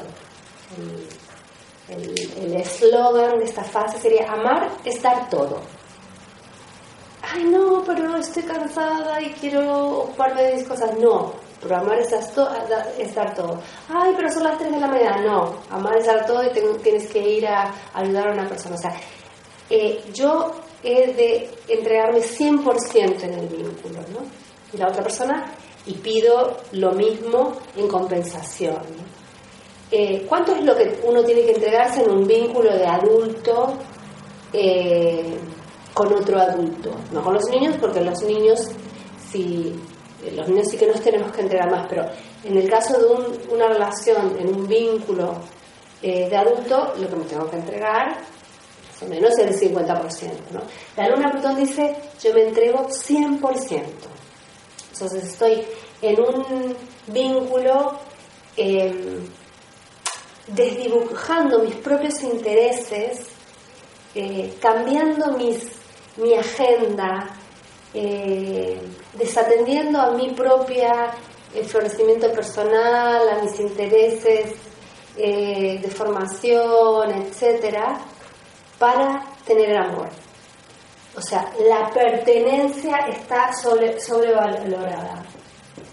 El 1.89 2.55
eslogan 2.55 3.39
de 3.39 3.45
esta 3.45 3.63
fase 3.63 3.99
sería 3.99 4.31
amar 4.31 4.69
es 4.85 5.01
dar 5.01 5.29
todo. 5.29 5.61
Ay, 7.33 7.45
no, 7.45 7.83
pero 7.85 8.17
estoy 8.17 8.43
cansada 8.43 9.21
y 9.21 9.31
quiero 9.31 9.99
ocuparme 9.99 10.43
de 10.43 10.55
mis 10.55 10.67
cosas. 10.67 10.97
No, 10.99 11.33
Pero 11.61 11.77
amar 11.77 11.99
es, 11.99 12.09
dar 13.15 13.35
todo. 13.35 13.61
Ay, 13.87 14.13
pero 14.15 14.29
son 14.31 14.43
las 14.43 14.57
3 14.57 14.71
de 14.71 14.79
la 14.79 14.87
mañana. 14.87 15.21
No, 15.21 15.55
amar 15.69 15.97
es 15.97 16.05
dar 16.07 16.25
todo 16.25 16.43
y 16.43 16.49
tienes 16.83 17.07
que 17.07 17.19
ir 17.19 17.47
a 17.47 17.73
ayudar 17.93 18.29
a 18.29 18.33
una 18.33 18.47
persona. 18.49 18.75
O 18.75 18.79
sea, 18.79 18.93
eh, 19.69 20.03
yo 20.13 20.51
he 20.83 21.13
de 21.13 21.49
entregarme 21.67 22.19
100% 22.19 23.23
en 23.23 23.33
el 23.33 23.47
vínculo, 23.47 24.01
¿no? 24.09 24.19
Y 24.73 24.77
la 24.77 24.87
otra 24.89 25.03
persona, 25.03 25.45
y 25.85 25.93
pido 25.93 26.57
lo 26.73 26.91
mismo 26.93 27.53
en 27.77 27.87
compensación, 27.87 28.81
eh, 29.93 30.25
¿Cuánto 30.27 30.55
es 30.55 30.63
lo 30.63 30.73
que 30.73 31.01
uno 31.03 31.21
tiene 31.21 31.41
que 31.41 31.51
entregarse 31.51 32.01
en 32.01 32.11
un 32.11 32.25
vínculo 32.25 32.73
de 32.73 32.85
adulto 32.85 33.73
eh, 34.53 35.37
con 35.93 36.13
otro 36.13 36.39
adulto? 36.39 36.91
No 37.11 37.23
con 37.23 37.33
los 37.33 37.45
niños, 37.49 37.75
porque 37.79 38.01
los 38.01 38.21
niños, 38.23 38.67
si, 39.29 39.75
los 40.35 40.47
niños 40.47 40.67
sí 40.69 40.77
que 40.77 40.87
nos 40.87 41.01
tenemos 41.01 41.31
que 41.31 41.41
entregar 41.41 41.69
más, 41.69 41.87
pero 41.89 42.05
en 42.43 42.57
el 42.57 42.69
caso 42.69 42.97
de 42.97 43.53
una 43.53 43.67
relación, 43.67 44.35
en 44.39 44.55
un 44.55 44.67
vínculo 44.67 45.35
eh, 46.01 46.29
de 46.29 46.37
adulto, 46.37 46.93
lo 46.99 47.07
que 47.07 47.15
me 47.15 47.25
tengo 47.25 47.49
que 47.49 47.57
entregar 47.57 48.07
más 48.07 49.03
o 49.03 49.05
menos 49.05 49.37
el 49.37 49.57
50%. 49.57 50.31
¿no? 50.51 50.61
La 50.97 51.09
luna 51.09 51.31
Plutón 51.31 51.55
dice, 51.55 51.95
yo 52.21 52.33
me 52.33 52.43
entrego 52.47 52.87
100%. 52.87 53.83
Entonces 54.93 55.23
estoy 55.23 55.63
en 56.01 56.19
un 56.19 56.75
vínculo 57.07 57.99
em, 58.57 59.27
desdibujando 60.47 61.59
mis 61.59 61.75
propios 61.75 62.21
intereses, 62.23 63.27
eh, 64.13 64.55
cambiando 64.61 65.37
mis, 65.37 65.80
mi 66.17 66.35
agenda, 66.35 67.29
eh, 67.93 68.79
desatendiendo 69.13 69.99
a 69.99 70.11
mi 70.11 70.31
propia 70.31 71.11
el 71.53 71.65
florecimiento 71.65 72.31
personal, 72.31 73.29
a 73.29 73.43
mis 73.43 73.59
intereses 73.59 74.53
eh, 75.17 75.79
de 75.81 75.89
formación, 75.89 77.11
etcétera, 77.11 77.99
para 78.79 79.25
tener 79.45 79.71
el 79.71 79.77
amor. 79.77 80.09
O 81.15 81.21
sea, 81.21 81.51
la 81.67 81.89
pertenencia 81.89 82.97
está 83.09 83.51
sobre, 83.53 83.99
sobrevalorada. 83.99 85.23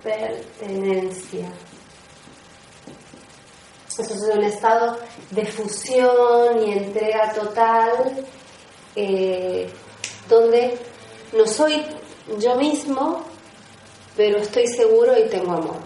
Pertenencia. 0.03 1.51
Eso 3.99 4.14
es 4.14 4.37
un 4.37 4.45
estado 4.45 4.97
de 5.31 5.45
fusión 5.45 6.62
y 6.62 6.73
entrega 6.73 7.33
total, 7.33 8.25
eh, 8.95 9.69
donde 10.29 10.79
no 11.33 11.47
soy 11.47 11.85
yo 12.39 12.57
mismo, 12.57 13.22
pero 14.16 14.39
estoy 14.39 14.66
seguro 14.66 15.18
y 15.18 15.29
tengo 15.29 15.53
amor. 15.53 15.76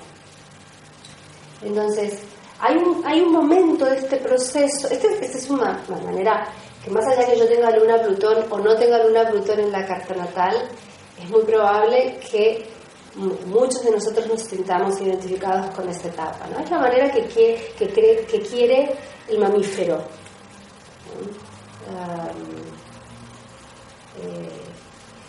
Entonces, 1.62 2.20
hay 2.58 2.76
un, 2.76 3.06
hay 3.06 3.20
un 3.20 3.32
momento 3.32 3.84
de 3.84 3.96
este 3.96 4.16
proceso, 4.16 4.88
esta 4.88 5.08
este 5.08 5.38
es 5.38 5.50
una, 5.50 5.82
manera 6.04 6.48
que 6.82 6.90
más 6.90 7.06
allá 7.06 7.26
que 7.26 7.38
yo 7.38 7.46
tenga 7.46 7.76
luna 7.76 8.02
Plutón 8.02 8.44
o 8.50 8.58
no 8.58 8.76
tenga 8.76 9.04
luna 9.04 9.28
Plutón 9.30 9.60
en 9.60 9.72
la 9.72 9.86
carta 9.86 10.14
natal, 10.14 10.68
es 11.20 11.30
muy 11.30 11.42
probable 11.42 12.18
que 12.30 12.66
muchos 13.46 13.84
de 13.84 13.90
nosotros 13.90 14.26
nos 14.26 14.42
sintamos 14.42 15.00
identificados 15.00 15.74
con 15.74 15.88
esta 15.88 16.08
etapa. 16.08 16.46
¿no? 16.48 16.58
Es 16.60 16.70
la 16.70 16.78
manera 16.78 17.12
que 17.12 17.22
quiere, 17.26 17.72
que, 17.78 18.26
que 18.28 18.40
quiere 18.40 18.94
el 19.28 19.38
mamífero. 19.38 19.96
Eh, 21.88 22.71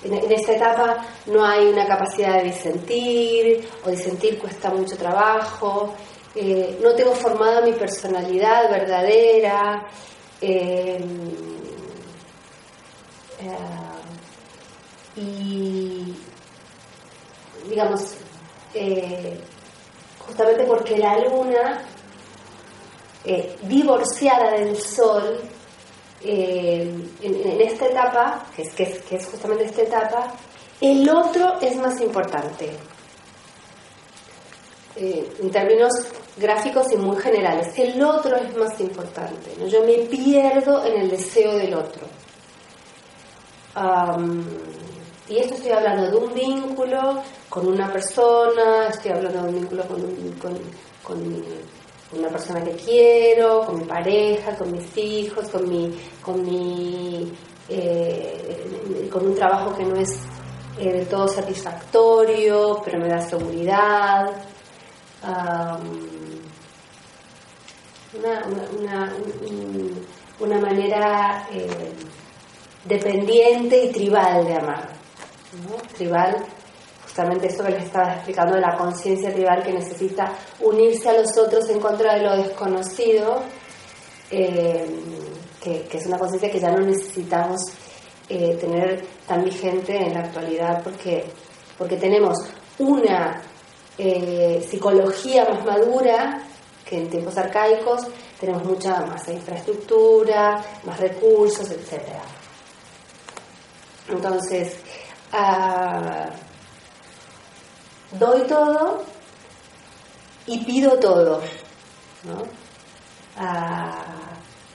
en, 0.04 0.32
esta 0.32 0.54
etapa 0.54 1.06
no 1.28 1.46
hay 1.46 1.68
una 1.68 1.88
capacidad 1.88 2.38
de 2.38 2.44
disentir, 2.46 3.70
o 3.86 3.90
disentir 3.90 4.40
cuesta 4.40 4.70
mucho 4.70 4.98
trabajo, 4.98 5.94
eh, 6.36 6.80
no 6.82 6.94
tengo 6.94 7.14
formada 7.14 7.62
mi 7.62 7.74
personalidad 7.74 8.70
verdadera, 8.70 9.88
eh, 10.42 11.00
y 15.16 16.16
digamos, 17.70 18.16
eh, 18.74 19.40
justamente 20.26 20.64
porque 20.64 20.98
la 20.98 21.18
luna, 21.20 21.82
eh, 23.26 23.56
divorciada 23.64 24.52
del 24.52 24.76
sol, 24.78 25.40
eh, 26.24 26.94
en, 27.22 27.62
esta 27.62 27.88
etapa, 27.88 28.46
que 28.56 28.64
es, 28.64 28.74
que, 28.74 29.16
es, 29.16 29.26
justamente 29.28 29.66
esta 29.66 29.82
etapa, 29.82 30.34
el 30.82 31.10
otro 31.10 31.60
es 31.62 31.76
más 31.78 32.00
importante. 32.02 32.72
en 34.96 35.50
términos 35.52 35.92
gráficos 36.38 36.92
y 36.92 36.98
muy 36.98 37.18
generales, 37.18 37.78
el 37.78 38.02
otro 38.04 38.36
es 38.36 38.56
más 38.56 38.80
importante. 38.80 39.56
Yo 39.68 39.84
me 39.84 39.98
pierdo 40.08 40.86
en 40.86 41.02
el 41.02 41.10
deseo 41.10 41.58
del 41.58 41.74
otro. 41.74 42.06
y 45.30 45.38
esto 45.38 45.56
estoy 45.56 45.72
hablando 45.72 46.12
de 46.12 46.18
un 46.18 46.34
vínculo 46.34 47.22
con 47.50 47.68
una 47.68 47.92
persona, 47.92 48.88
estoy 48.90 49.12
hablando 49.12 49.44
de 49.44 49.50
un 49.50 49.56
vínculo 49.56 49.84
con, 49.88 50.02
con, 51.04 51.73
una 52.18 52.30
persona 52.30 52.64
que 52.64 52.72
quiero, 52.72 53.66
con 53.66 53.80
mi 53.80 53.86
pareja, 53.86 54.56
con 54.56 54.72
mis 54.72 54.98
hijos, 54.98 55.50
con 55.50 55.68
mi, 55.68 56.00
con 56.22 56.44
mi, 56.44 57.32
eh, 57.70 59.10
con 59.12 59.28
un 59.28 59.36
trabajo 59.36 59.76
que 59.76 59.84
no 59.84 59.96
es 59.96 60.20
eh, 60.80 60.92
del 60.92 61.08
todo 61.08 61.28
satisfactorio, 61.28 62.82
pero 62.84 63.00
me 63.00 63.08
da 63.08 63.22
seguridad. 63.22 64.32
una, 70.40 70.60
manera 70.60 71.48
eh, 71.52 71.94
dependiente 72.86 73.86
y 73.86 73.92
tribal 73.92 74.46
de 74.46 74.56
amar. 74.56 74.90
Tribal 75.96 76.36
justamente 77.14 77.46
eso 77.46 77.64
que 77.64 77.74
les 77.74 77.84
estaba 77.84 78.16
explicando 78.16 78.56
de 78.56 78.62
la 78.62 78.76
conciencia 78.76 79.32
tribal 79.32 79.62
que 79.62 79.72
necesita 79.72 80.34
unirse 80.62 81.10
a 81.10 81.22
los 81.22 81.38
otros 81.38 81.70
en 81.70 81.80
contra 81.80 82.16
de 82.16 82.24
lo 82.24 82.36
desconocido, 82.36 83.44
eh, 84.32 84.84
que, 85.62 85.88
es 85.92 86.06
una 86.08 86.18
conciencia 86.18 86.50
que 86.50 86.60
ya 86.60 86.72
no 86.72 86.80
necesitamos 86.80 87.62
eh, 88.28 88.58
tener 88.60 89.06
tan 89.28 89.44
vigente 89.44 89.96
en 89.96 90.16
la 90.16 90.22
actualidad 90.22 90.82
porque, 90.84 91.26
porque 91.78 91.98
tenemos 91.98 92.36
una 92.80 93.44
eh, 94.00 94.66
psicología 94.68 95.46
más 95.48 95.64
madura 95.64 96.42
que 96.84 96.98
en 96.98 97.12
tiempos 97.12 97.38
arcaicos, 97.38 98.08
tenemos 98.40 98.64
mucha 98.64 99.06
más 99.06 99.28
infraestructura, 99.28 100.64
más 100.84 101.00
recursos, 101.00 101.70
etc. 101.70 102.02
Entonces, 104.10 104.78
uh, 105.32 106.53
doy 108.20 108.42
todo 108.44 109.04
y 110.46 110.64
pido 110.66 110.98
todo. 111.00 111.42
¿no? 112.24 112.44
Ah, 113.38 114.06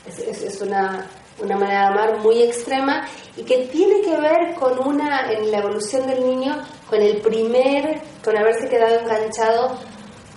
es, 0.06 0.60
una, 0.60 1.06
manera 1.40 1.68
de 1.68 1.86
amar 1.86 2.18
muy 2.18 2.42
extrema 2.42 3.06
y 3.36 3.42
que 3.42 3.66
tiene 3.66 4.00
que 4.02 4.16
ver 4.16 4.54
con 4.54 4.78
una, 4.86 5.30
en 5.32 5.50
la 5.50 5.58
evolución 5.58 6.06
del 6.06 6.26
niño, 6.26 6.56
con 6.88 7.00
el 7.00 7.20
primer, 7.20 8.00
con 8.24 8.36
haberse 8.36 8.68
quedado 8.68 9.00
enganchado 9.00 9.78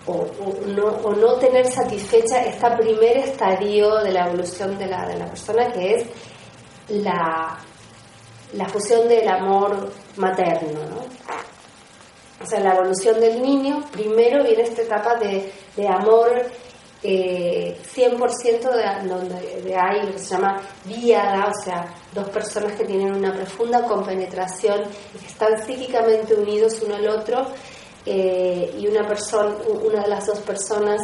o, 0.05 0.25
no, 0.67 1.33
tener 1.35 1.65
satisfecha 1.67 2.43
este 2.43 2.69
primer 2.71 3.17
estadio 3.17 3.99
de 3.99 4.11
la 4.11 4.27
evolución 4.27 4.77
de 4.77 4.87
la, 4.87 5.07
de 5.07 5.17
la 5.17 5.25
persona, 5.27 5.71
que 5.71 5.95
es 5.95 6.07
la, 6.89 7.57
la 8.53 8.65
fusión 8.67 9.07
del 9.07 9.27
amor 9.27 9.91
materno. 10.17 10.79
¿no? 10.89 11.50
O 12.41 12.45
sea, 12.45 12.59
la 12.59 12.73
evolución 12.75 13.19
del 13.19 13.41
niño, 13.41 13.83
primero 13.91 14.43
viene 14.43 14.63
esta 14.63 14.81
etapa 14.81 15.15
de, 15.15 15.51
amor 15.87 16.29
eh, 17.03 17.77
100% 17.95 18.71
de, 18.71 19.09
donde 19.09 19.61
de 19.61 19.75
hay 19.75 20.05
lo 20.05 20.13
que 20.13 20.19
se 20.19 20.35
llama 20.35 20.61
viada, 20.85 21.47
o 21.47 21.63
sea, 21.63 21.85
dos 22.13 22.29
personas 22.29 22.73
que 22.73 22.85
tienen 22.85 23.13
una 23.13 23.33
profunda 23.33 23.83
compenetración 23.83 24.81
y 25.15 25.17
que 25.17 25.27
están 25.27 25.65
psíquicamente 25.65 26.35
unidos 26.35 26.81
uno 26.85 26.95
al 26.95 27.07
otro 27.07 27.47
eh, 28.05 28.73
y 28.79 28.87
una 28.87 29.07
persona, 29.07 29.55
una 29.83 30.01
de 30.01 30.09
las 30.09 30.25
dos 30.25 30.39
personas 30.39 31.01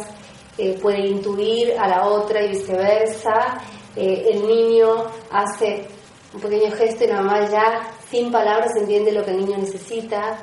eh, 0.56 0.76
puede 0.82 1.06
intuir 1.06 1.78
a 1.78 1.86
la 1.86 2.06
otra 2.06 2.42
y 2.42 2.48
viceversa. 2.48 3.60
Eh, 3.94 4.30
el 4.32 4.46
niño 4.46 5.04
hace 5.30 5.86
un 6.34 6.40
pequeño 6.40 6.72
gesto 6.72 7.04
y 7.04 7.06
nada 7.06 7.22
más 7.22 7.50
ya 7.50 7.88
sin 8.10 8.32
palabras 8.32 8.74
entiende 8.76 9.12
lo 9.12 9.24
que 9.24 9.30
el 9.30 9.38
niño 9.38 9.58
necesita. 9.58 10.36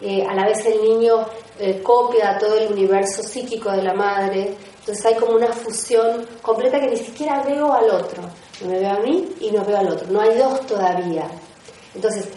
Eh, 0.00 0.24
a 0.28 0.34
la 0.34 0.44
vez 0.44 0.64
el 0.66 0.82
niño 0.82 1.26
eh, 1.58 1.80
copia 1.82 2.36
todo 2.38 2.58
el 2.58 2.72
universo 2.72 3.22
psíquico 3.22 3.70
de 3.70 3.82
la 3.82 3.94
madre, 3.94 4.54
entonces 4.80 5.06
hay 5.06 5.14
como 5.14 5.32
una 5.32 5.48
fusión 5.48 6.26
completa 6.42 6.78
que 6.78 6.88
ni 6.88 6.96
siquiera 6.98 7.42
veo 7.42 7.72
al 7.72 7.90
otro, 7.90 8.22
no 8.60 8.68
me 8.68 8.78
veo 8.78 8.90
a 8.90 9.00
mí 9.00 9.34
y 9.40 9.50
no 9.50 9.64
veo 9.64 9.78
al 9.78 9.88
otro, 9.88 10.06
no 10.10 10.20
hay 10.20 10.36
dos 10.36 10.66
todavía. 10.66 11.26
Entonces, 11.94 12.28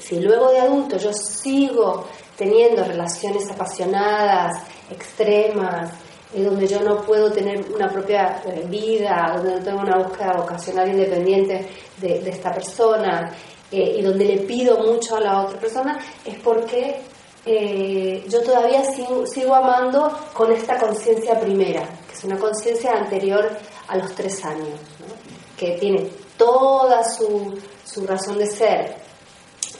si 0.00 0.20
luego 0.20 0.50
de 0.50 0.60
adulto 0.60 0.96
yo 0.96 1.12
sigo 1.12 2.06
teniendo 2.36 2.84
relaciones 2.84 3.50
apasionadas, 3.50 4.62
extremas, 4.90 5.90
donde 6.34 6.66
yo 6.66 6.80
no 6.80 7.02
puedo 7.02 7.30
tener 7.30 7.64
una 7.74 7.88
propia 7.88 8.42
eh, 8.46 8.64
vida, 8.66 9.32
donde 9.36 9.56
no 9.56 9.62
tengo 9.62 9.80
una 9.80 9.98
búsqueda 9.98 10.32
vocacional 10.38 10.88
independiente 10.88 11.68
de, 11.98 12.28
esta 12.28 12.52
persona 12.52 13.30
eh, 13.72 13.96
y 13.98 14.02
donde 14.02 14.26
le 14.26 14.36
pido 14.42 14.76
mucho 14.78 15.16
a 15.16 15.20
la 15.20 15.40
otra 15.40 15.58
persona, 15.58 15.98
es 16.26 16.38
porque 16.40 17.00
eh, 17.46 18.22
yo 18.28 18.42
todavía 18.42 18.84
sigo, 18.84 19.54
amando 19.54 20.12
con 20.34 20.52
esta 20.52 20.78
conciencia 20.78 21.40
primera, 21.40 21.82
que 22.06 22.12
es 22.12 22.22
una 22.24 22.38
conciencia 22.38 22.92
anterior 22.92 23.48
a 23.88 23.96
los 23.96 24.14
tres 24.14 24.44
años, 24.44 24.78
que 25.56 25.78
tiene 25.78 26.06
toda 26.36 27.02
su, 27.02 27.58
su 27.82 28.06
razón 28.06 28.36
de 28.36 28.46
ser 28.46 28.96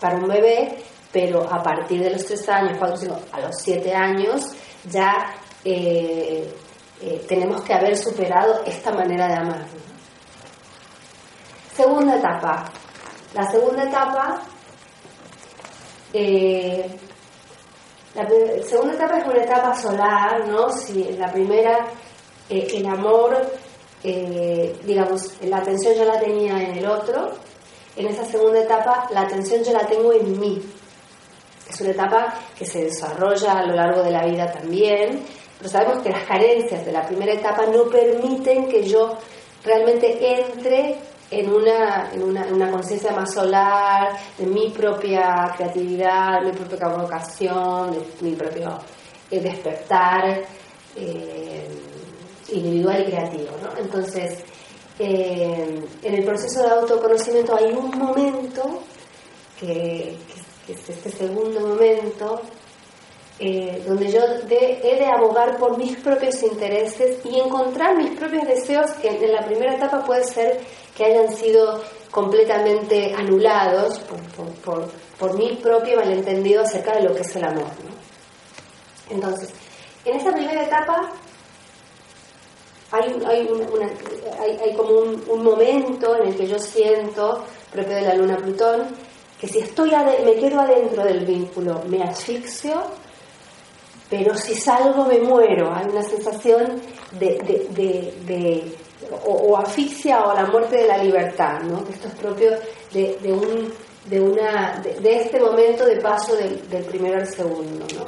para 0.01 0.17
un 0.17 0.27
bebé, 0.27 0.79
pero 1.13 1.43
a 1.43 1.63
partir 1.63 2.03
de 2.03 2.11
los 2.13 2.25
tres 2.25 2.49
años, 2.49 2.79
cuando 2.79 3.21
a 3.31 3.41
los 3.41 3.57
siete 3.59 3.95
años, 3.95 4.43
ya 4.91 5.35
eh, 5.65 6.51
tenemos 7.29 7.61
que 7.61 7.75
haber 7.75 7.95
superado 7.97 8.63
esta 8.65 8.91
manera 8.91 9.29
de 9.29 9.35
amar. 9.35 9.67
Segunda 11.77 12.17
etapa. 12.17 12.73
La 13.35 13.51
segunda 13.51 13.85
etapa, 13.85 14.43
eh, 16.13 16.87
la 18.15 18.29
segunda 18.63 18.95
etapa 18.95 19.19
es 19.19 19.27
una 19.27 19.43
etapa 19.43 19.75
solar, 19.75 20.47
¿no? 20.49 20.71
Si 20.71 21.09
en 21.09 21.19
la 21.19 21.33
primera 21.33 21.87
el 22.51 22.87
amor, 22.87 23.51
digamos, 24.03 25.43
la 25.43 25.59
atención 25.59 25.95
yo 25.95 26.05
la 26.05 26.21
tenía 26.21 26.63
en 26.63 26.77
el 26.77 26.87
otro, 26.87 27.31
en 27.97 28.07
esa 28.07 28.25
segunda 28.25 28.61
etapa 28.61 29.09
la 29.13 29.23
atención 29.23 29.63
yo 29.65 29.73
la 29.73 29.87
tengo 29.87 30.13
en 30.13 30.39
mí. 30.39 30.63
Es 31.69 31.81
una 31.81 31.91
etapa 31.91 32.35
que 32.59 32.67
se 32.67 32.85
desarrolla 32.85 33.53
a 33.53 33.67
lo 33.67 33.75
largo 33.75 34.03
de 34.03 34.11
la 34.11 34.27
vida 34.27 34.53
también, 34.53 35.25
pero 35.57 35.71
sabemos 35.71 36.03
que 36.03 36.11
las 36.11 36.25
carencias 36.25 36.85
de 36.85 36.93
la 36.93 37.07
primera 37.07 37.33
etapa 37.33 37.67
no 37.67 37.85
permiten 37.85 38.69
que 38.69 38.83
yo 38.87 39.17
realmente 39.65 40.39
entre 40.39 40.99
en 41.33 41.51
una, 41.51 42.11
en 42.13 42.23
una, 42.23 42.71
conciencia 42.71 43.13
más 43.13 43.33
solar, 43.33 44.13
de 44.37 44.47
mi 44.47 44.69
propia 44.69 45.51
creatividad, 45.57 46.43
mi 46.43 46.53
propia 46.53 46.89
vocación, 46.89 47.93
de 47.93 48.01
mi 48.21 48.37
propio 48.37 48.79
eh, 49.31 49.41
despertar 49.41 50.43
eh, 50.95 51.69
individual 52.51 53.01
y 53.01 53.11
creativo. 53.11 53.51
Entonces, 53.79 54.45
eh, 54.99 55.83
en 56.03 56.15
el 56.15 56.25
proceso 56.25 56.63
de 56.63 56.69
autoconocimiento 56.69 57.57
hay 57.57 57.73
un 57.73 57.99
momento, 57.99 58.83
que, 59.59 60.15
que 60.67 60.73
es 60.75 60.91
este 60.91 61.11
segundo 61.11 61.61
momento, 61.61 62.43
eh, 63.45 63.83
donde 63.85 64.09
yo 64.09 64.21
he 64.49 64.97
de 65.01 65.05
abogar 65.05 65.59
por 65.59 65.77
mis 65.77 65.97
propios 65.97 66.41
intereses 66.45 67.19
y 67.25 67.41
encontrar 67.41 67.97
mis 67.97 68.17
propios 68.17 68.47
deseos 68.47 68.93
que 68.93 69.09
en 69.09 69.33
la 69.33 69.45
primera 69.45 69.75
etapa 69.75 70.05
puede 70.05 70.23
ser 70.23 70.61
que 70.97 71.07
hayan 71.07 71.35
sido 71.35 71.83
completamente 72.13 73.13
anulados 73.13 73.99
por, 75.19 75.35
mi 75.35 75.57
propio 75.57 75.97
malentendido 75.97 76.63
acerca 76.63 76.95
de 76.95 77.03
lo 77.03 77.15
que 77.17 77.23
es 77.23 77.35
el 77.35 77.43
amor. 77.43 77.67
Entonces, 79.11 79.51
en 80.05 80.21
esa 80.21 80.31
primera 80.31 80.63
etapa 80.63 81.11
hay, 82.93 83.13
hay, 83.27 84.75
como 84.77 84.99
un, 85.01 85.25
un, 85.29 85.43
momento 85.43 86.15
en 86.15 86.29
el 86.29 86.37
que 86.37 86.47
yo 86.47 86.61
siento, 86.61 87.43
propio 87.73 87.97
de 87.97 88.03
la 88.03 88.15
luna 88.15 88.37
Plutón, 88.37 88.87
que 89.41 89.49
si 89.49 89.59
estoy 89.59 89.91
me 90.25 90.35
quedo 90.37 90.61
adentro 90.61 91.03
del 91.03 91.27
vínculo, 91.27 91.83
me 91.89 92.05
asfixio 92.05 92.85
pero 94.13 94.37
si 94.37 94.55
salgo 94.55 95.07
me 95.07 95.19
muero, 95.21 95.73
hay 95.75 95.87
una 95.87 96.03
sensación 96.03 96.83
de, 97.13 98.77
o, 99.25 99.57
asfixia 99.57 100.27
o 100.27 100.35
la 100.35 100.45
muerte 100.45 100.77
de 100.77 100.87
la 100.87 100.99
libertad, 100.99 101.63
¿no? 101.63 101.83
Esto 101.89 102.09
es 102.09 102.15
propio 102.17 102.51
de, 102.93 103.33
un, 103.33 103.73
de, 104.05 104.21
una, 104.21 104.83
de, 104.83 105.17
este 105.17 105.41
momento 105.41 105.87
de 105.87 105.97
paso 105.97 106.37
del, 106.37 106.85
primero 106.85 107.21
al 107.21 107.27
segundo, 107.27 107.87
¿no? 107.97 108.05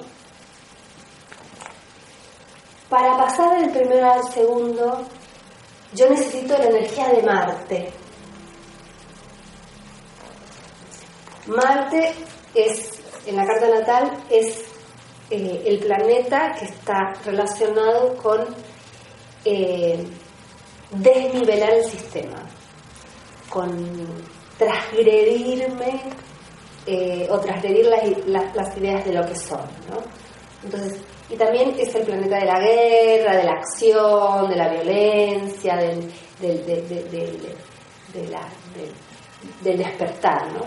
Para 2.90 3.16
pasar 3.16 3.58
del 3.58 3.70
primero 3.70 4.12
al 4.12 4.30
segundo, 4.30 5.06
yo 5.94 6.10
necesito 6.10 6.58
la 6.58 6.66
energía 6.66 7.08
de 7.08 7.22
Marte. 7.22 7.92
Marte 11.46 12.12
es, 12.54 12.90
en 13.24 13.36
la 13.36 13.46
carta 13.46 13.68
natal, 13.70 14.12
es 14.28 14.73
eh, 15.34 15.62
el 15.66 15.80
planeta 15.80 16.54
que 16.56 16.66
está 16.66 17.12
relacionado 17.24 18.16
con 18.16 18.46
eh, 19.44 19.98
desnivelar 20.92 21.72
el 21.72 21.84
sistema, 21.84 22.40
con 23.50 23.68
transgredirme 24.56 26.02
eh, 26.86 27.26
o 27.28 27.40
transgredir 27.40 27.86
las, 28.26 28.76
ideas 28.76 29.04
de 29.04 29.12
lo 29.12 29.26
que 29.26 29.34
son. 29.34 29.62
Entonces, 30.62 31.02
y 31.28 31.34
también 31.34 31.74
es 31.80 31.92
el 31.96 32.04
planeta 32.04 32.38
de 32.38 32.44
la 32.44 32.60
guerra, 32.60 33.36
de 33.36 33.42
la 33.42 33.52
acción, 33.54 34.48
de 34.48 34.56
la 34.56 34.68
violencia, 34.68 35.76
del, 35.76 36.12
del 39.62 39.78
despertar. 39.78 40.52
¿no? 40.52 40.64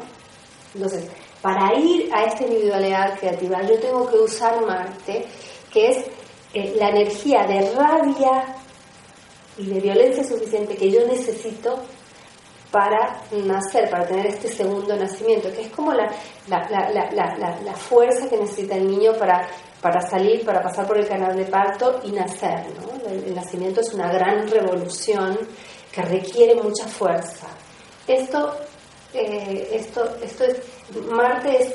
Entonces, 0.75 1.09
para 1.41 1.75
ir 1.75 2.09
a 2.13 2.25
esta 2.25 2.43
individualidad 2.43 3.19
creativa, 3.19 3.61
yo 3.61 3.79
tengo 3.79 4.09
que 4.09 4.17
usar 4.17 4.65
Marte, 4.65 5.25
que 5.71 5.89
es 5.89 6.05
eh, 6.53 6.75
la 6.77 6.89
energía 6.89 7.45
de 7.45 7.71
rabia 7.73 8.55
y 9.57 9.65
de 9.67 9.79
violencia 9.79 10.23
suficiente 10.23 10.75
que 10.75 10.91
yo 10.91 11.05
necesito 11.05 11.79
para 12.71 13.21
nacer, 13.31 13.89
para 13.89 14.05
tener 14.05 14.27
este 14.27 14.49
segundo 14.49 14.95
nacimiento, 14.95 15.49
que 15.51 15.61
es 15.61 15.69
como 15.69 15.93
la, 15.93 16.11
la, 16.47 17.73
fuerza 17.75 18.29
que 18.29 18.37
necesita 18.37 18.75
el 18.75 18.89
niño 18.89 19.13
para, 19.13 19.47
para 19.81 20.01
salir, 20.01 20.43
para 20.45 20.61
pasar 20.61 20.85
por 20.85 20.97
el 20.97 21.07
canal 21.07 21.35
de 21.35 21.45
parto 21.45 21.99
y 22.03 22.11
nacer. 22.11 22.65
El, 23.07 23.33
nacimiento 23.33 23.81
es 23.81 23.93
una 23.93 24.11
gran 24.11 24.47
revolución 24.49 25.37
que 25.91 26.01
requiere 26.01 26.55
mucha 26.55 26.85
fuerza. 26.87 27.47
Esto, 28.05 28.55
eh, 29.13 29.69
esto, 29.73 30.17
esto 30.21 30.43
es 30.43 30.57
Marte 31.09 31.63
es, 31.63 31.73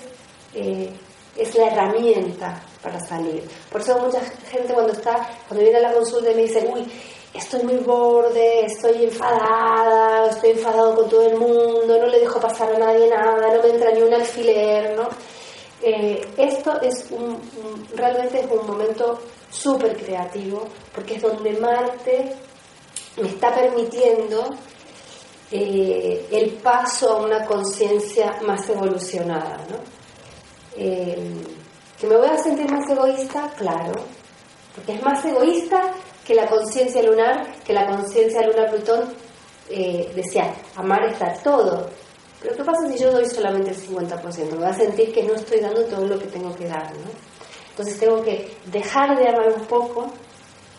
eh, 0.55 0.93
es 1.37 1.55
la 1.55 1.67
herramienta 1.67 2.63
para 2.83 3.01
salir. 3.01 3.45
Por 3.71 3.81
eso 3.81 3.99
mucha 3.99 4.21
gente 4.51 4.73
cuando 4.73 4.93
está, 4.93 5.29
cuando 5.49 5.65
viene 5.65 5.79
a 5.79 5.89
la 5.89 5.93
consulta 5.93 6.31
me 6.31 6.43
dice, 6.43 6.69
uy, 6.73 6.91
estoy 7.35 7.63
muy 7.63 7.77
borde, 7.77 8.67
estoy 8.67 9.05
enfadada, 9.05 10.31
estoy 10.31 10.51
enfadado 10.51 10.95
con 10.97 11.09
todo 11.09 11.27
el 11.29 11.37
mundo, 11.37 11.99
no 11.99 12.07
le 12.07 12.21
dejo 12.21 12.41
pasar 12.41 12.75
a 12.75 12.79
nadie 12.79 13.09
nada, 13.09 13.55
no 13.55 13.63
me 13.63 13.71
entra 13.71 13.91
ni 13.93 14.03
un 14.03 14.13
alfiler, 14.13 14.97
¿no? 14.97 15.09
Eh, 15.83 16.25
esto 16.37 16.81
es 16.81 17.07
un, 17.11 17.41
realmente 17.97 18.41
es 18.41 18.47
un 18.51 18.67
momento 18.67 19.19
súper 19.51 19.97
creativo 19.97 20.65
porque 20.95 21.17
es 21.17 21.23
donde 21.23 21.53
Marte 21.55 22.33
me 23.17 23.29
está 23.29 23.53
permitiendo 23.53 24.49
eh, 25.55 26.27
el 26.33 26.53
paso 26.55 27.13
a 27.13 27.23
una 27.23 27.45
conciencia 27.45 28.41
más 28.47 28.67
evolucionada. 28.71 29.59
¿no? 29.69 29.77
Eh, 30.77 31.31
¿Que 32.01 32.07
me 32.07 32.17
voy 32.17 32.29
a 32.29 32.39
sentir 32.39 32.71
más 32.71 32.89
egoísta? 32.89 33.51
Claro, 33.59 33.93
porque 34.75 34.95
es 34.95 35.03
más 35.03 35.23
egoísta 35.25 35.93
que 36.27 36.35
la 36.35 36.49
conciencia 36.49 37.03
lunar, 37.03 37.55
que 37.65 37.75
la 37.75 37.87
conciencia 37.87 38.47
lunar-Plutón 38.47 39.13
eh, 39.69 40.11
decía, 40.15 40.55
amar 40.77 41.05
está 41.05 41.35
todo. 41.43 41.91
Pero 42.41 42.57
¿qué 42.57 42.65
pasa 42.65 42.89
si 42.89 42.99
yo 42.99 43.13
doy 43.13 43.27
solamente 43.27 43.71
el 43.71 43.77
50%? 43.77 44.51
Me 44.53 44.57
voy 44.57 44.67
a 44.67 44.73
sentir 44.73 45.13
que 45.13 45.23
no 45.23 45.35
estoy 45.35 45.61
dando 45.61 45.85
todo 45.85 46.07
lo 46.07 46.19
que 46.19 46.27
tengo 46.27 46.55
que 46.57 46.67
dar. 46.67 46.91
¿no? 46.95 47.11
Entonces 47.71 48.01
tengo 48.01 48.23
que 48.23 48.57
dejar 48.67 49.17
de 49.19 49.29
amar 49.29 49.53
un 49.53 49.67
poco 49.67 50.11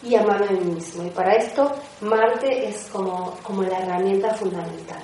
y 0.03 0.15
amarme 0.15 0.47
a 0.47 0.51
mí 0.51 0.73
mismo. 0.75 1.03
Y 1.03 1.09
para 1.09 1.35
esto 1.35 1.71
Marte 2.01 2.67
es 2.67 2.89
como, 2.91 3.37
como 3.43 3.63
la 3.63 3.79
herramienta 3.79 4.33
fundamental. 4.35 5.01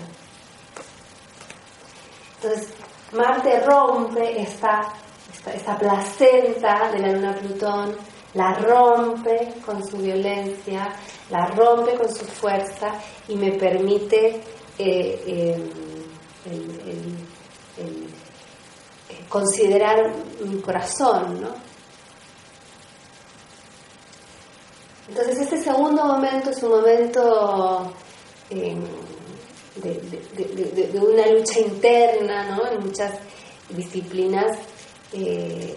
Entonces, 2.36 2.74
Marte 3.14 3.60
rompe 3.62 4.41
esta, 4.41 4.93
esta, 5.54 5.78
placenta 5.78 6.91
de 6.91 7.00
la 7.00 7.12
luna 7.12 7.36
Plutón, 7.36 7.95
la 8.34 8.54
rompe 8.54 9.56
con 9.66 9.86
su 9.86 9.97
violencia, 9.97 10.93
la 11.30 11.47
rompe 11.47 11.95
con 11.95 12.14
su 12.14 12.26
fuerza 12.26 12.91
y 13.28 13.36
me 13.36 13.54
permite 13.54 14.41
eh, 14.78 15.58
em, 16.45 16.80
considerar 19.28 20.12
mi 20.41 20.62
corazón, 20.62 21.41
¿no? 21.41 21.70
Entonces 25.10 25.39
este 25.39 25.64
segundo 25.80 26.03
momento 26.03 26.49
es 26.49 26.61
un 26.61 26.71
momento 26.71 27.93
eh, 28.49 28.75
de, 29.77 30.99
una 30.99 31.25
lucha 31.27 31.61
interna, 31.61 32.53
¿no? 32.53 32.69
En 32.69 32.82
muchas 32.82 33.13
disciplinas 33.69 34.57
eh, 35.13 35.73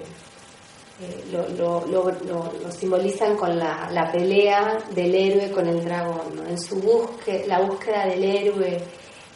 eh, 1.00 1.24
lo, 1.30 2.72
simbolizan 2.72 3.36
con 3.36 3.56
la, 3.56 4.10
pelea 4.12 4.78
del 4.92 5.14
héroe 5.14 5.52
con 5.52 5.68
el 5.68 5.84
dragón, 5.84 6.48
en 6.48 6.58
su 6.58 6.80
búsqueda, 6.80 7.46
la 7.46 7.60
búsqueda 7.60 8.06
del 8.06 8.24
héroe, 8.24 8.82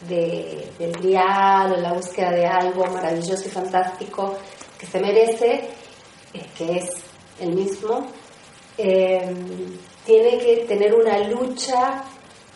de, 0.01 0.69
del 0.77 0.91
diablo, 1.01 1.77
la 1.77 1.93
búsqueda 1.93 2.31
de 2.31 2.45
algo 2.45 2.85
maravilloso 2.87 3.47
y 3.47 3.51
fantástico 3.51 4.35
que 4.77 4.85
se 4.85 4.99
merece, 4.99 5.69
que 6.57 6.77
es 6.77 6.89
el 7.39 7.55
mismo, 7.55 8.05
eh, 8.77 9.33
tiene 10.07 10.39
que 10.39 10.65
tener 10.67 10.95
una 10.95 11.19
lucha 11.27 12.03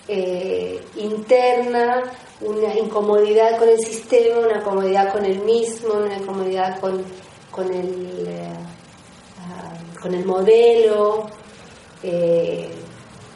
eh, 0.08 0.82
interna, 0.96 2.02
una 2.42 2.74
incomodidad 2.74 3.60
con 3.60 3.70
el 3.70 3.80
sistema, 3.80 4.40
una 4.40 4.64
comodidad 4.64 5.14
con 5.14 5.24
el 5.26 5.40
mismo, 5.42 5.94
una 5.94 6.18
incomodidad 6.18 6.80
con, 6.80 7.04
con, 7.52 7.72
el, 7.72 8.26
eh, 8.28 8.54
ah, 9.42 9.74
con 10.02 10.16
el 10.16 10.26
modelo, 10.26 11.30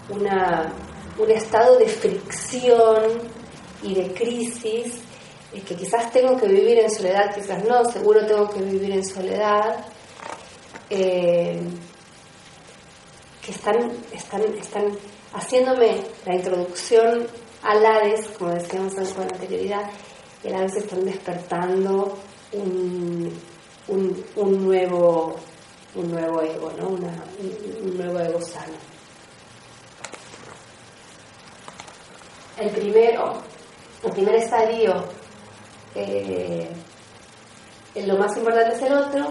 una, 0.10 0.74
un 1.20 1.30
estado 1.30 1.78
de 1.78 1.88
fricción 1.88 3.04
y 3.84 3.94
de 3.94 4.12
crisis 4.14 5.06
que 5.62 5.76
quizás 5.76 6.12
tengo 6.12 6.38
que 6.38 6.48
vivir 6.48 6.80
en 6.80 6.92
soledad, 6.92 7.34
quizás 7.34 7.64
no, 7.66 7.86
seguro 7.86 8.26
tengo 8.26 8.50
que 8.50 8.62
vivir 8.62 8.92
en 8.92 9.06
soledad, 9.06 9.86
eh, 10.90 11.62
que 13.46 13.52
están, 13.52 13.92
están, 14.12 14.42
están 14.56 14.98
haciéndome 15.34 16.02
la 16.26 16.36
introducción 16.36 17.28
al 17.62 17.86
Hades, 17.86 18.28
como 18.38 18.52
decíamos 18.52 18.94
con 19.14 19.24
anterioridad, 19.24 19.90
y 20.44 20.50
la 20.50 20.62
vez 20.62 20.76
están 20.76 21.06
despertando 21.06 22.18
un, 22.54 23.32
un, 23.88 24.66
nuevo, 24.66 25.36
un 25.96 26.12
nuevo 26.12 26.42
ego, 26.42 26.72
¿no? 26.78 26.88
un, 26.90 27.98
nuevo 27.98 28.20
ego 28.20 28.42
sano. 28.42 28.74
El 32.58 32.70
primero, 32.70 33.42
el 34.04 34.12
primer 34.12 34.36
estadio 34.36 35.04
eh, 35.94 36.70
lo 37.96 38.18
más 38.18 38.36
importante 38.38 38.76
es 38.76 38.82
el 38.82 38.94
otro, 38.94 39.28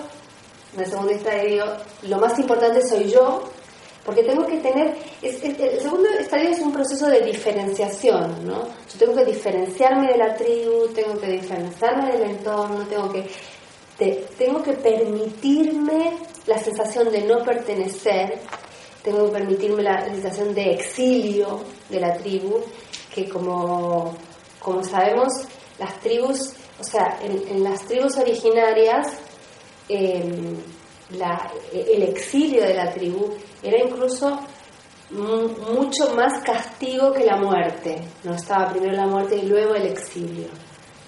en 0.75 0.81
el 0.81 0.87
segundo 0.87 1.13
estadio 1.13 1.65
lo 2.03 2.19
más 2.19 2.39
importante 2.39 2.87
soy 2.87 3.11
yo, 3.11 3.45
porque 4.05 4.23
tengo 4.23 4.47
que 4.47 4.59
tener, 4.59 4.95
el 5.23 5.81
segundo 5.81 6.09
estadio 6.21 6.51
es 6.51 6.61
un 6.61 6.73
proceso 6.73 7.09
de 7.09 7.23
diferenciación, 7.23 8.47
¿no? 8.47 8.65
Yo 8.65 8.99
tengo 8.99 9.15
que 9.15 9.25
diferenciarme 9.25 10.09
de 10.09 10.19
la 10.19 10.35
tribu, 10.35 10.89
tengo 10.89 11.19
que 11.19 11.29
diferenciarme 11.29 12.13
del 12.13 12.31
entorno, 12.31 12.87
tengo 12.87 13.11
que, 13.11 13.27
tengo 14.37 14.63
que 14.63 14.75
permitirme 14.75 16.19
la 16.47 16.59
sensación 16.59 17.11
de 17.11 17.23
no 17.23 17.43
pertenecer, 17.43 18.41
tengo 19.03 19.27
que 19.27 19.39
permitirme 19.39 19.83
la 19.83 20.05
sensación 20.05 20.55
de 20.55 20.73
exilio 20.73 21.63
de 21.89 22.01
la 22.01 22.15
tribu, 22.15 22.63
que 23.15 23.27
como, 23.27 24.15
como 24.59 24.85
sabemos, 24.85 25.33
las 25.79 25.99
tribus, 26.01 26.53
o 26.79 26.85
sea, 26.85 27.19
en, 27.23 27.65
las 27.65 27.87
tribus 27.87 28.19
originarias, 28.19 29.09
em, 29.89 30.57
el 31.73 32.03
exilio 32.03 32.65
de 32.65 32.75
la 32.75 32.93
tribu 32.93 33.35
era 33.65 33.79
incluso 33.79 34.39
mucho 35.11 36.15
más 36.15 36.43
castigo 36.45 37.13
que 37.13 37.25
la 37.25 37.37
muerte. 37.37 38.03
No 38.25 38.35
estaba 38.35 38.71
primero 38.71 38.93
la 38.93 39.07
muerte 39.07 39.37
y 39.37 39.47
luego 39.47 39.75
el 39.75 39.87
exilio. 39.87 40.49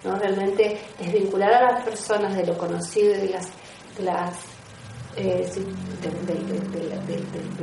¿no? 0.05 0.17
Realmente 0.17 0.79
desvincular 0.99 1.53
a 1.53 1.73
las 1.73 1.85
personas 1.85 2.37
de 2.37 2.47
lo 2.47 2.57
conocido 2.57 3.15
y 3.15 3.19
de 3.19 3.29
las, 3.31 3.49
las 3.99 4.37
de, 5.17 5.51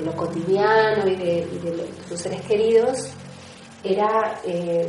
lo 0.03 0.15
cotidiano 0.15 1.07
y 1.07 1.15
de, 1.15 1.89
sus 2.07 2.19
seres 2.19 2.41
queridos 2.41 3.11
era 3.83 4.41
em, 4.43 4.87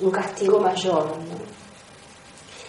un 0.00 0.10
castigo 0.10 0.60
mayor. 0.60 1.12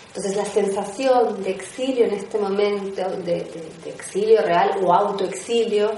Entonces 0.07 0.37
la 0.37 0.45
sensación 0.45 1.43
de 1.43 1.51
exilio 1.51 2.05
en 2.05 2.13
este 2.13 2.37
momento, 2.39 3.01
de, 3.23 3.45
exilio 3.85 4.41
real 4.41 4.79
o 4.81 4.93
autoexilio, 4.93 5.91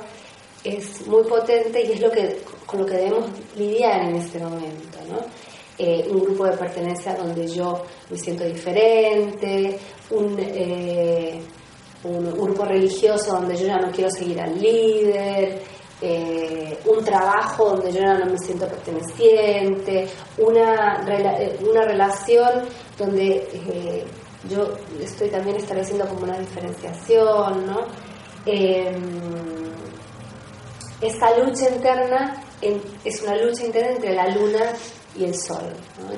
es 0.64 1.05
muy 1.08 1.24
potente 1.24 1.82
y 1.84 1.93
es 1.93 2.01
lo 2.01 2.12
que, 2.12 2.41
con 2.66 2.82
lo 2.82 2.86
que 2.86 2.95
debemos 2.95 3.26
lidiar 3.55 4.10
en 4.10 4.16
este 4.16 4.39
momento. 4.39 4.97
¿no? 5.10 5.20
Eh, 5.80 6.08
un 6.10 6.22
grupo 6.22 6.45
de 6.45 6.58
pertenencia 6.58 7.14
donde 7.14 7.47
yo 7.47 7.84
me 8.10 8.18
siento 8.18 8.43
diferente, 8.45 9.78
un, 10.10 10.36
eh, 10.39 11.39
un, 12.03 12.32
grupo 12.32 12.66
religioso 12.66 13.34
donde 13.34 13.55
yo 13.55 13.68
ya 13.68 13.78
no 13.78 13.91
quiero 13.91 14.10
seguir 14.10 14.41
al 14.41 14.60
líder, 14.60 15.62
eh, 16.01 16.80
un 16.84 17.03
trabajo 17.03 17.76
donde 17.76 17.91
yo 17.91 17.99
ya 17.99 18.18
no 18.18 18.26
me 18.26 18.39
siento 18.39 18.68
perteneciente, 18.68 20.08
una, 20.39 21.05
una 21.62 21.82
relación 21.84 22.66
donde 22.97 24.03
yo 24.49 24.74
estoy 24.99 25.30
también 25.30 25.58
estableciendo 25.58 26.08
como 26.08 26.24
una 26.24 26.39
diferenciación, 26.39 27.68
¿no? 27.68 27.86
Esta 31.02 31.38
lucha 31.38 31.70
interna 31.70 32.41
es 33.04 33.22
una 33.22 33.36
lucha 33.36 33.66
interna 33.66 33.91
entre 33.91 34.14
la 34.16 34.28
luna 34.30 34.74
y 35.16 35.26
el 35.26 35.36
sol, 35.36 35.74
¿no? 36.02 36.12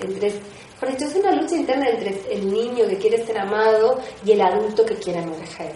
Entre, 0.00 0.28
es 0.28 1.14
una 1.14 1.32
lucha 1.32 1.54
interna 1.54 1.88
entre 1.88 2.20
el 2.32 2.52
niño 2.52 2.86
que 2.88 2.98
quiere 2.98 3.24
ser 3.24 3.38
amado 3.38 4.00
y 4.24 4.32
el 4.32 4.40
adulto 4.40 4.84
que 4.84 4.96
quiere 4.96 5.20
emerger. 5.20 5.72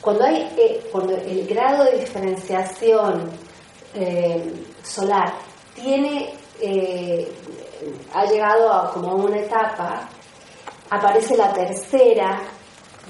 Cuando, 0.00 0.24
hay, 0.24 0.52
eh, 0.56 0.88
cuando 0.90 1.14
el 1.14 1.46
grado 1.46 1.84
de 1.84 1.98
diferenciación 1.98 3.30
eh, 3.94 4.52
solar 4.82 5.34
tiene, 5.74 6.32
eh, 6.60 7.30
ha 8.14 8.24
llegado 8.24 8.72
a 8.72 8.92
como 8.92 9.16
una 9.16 9.38
etapa, 9.38 10.08
aparece 10.90 11.36
la 11.36 11.52
tercera 11.52 12.40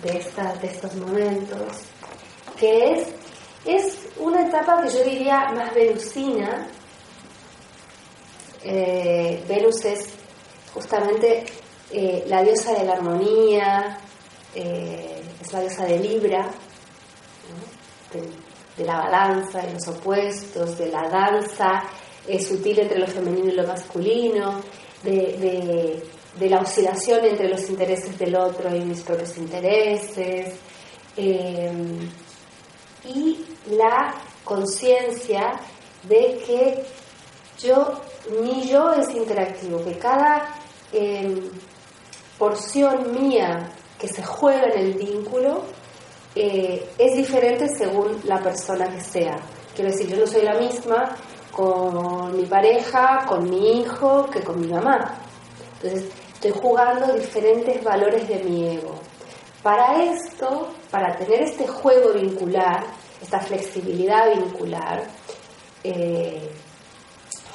de, 0.02 0.12
de 0.12 0.66
estos 0.66 0.94
momentos, 0.96 1.91
que 2.62 2.92
es, 2.92 3.08
es 3.66 3.98
una 4.18 4.46
etapa 4.46 4.82
que 4.82 4.90
yo 4.90 5.04
diría 5.04 5.50
más 5.52 5.74
venusina. 5.74 6.68
Venus 8.64 9.84
es 9.84 10.08
justamente 10.72 11.44
la 12.26 12.42
diosa 12.44 12.72
de 12.74 12.84
la 12.84 12.92
armonía, 12.92 13.98
es 14.54 15.52
la 15.52 15.60
diosa 15.60 15.84
de 15.86 15.98
Libra, 15.98 16.48
de, 18.76 18.84
la 18.84 18.98
balanza, 18.98 19.62
de 19.62 19.72
los 19.72 19.88
opuestos, 19.88 20.78
de 20.78 20.88
la 20.88 21.08
danza 21.08 21.82
es 22.26 22.46
sutil 22.46 22.78
entre 22.78 22.98
lo 22.98 23.06
femenino 23.06 23.48
y 23.48 23.56
lo 23.56 23.66
masculino, 23.66 24.60
de, 25.02 26.02
la 26.40 26.60
oscilación 26.60 27.24
entre 27.24 27.48
los 27.48 27.68
intereses 27.68 28.18
del 28.18 28.36
otro 28.36 28.74
y 28.74 28.80
mis 28.80 29.00
propios 29.00 29.36
intereses, 29.38 30.54
em, 31.16 31.98
y 33.04 33.44
la 33.70 34.14
conciencia 34.44 35.54
de 36.04 36.42
que 36.46 36.84
yo, 37.58 38.00
mi 38.40 38.68
yo 38.68 38.92
es 38.92 39.14
interactivo, 39.14 39.84
que 39.84 39.98
cada 39.98 40.54
em, 40.92 41.50
porción 42.38 43.12
mía 43.12 43.70
que 43.98 44.08
se 44.08 44.22
juega 44.22 44.64
en 44.64 44.78
el 44.78 44.94
vínculo 44.94 45.62
eh, 46.34 46.88
es 46.98 47.16
diferente 47.16 47.68
según 47.68 48.20
la 48.24 48.40
persona 48.40 48.88
que 48.88 49.00
sea. 49.00 49.36
Quiero 49.74 49.90
decir, 49.90 50.08
yo 50.08 50.16
no 50.16 50.26
soy 50.26 50.42
la 50.42 50.54
misma 50.54 51.14
con 51.52 52.36
mi 52.36 52.46
pareja, 52.46 53.24
con 53.26 53.48
mi 53.48 53.80
hijo, 53.80 54.28
que 54.30 54.42
con 54.42 54.60
mi 54.60 54.68
mamá. 54.68 55.18
Entonces, 55.74 56.10
estoy 56.34 56.52
jugando 56.52 57.12
diferentes 57.14 57.82
valores 57.84 58.26
de 58.26 58.42
mi 58.42 58.68
ego. 58.76 58.98
Para 59.62 60.02
esto, 60.02 60.74
para 60.90 61.16
tener 61.16 61.42
este 61.42 61.66
juego 61.68 62.12
vincular, 62.12 62.84
esta 63.20 63.38
flexibilidad 63.38 64.34
vincular, 64.34 65.04
eh, 65.84 66.50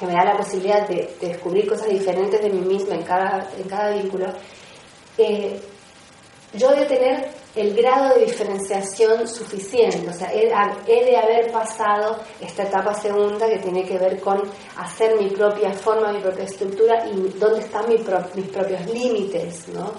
que 0.00 0.06
me 0.06 0.12
da 0.12 0.24
la 0.24 0.36
posibilidad 0.36 0.88
de, 0.88 1.14
descubrir 1.20 1.68
cosas 1.68 1.88
diferentes 1.88 2.40
de 2.40 2.48
mí 2.48 2.60
misma 2.60 2.94
en 2.94 3.02
cada, 3.02 3.50
en 3.58 3.68
cada 3.68 3.90
vínculo, 3.90 4.26
eh, 5.18 5.60
yo 6.54 6.70
de 6.70 6.86
tener 6.86 7.30
el 7.54 7.74
grado 7.74 8.14
de 8.14 8.24
diferenciación 8.24 9.28
suficiente, 9.28 10.08
o 10.08 10.12
sea, 10.12 10.32
he, 10.32 10.46
de 11.04 11.16
haber 11.16 11.50
pasado 11.50 12.20
esta 12.40 12.62
etapa 12.62 12.94
segunda 12.94 13.48
que 13.48 13.58
tiene 13.58 13.84
que 13.84 13.98
ver 13.98 14.20
con 14.20 14.42
hacer 14.76 15.20
mi 15.20 15.28
propia 15.30 15.72
forma, 15.72 16.12
mi 16.12 16.20
propia 16.20 16.44
estructura 16.44 17.06
y 17.06 17.16
dónde 17.38 17.60
están 17.60 17.86
mis 17.88 18.00
propios 18.00 18.86
límites, 18.86 19.68
¿no? 19.68 19.92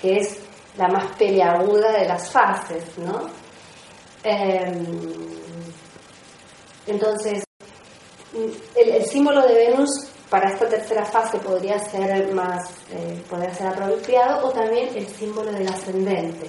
que 0.00 0.18
es 0.18 0.38
la 0.76 0.88
más 0.88 1.16
peleaguda 1.16 1.92
de 1.92 2.06
las 2.06 2.30
fases. 2.30 2.98
¿no? 2.98 3.26
Em, 4.22 4.86
entonces, 6.86 7.44
el, 8.76 9.04
símbolo 9.06 9.46
de 9.46 9.54
Venus 9.54 10.08
para 10.28 10.50
esta 10.50 10.68
tercera 10.68 11.04
fase 11.04 11.38
podría 11.38 11.78
ser 11.78 12.32
más, 12.32 12.70
eh, 12.90 13.22
podría 13.28 13.52
ser 13.54 13.68
apropiado, 13.68 14.46
o 14.46 14.50
también 14.50 14.88
el 14.94 15.06
símbolo 15.06 15.50
del 15.52 15.66
ascendente 15.66 16.48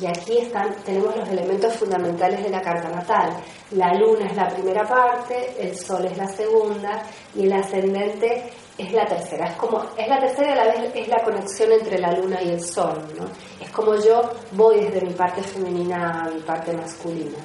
Y 0.00 0.06
aquí 0.06 0.38
están, 0.38 0.74
tenemos 0.84 1.14
los 1.16 1.28
elementos 1.28 1.74
fundamentales 1.74 2.42
de 2.42 2.48
la 2.48 2.62
carta 2.62 2.88
natal. 2.88 3.36
La 3.72 3.92
luna 3.94 4.26
es 4.26 4.36
la 4.36 4.48
primera 4.48 4.88
parte, 4.88 5.54
el 5.58 5.76
sol 5.76 6.06
es 6.06 6.16
la 6.16 6.28
segunda 6.28 7.02
y 7.34 7.44
el 7.44 7.52
ascendente 7.52 8.50
es 8.82 8.92
la 8.92 9.06
tercera. 9.06 9.46
Es 9.46 9.56
como 9.56 9.82
es 9.96 10.08
la 10.08 10.18
tercera 10.18 10.48
y 10.48 10.52
a 10.52 10.64
la 10.64 10.72
vez 10.72 10.92
es 10.94 11.08
la 11.08 11.22
conexión 11.22 11.72
entre 11.72 11.98
la 11.98 12.12
luna 12.12 12.42
y 12.42 12.50
el 12.50 12.64
sol. 12.64 13.02
¿no? 13.18 13.26
Es 13.64 13.70
como 13.70 13.94
yo 13.96 14.22
voy 14.52 14.80
desde 14.80 15.00
mi 15.02 15.12
parte 15.12 15.42
femenina 15.42 16.24
a 16.24 16.30
mi 16.30 16.40
parte 16.40 16.72
masculina. 16.72 17.38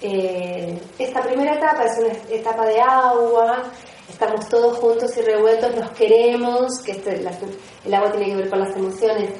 Eh, 0.00 0.78
esta 0.98 1.22
primera 1.22 1.54
etapa 1.54 1.84
es 1.84 1.98
una 1.98 2.12
etapa 2.28 2.66
de 2.66 2.78
agua, 2.78 3.62
estamos 4.08 4.46
todos 4.48 4.76
juntos 4.78 5.16
y 5.16 5.22
revueltos, 5.22 5.74
nos 5.76 5.90
queremos, 5.92 6.80
que 6.82 6.92
este, 6.92 7.24
el 7.84 7.94
agua 7.94 8.12
tiene 8.12 8.26
que 8.26 8.36
ver 8.36 8.50
con 8.50 8.60
las 8.60 8.76
emociones, 8.76 9.30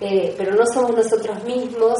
eh, 0.00 0.34
pero 0.36 0.54
no 0.54 0.66
somos 0.66 0.94
nosotros 0.94 1.42
mismos. 1.44 1.98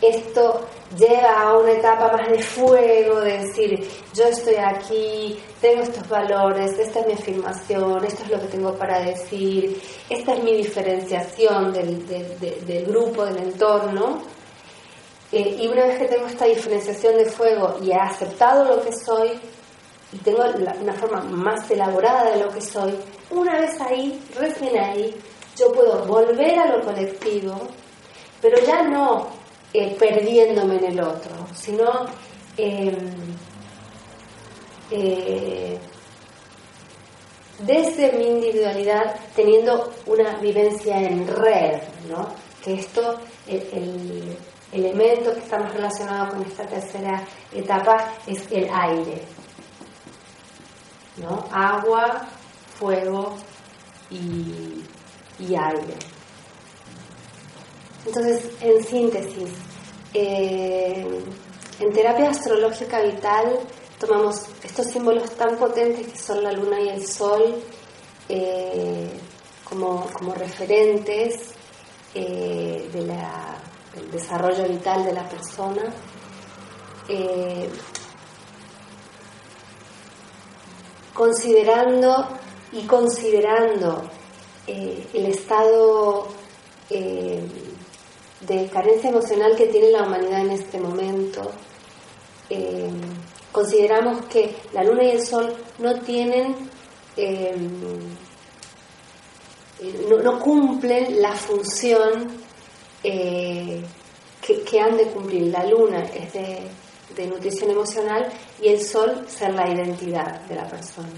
Esto 0.00 0.66
lleva 0.96 1.42
a 1.42 1.58
una 1.58 1.72
etapa 1.72 2.10
más 2.12 2.28
de 2.30 2.42
fuego, 2.42 3.20
de 3.20 3.38
decir, 3.38 3.86
yo 4.14 4.24
estoy 4.24 4.56
aquí, 4.56 5.38
tengo 5.60 5.82
estos 5.82 6.08
valores, 6.08 6.78
esta 6.78 7.00
es 7.00 7.06
mi 7.06 7.12
afirmación, 7.12 8.04
esto 8.04 8.22
es 8.24 8.30
lo 8.30 8.40
que 8.40 8.46
tengo 8.46 8.74
para 8.74 9.00
decir, 9.00 9.80
esta 10.08 10.34
es 10.34 10.42
mi 10.42 10.56
diferenciación 10.56 11.72
del, 11.72 12.06
del 12.08 12.86
grupo, 12.86 13.26
del 13.26 13.38
entorno. 13.38 14.22
Eh, 15.32 15.58
y 15.60 15.68
una 15.68 15.86
vez 15.86 15.98
que 15.98 16.06
tengo 16.06 16.26
esta 16.26 16.46
diferenciación 16.46 17.16
de 17.16 17.26
fuego 17.26 17.76
y 17.82 17.90
he 17.90 17.94
aceptado 17.94 18.64
lo 18.64 18.82
que 18.82 18.92
soy, 18.92 19.38
y 20.12 20.18
tengo 20.18 20.42
una 20.80 20.94
forma 20.94 21.20
más 21.20 21.70
elaborada 21.70 22.30
de 22.30 22.42
lo 22.42 22.50
que 22.50 22.60
soy, 22.60 22.98
una 23.30 23.60
vez 23.60 23.80
ahí, 23.80 24.20
recién 24.36 24.76
ahí, 24.78 25.14
yo 25.56 25.70
puedo 25.72 26.04
volver 26.06 26.58
a 26.58 26.76
lo 26.76 26.84
colectivo, 26.84 27.54
pero 28.40 28.58
ya 28.64 28.82
no 28.82 29.39
eh, 29.72 29.96
perdiéndome 29.98 30.76
en 30.76 30.84
el 30.84 31.00
otro, 31.00 31.46
sino 31.54 32.06
em, 32.56 32.96
eh, 34.90 35.78
desde 37.60 38.12
mi 38.12 38.26
individualidad 38.26 39.16
teniendo 39.36 39.92
una 40.06 40.36
vivencia 40.38 41.00
en 41.00 41.26
red, 41.26 41.80
¿no? 42.08 42.28
que 42.64 42.74
esto, 42.74 43.18
el 43.46 44.36
elemento 44.72 45.32
que 45.34 45.40
está 45.40 45.58
más 45.58 45.72
relacionado 45.72 46.32
con 46.32 46.42
esta 46.42 46.66
tercera 46.66 47.22
etapa 47.52 48.12
es 48.26 48.50
el 48.50 48.68
aire. 48.72 49.22
¿no? 51.20 51.44
Agua, 51.52 52.26
fuego 52.78 53.36
y, 54.10 54.84
aire. 55.40 55.94
Entonces, 58.06 58.42
en 58.60 58.82
síntesis, 58.84 59.50
eh, 60.14 61.06
en 61.78 61.92
terapia 61.92 62.30
astrológica 62.30 63.00
vital 63.02 63.60
tomamos 63.98 64.46
estos 64.64 64.86
símbolos 64.86 65.30
tan 65.32 65.56
potentes 65.56 66.08
que 66.08 66.18
son 66.18 66.42
la 66.42 66.52
luna 66.52 66.80
y 66.80 66.88
el 66.88 67.06
sol 67.06 67.62
eh, 68.28 69.10
como, 69.64 70.34
referentes 70.34 71.52
eh, 72.14 72.88
de 72.92 73.02
la 73.02 73.58
el 73.96 74.10
desarrollo 74.10 74.68
vital 74.68 75.04
de 75.04 75.12
la 75.12 75.28
persona. 75.28 75.82
Considerando 81.12 82.28
y 82.72 82.86
considerando 82.86 84.04
el 84.68 85.26
estado 85.26 86.28
de 88.40 88.68
carencia 88.68 89.10
emocional 89.10 89.54
que 89.56 89.66
tiene 89.66 89.90
la 89.90 90.02
humanidad 90.02 90.40
en 90.40 90.50
este 90.50 90.78
momento, 90.80 91.50
consideramos 93.52 94.24
que 94.26 94.56
la 94.72 94.82
luna 94.82 95.04
y 95.04 95.10
el 95.10 95.24
sol 95.24 95.54
no 95.78 96.00
tienen, 96.00 96.56
no 100.08 100.40
cumplen 100.40 101.20
la 101.22 101.32
función 101.32 102.40
eh, 103.02 103.82
que, 104.40 104.80
han 104.80 104.96
de 104.96 105.06
cumplir. 105.06 105.44
La 105.52 105.64
luna 105.64 106.02
es 106.04 106.32
de, 106.32 107.26
nutrición 107.26 107.70
emocional 107.70 108.30
y 108.62 108.68
el 108.68 108.80
sol 108.80 109.26
ser 109.28 109.52
la 109.54 109.68
identidad 109.68 110.40
de 110.42 110.54
la 110.54 110.66
persona. 110.66 111.08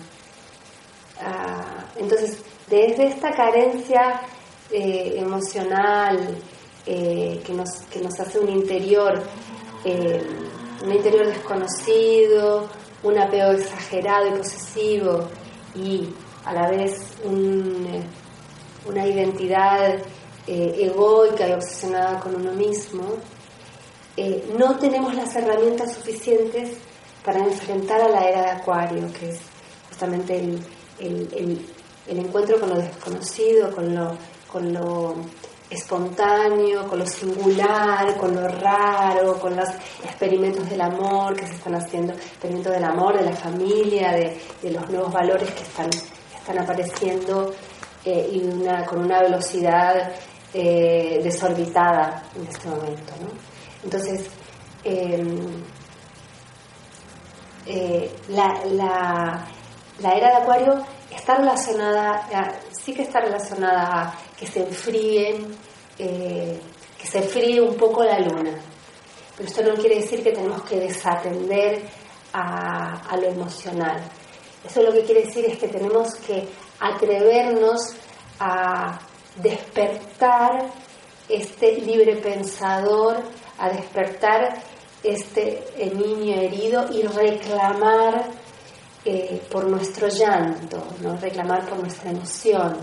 Ah, 1.21 1.87
entonces, 1.97 2.39
desde 2.69 3.07
esta 3.07 3.31
carencia 3.31 4.21
eh, 4.71 5.15
emocional 5.17 6.37
eh, 6.87 7.41
que, 7.45 7.53
nos, 7.53 7.71
que 7.91 8.01
nos 8.01 8.19
hace 8.21 8.39
un 8.39 8.49
interior, 8.49 9.23
un 9.85 10.93
interior 10.93 11.27
desconocido, 11.27 12.69
un 13.03 13.19
apego 13.19 13.53
exagerado 13.53 14.29
y 14.29 14.39
posesivo 14.39 15.29
y 15.75 16.09
a 16.45 16.53
la 16.53 16.69
vez 16.71 17.01
una 17.25 19.07
identidad 19.07 19.97
eh, 20.47 20.75
egoica 20.79 21.49
y 21.49 21.53
obsesionada 21.53 22.19
con 22.21 22.35
uno 22.35 22.53
mismo, 22.53 23.03
eh, 24.17 24.53
no 24.59 24.77
tenemos 24.77 25.15
las 25.15 25.35
herramientas 25.37 25.95
suficientes 25.95 26.77
para 27.25 27.39
enfrentar 27.39 28.01
a 28.01 28.09
la 28.09 28.29
era 28.29 28.43
de 28.43 28.51
Acuario, 28.51 29.13
que 29.19 29.31
es 29.31 29.41
justamente 29.89 30.39
el, 30.99 31.67
encuentro 32.09 32.59
con 32.59 32.71
lo 32.71 32.77
desconocido, 32.77 33.71
con 33.73 33.95
lo, 33.95 34.17
con 34.51 34.73
lo 34.73 35.15
espontáneo, 35.73 36.87
con 36.87 36.99
lo 36.99 37.07
singular, 37.07 38.17
con 38.17 38.35
lo 38.35 38.47
raro, 38.49 39.39
con 39.39 39.57
los 39.57 39.69
experimentos 40.05 40.69
del 40.69 40.81
amor 40.81 41.35
que 41.35 41.47
se 41.47 41.55
están 41.55 41.75
haciendo, 41.75 42.13
experimentos 42.13 42.73
del 42.73 42.85
amor, 42.85 43.19
de 43.19 43.25
la 43.25 43.37
familia, 43.37 44.13
de, 44.13 44.71
los 44.71 44.89
nuevos 44.91 45.13
valores 45.13 45.51
que 45.51 45.63
están, 45.63 45.91
están 46.35 46.59
apareciendo 46.59 47.53
eh, 48.05 48.29
y 48.33 48.41
con 48.87 49.05
una 49.05 49.21
velocidad 49.21 50.13
eh, 50.55 51.21
desorbitada 51.23 52.23
en 52.37 52.47
este 52.47 52.69
momento. 52.69 53.13
Entonces, 53.85 54.27
em, 54.85 55.63
eh, 57.67 58.13
la, 58.29 59.47
era 60.01 60.29
de 60.29 60.37
Acuario 60.43 60.85
está 61.11 61.37
relacionada, 61.37 62.29
sí 62.73 62.93
que 62.93 63.03
está 63.03 63.21
relacionada 63.21 64.03
a 64.03 64.15
que 64.39 64.47
se 64.47 64.61
enfríen, 64.61 65.55
eh, 65.99 66.59
que 66.99 67.07
se 67.07 67.23
fríe 67.23 67.61
un 67.61 67.77
poco 67.77 68.05
la 68.05 68.19
luna. 68.19 68.55
Pero 69.37 69.49
esto 69.49 69.63
no 69.63 69.75
quiere 69.75 69.97
decir 69.97 70.23
que 70.23 70.33
tenemos 70.33 70.63
que 70.63 70.79
desatender 70.79 71.83
a, 72.33 73.17
lo 73.17 73.27
emocional. 73.29 74.01
Eso 74.65 74.83
lo 74.83 74.93
que 74.93 75.03
quiere 75.03 75.25
decir 75.25 75.45
es 75.45 75.59
que 75.59 75.69
tenemos 75.69 76.15
que 76.17 76.49
atrevernos 76.81 77.95
a 78.39 79.01
despertar 79.37 80.71
este 81.29 81.81
libre 81.81 82.17
pensador, 82.17 83.23
a 83.59 83.71
despertar 83.71 84.63
este 85.03 85.65
niño 85.95 86.37
herido 86.37 86.89
y 86.93 87.03
reclamar 87.03 88.27
eh, 89.05 89.43
por 89.51 89.67
nuestro 89.67 90.09
llanto, 90.09 90.83
¿no? 91.01 91.17
reclamar 91.17 91.69
por 91.69 91.79
nuestra 91.79 92.11
emoción 92.11 92.79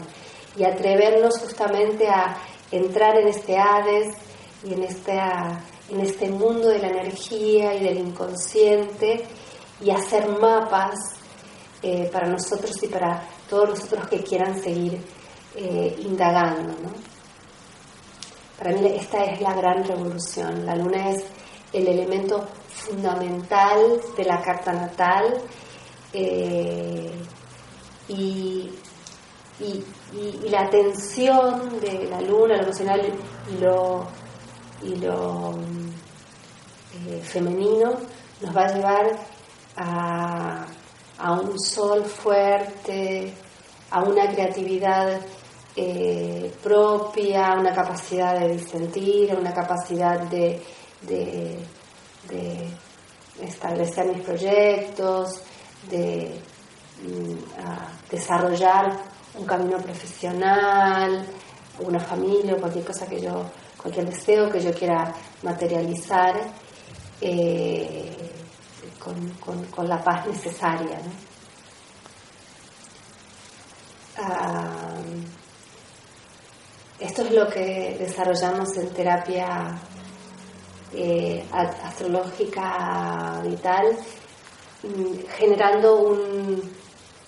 y 0.56 0.64
atrevernos 0.64 1.40
justamente 1.40 2.08
a 2.08 2.38
entrar 2.72 3.18
en 3.18 3.28
este 3.28 3.58
Hades 3.58 4.16
y 4.64 4.74
en, 4.74 4.84
en 4.84 6.00
este 6.02 6.30
mundo 6.30 6.68
de 6.68 6.80
la 6.80 6.90
energía 6.90 7.76
y 7.76 7.84
del 7.84 7.98
inconsciente 8.00 9.26
y 9.82 9.92
hacer 9.92 10.28
mapas 10.28 10.96
eh, 11.82 12.10
para 12.12 12.28
nosotros 12.28 12.72
y 12.84 12.88
para 12.88 13.26
todos 13.50 13.70
los 13.70 13.84
otros 13.86 14.08
que 14.10 14.22
quieran 14.22 14.62
seguir 14.62 15.02
eh, 15.56 15.96
indagando. 16.00 16.74
¿no? 16.74 16.92
Para 18.58 18.72
mí 18.74 18.86
esta 18.88 19.24
es 19.24 19.40
la 19.40 19.54
gran 19.54 19.86
revolución. 19.86 20.66
La 20.66 20.76
luna 20.76 21.12
es 21.12 21.24
el 21.72 21.88
elemento 21.88 22.46
fundamental 22.68 24.02
de 24.18 24.24
la 24.26 24.42
carta 24.42 24.74
natal 24.74 25.42
eh, 26.12 27.12
y, 28.10 28.70
la 30.50 30.62
atención 30.62 31.80
de 31.80 32.08
la 32.10 32.22
luna, 32.22 32.58
lo 32.58 32.64
emocional 32.64 33.02
y 33.52 33.58
lo, 33.58 34.08
y 34.82 34.96
lo 34.96 35.52
eh, 37.08 37.22
femenino 37.22 37.94
nos 38.42 38.56
va 38.56 38.66
a 38.66 38.74
llevar 38.74 39.20
a, 39.76 40.66
a 41.20 41.34
un 41.34 41.60
sol 41.60 42.04
fuerte, 42.06 43.34
a 43.92 44.04
una 44.04 44.28
creatividad 44.30 45.20
eh, 45.76 46.52
propia, 46.64 47.54
una 47.54 47.74
capacidad 47.74 48.40
de 48.40 48.50
disentir, 48.50 49.36
una 49.36 49.54
capacidad 49.54 50.20
de, 50.22 50.62
establecer 53.42 54.08
mis 54.08 54.22
proyectos, 54.26 55.42
de 55.90 56.42
mm, 57.04 58.12
desarrollar 58.12 59.09
un 59.40 59.46
camino 59.46 59.78
profesional, 59.78 61.26
una 61.80 62.00
familia 62.00 62.58
cualquier 62.58 62.86
cosa 62.86 63.08
que 63.08 63.22
yo, 63.22 63.50
cualquier 63.82 64.06
deseo 64.10 64.50
que 64.50 64.60
yo 64.60 64.74
quiera 64.74 65.14
materializar 65.44 66.36
eh, 67.22 68.16
con, 69.00 69.88
la 69.88 70.04
paz 70.04 70.28
necesaria. 70.28 71.00
Ah, 74.18 74.98
esto 77.00 77.22
es 77.22 77.32
lo 77.32 77.48
que 77.50 77.96
desarrollamos 77.98 78.76
en 78.76 78.90
terapia 78.90 79.80
eh, 80.94 81.46
astrológica 81.52 83.42
vital, 83.46 83.98
mm, 84.84 85.28
generando 85.38 86.02
un, 86.02 86.62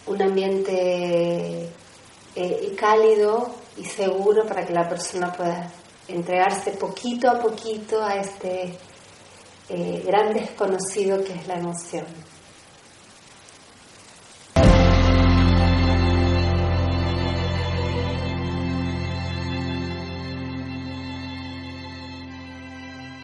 un 0.08 0.22
ambiente 0.22 1.72
eh, 2.36 2.76
cálido 2.78 3.52
y 3.78 3.86
seguro 3.86 4.46
para 4.46 4.66
que 4.66 4.74
la 4.74 4.88
persona 4.88 5.32
pueda 5.32 5.72
entregarse 6.08 6.72
poquito 6.72 7.30
a 7.30 7.40
poquito 7.40 8.04
a 8.04 8.16
este 8.16 8.78
eh, 9.70 10.04
gran 10.06 10.34
desconocido 10.34 11.24
que 11.24 11.34
es 11.34 11.48
la 11.48 11.56
emoción. 11.56 12.06